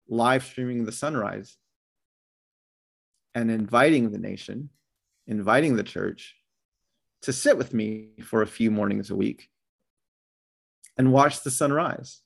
live 0.09 0.45
streaming 0.45 0.85
the 0.85 0.93
sunrise 0.93 1.57
and 3.37 3.51
inviting 3.51 4.11
the 4.11 4.19
nation, 4.19 4.71
inviting 5.27 5.77
the 5.77 5.83
church 5.83 6.35
to 7.21 7.33
sit 7.35 7.59
with 7.59 7.75
me 7.75 8.09
for 8.25 8.41
a 8.41 8.47
few 8.47 8.71
mornings 8.71 9.11
a 9.11 9.15
week 9.15 9.51
and 10.97 11.13
watch 11.13 11.43
the 11.43 11.51
sunrise. 11.51 12.23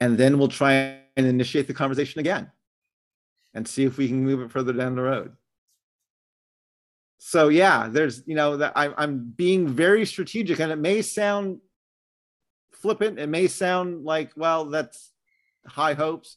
And 0.00 0.18
then 0.18 0.38
we'll 0.38 0.48
try 0.48 0.98
and 1.16 1.26
initiate 1.26 1.66
the 1.66 1.72
conversation 1.72 2.20
again 2.20 2.50
and 3.54 3.66
see 3.66 3.84
if 3.84 3.96
we 3.96 4.06
can 4.06 4.22
move 4.22 4.42
it 4.42 4.50
further 4.50 4.74
down 4.74 4.96
the 4.96 5.02
road. 5.02 5.32
So 7.18 7.48
yeah, 7.48 7.88
there's 7.88 8.22
you 8.26 8.34
know 8.34 8.58
that 8.58 8.72
I, 8.76 8.92
I'm 8.98 9.32
being 9.34 9.68
very 9.68 10.04
strategic, 10.04 10.58
and 10.58 10.72
it 10.72 10.76
may 10.76 11.00
sound 11.00 11.60
flippant. 12.72 13.18
It 13.18 13.28
may 13.28 13.46
sound 13.46 14.04
like 14.04 14.32
well, 14.36 14.66
that's 14.66 15.12
high 15.66 15.94
hopes. 15.94 16.36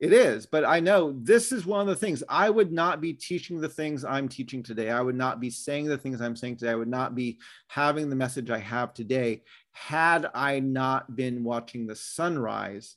It 0.00 0.14
is, 0.14 0.46
but 0.46 0.64
I 0.64 0.80
know 0.80 1.14
this 1.20 1.52
is 1.52 1.66
one 1.66 1.82
of 1.82 1.86
the 1.86 1.94
things 1.94 2.22
I 2.26 2.48
would 2.48 2.72
not 2.72 3.02
be 3.02 3.12
teaching 3.12 3.60
the 3.60 3.68
things 3.68 4.02
I'm 4.02 4.30
teaching 4.30 4.62
today. 4.62 4.88
I 4.90 5.02
would 5.02 5.14
not 5.14 5.40
be 5.40 5.50
saying 5.50 5.86
the 5.86 5.98
things 5.98 6.22
I'm 6.22 6.36
saying 6.36 6.56
today. 6.56 6.70
I 6.70 6.76
would 6.76 6.88
not 6.88 7.14
be 7.14 7.38
having 7.68 8.08
the 8.08 8.16
message 8.16 8.48
I 8.48 8.60
have 8.60 8.94
today 8.94 9.42
had 9.72 10.26
I 10.34 10.60
not 10.60 11.14
been 11.14 11.44
watching 11.44 11.86
the 11.86 11.94
sunrise 11.94 12.96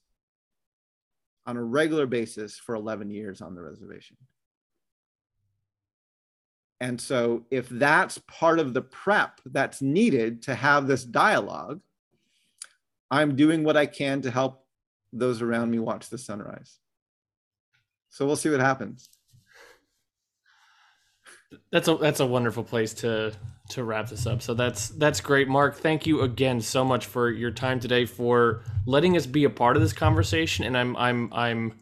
on 1.46 1.58
a 1.58 1.64
regular 1.64 2.08
basis 2.08 2.58
for 2.58 2.74
11 2.74 3.12
years 3.12 3.42
on 3.42 3.54
the 3.54 3.62
reservation. 3.62 4.16
And 6.80 7.02
so, 7.02 7.44
if 7.52 7.68
that's 7.68 8.18
part 8.30 8.60
of 8.60 8.74
the 8.74 8.82
prep 8.82 9.42
that's 9.46 9.82
needed 9.82 10.44
to 10.44 10.56
have 10.56 10.88
this 10.88 11.04
dialogue, 11.04 11.82
I'm 13.12 13.36
doing 13.36 13.66
what 13.66 13.76
I 13.76 13.88
can 13.88 14.22
to 14.22 14.32
help 14.32 14.66
those 15.12 15.42
around 15.42 15.70
me 15.70 15.80
watch 15.80 16.10
the 16.10 16.18
sunrise. 16.18 16.80
So, 18.14 18.26
we'll 18.28 18.36
see 18.36 18.50
what 18.50 18.60
happens. 18.60 19.10
That's 21.72 21.88
a 21.88 21.96
that's 21.96 22.20
a 22.20 22.26
wonderful 22.26 22.64
place 22.64 22.94
to 22.96 23.34
to 23.70 23.84
wrap 23.84 24.10
this 24.10 24.28
up. 24.28 24.42
So 24.42 24.54
that's 24.54 24.90
that's 24.90 25.22
great, 25.22 25.48
Mark. 25.48 25.76
Thank 25.76 26.06
you 26.06 26.22
again 26.22 26.62
so 26.62 26.86
much 26.86 27.06
for 27.06 27.30
your 27.32 27.52
time 27.52 27.80
today, 27.80 28.06
for 28.06 28.62
letting 28.86 29.18
us 29.18 29.26
be 29.26 29.44
a 29.46 29.50
part 29.50 29.76
of 29.76 29.82
this 29.82 29.94
conversation. 29.94 30.66
And 30.66 30.78
I'm 30.78 30.96
I'm 30.98 31.34
I'm 31.34 31.80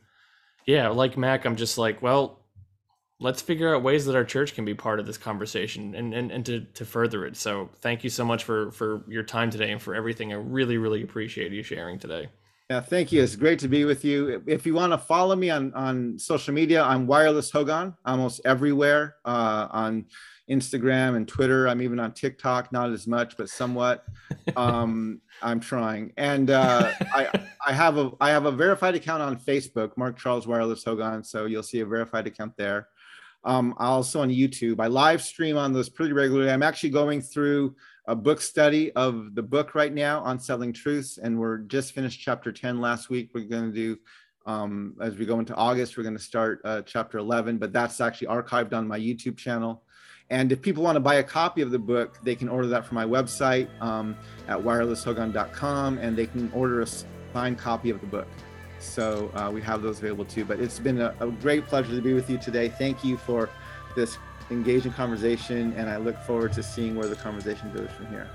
yeah, 0.66 0.90
like 0.90 1.18
Mac, 1.18 1.46
I'm 1.46 1.56
just 1.56 1.78
like, 1.78 2.02
well, 2.02 2.40
let's 3.20 3.42
figure 3.42 3.76
out 3.76 3.84
ways 3.84 4.06
that 4.06 4.16
our 4.16 4.24
church 4.24 4.56
can 4.56 4.66
be 4.66 4.74
part 4.74 5.00
of 5.00 5.06
this 5.06 5.18
conversation 5.18 5.96
and 5.96 6.14
and, 6.14 6.32
and 6.32 6.46
to, 6.46 6.62
to 6.62 6.86
further 6.86 7.26
it. 7.26 7.36
So 7.36 7.70
thank 7.82 8.04
you 8.04 8.10
so 8.10 8.26
much 8.26 8.44
for 8.44 8.72
for 8.72 9.04
your 9.08 9.24
time 9.24 9.50
today 9.50 9.72
and 9.72 9.82
for 9.82 9.96
everything. 9.96 10.32
I 10.32 10.38
really, 10.38 10.78
really 10.78 11.04
appreciate 11.04 11.52
you 11.52 11.64
sharing 11.64 12.00
today. 12.00 12.30
Yeah, 12.72 12.80
thank 12.80 13.12
you. 13.12 13.22
It's 13.22 13.36
great 13.36 13.60
to 13.60 13.68
be 13.68 13.84
with 13.84 14.06
you. 14.06 14.42
If 14.48 14.66
you 14.66 14.74
want 14.74 14.94
to 14.94 14.98
follow 14.98 15.36
me 15.36 15.50
on, 15.50 15.74
on 15.74 16.18
social 16.18 16.54
media, 16.54 16.82
I'm 16.82 17.06
Wireless 17.06 17.52
Hogan, 17.52 17.94
almost 18.06 18.40
everywhere 18.46 19.18
uh, 19.26 19.68
on 19.72 20.06
Instagram 20.50 21.18
and 21.18 21.28
Twitter. 21.28 21.68
I'm 21.68 21.82
even 21.82 22.00
on 22.00 22.14
TikTok, 22.14 22.72
not 22.72 22.94
as 22.94 23.08
much, 23.08 23.36
but 23.36 23.50
somewhat. 23.50 24.06
Um, 24.56 25.22
I'm 25.42 25.60
trying, 25.60 26.14
and 26.18 26.50
uh, 26.50 26.92
I 27.14 27.30
I 27.66 27.74
have 27.74 27.98
a 27.98 28.12
I 28.20 28.30
have 28.30 28.46
a 28.46 28.52
verified 28.52 28.96
account 28.96 29.22
on 29.22 29.38
Facebook, 29.38 29.96
Mark 29.98 30.18
Charles 30.18 30.48
Wireless 30.48 30.84
Hogan. 30.84 31.24
So 31.24 31.46
you'll 31.46 31.64
see 31.64 31.82
a 31.82 31.86
verified 31.86 32.28
account 32.28 32.58
there. 32.58 32.88
Um, 33.44 33.76
also 33.78 34.22
on 34.22 34.30
YouTube. 34.30 34.80
I 34.80 34.88
live 34.88 35.22
stream 35.22 35.58
on 35.58 35.74
those 35.74 35.90
pretty 35.90 36.14
regularly. 36.14 36.52
I'm 36.52 36.64
actually 36.64 36.90
going 36.90 37.22
through 37.22 37.76
a 38.12 38.16
book 38.16 38.42
study 38.42 38.92
of 38.92 39.36
the 39.36 39.42
book 39.42 39.74
right 39.74 39.94
now 39.94 40.22
Unsettling 40.26 40.74
Truths, 40.74 41.18
and 41.18 41.40
we're 41.40 41.60
just 41.60 41.94
finished 41.94 42.20
chapter 42.20 42.52
10 42.52 42.82
last 42.82 43.10
week. 43.10 43.30
We're 43.34 43.46
going 43.46 43.72
to 43.72 43.74
do, 43.74 43.98
um, 44.46 44.96
as 45.00 45.16
we 45.16 45.26
go 45.26 45.40
into 45.40 45.56
August, 45.56 45.96
we're 45.96 46.04
going 46.04 46.18
to 46.18 46.22
start 46.22 46.60
uh, 46.66 46.82
chapter 46.82 47.20
11, 47.20 47.58
but 47.58 47.72
that's 47.72 48.02
actually 48.02 48.28
archived 48.28 48.74
on 48.74 48.86
my 48.86 49.00
YouTube 49.00 49.38
channel. 49.38 49.84
And 50.30 50.52
if 50.52 50.62
people 50.62 50.84
want 50.84 50.98
to 50.98 51.00
buy 51.00 51.16
a 51.16 51.24
copy 51.24 51.62
of 51.62 51.72
the 51.72 51.80
book, 51.80 52.18
they 52.22 52.36
can 52.36 52.50
order 52.50 52.68
that 52.68 52.86
from 52.86 52.96
my 52.96 53.06
website 53.06 53.70
um, 53.82 54.18
at 54.50 54.58
wirelesshogan.com, 54.58 55.98
and 56.00 56.18
they 56.18 56.26
can 56.26 56.52
order 56.52 56.82
a 56.82 56.88
signed 57.32 57.60
copy 57.60 57.92
of 57.92 58.02
the 58.02 58.08
book. 58.08 58.28
So 58.80 59.32
uh, 59.36 59.50
we 59.54 59.62
have 59.62 59.82
those 59.82 60.00
available 60.00 60.26
too. 60.26 60.44
But 60.44 60.60
it's 60.60 60.80
been 60.80 61.00
a, 61.00 61.16
a 61.22 61.32
great 61.32 61.66
pleasure 61.66 61.96
to 61.96 62.02
be 62.02 62.14
with 62.14 62.30
you 62.30 62.38
today. 62.38 62.68
Thank 62.68 63.06
you 63.06 63.16
for 63.16 63.50
this 63.96 64.18
engaging 64.50 64.92
conversation, 64.94 65.74
and 65.74 65.90
I 65.90 65.98
look 65.98 66.18
forward 66.22 66.54
to 66.54 66.64
seeing 66.64 66.96
where 66.96 67.08
the 67.08 67.16
conversation 67.16 67.72
goes 67.74 67.90
from 67.92 68.08
here. 68.08 68.28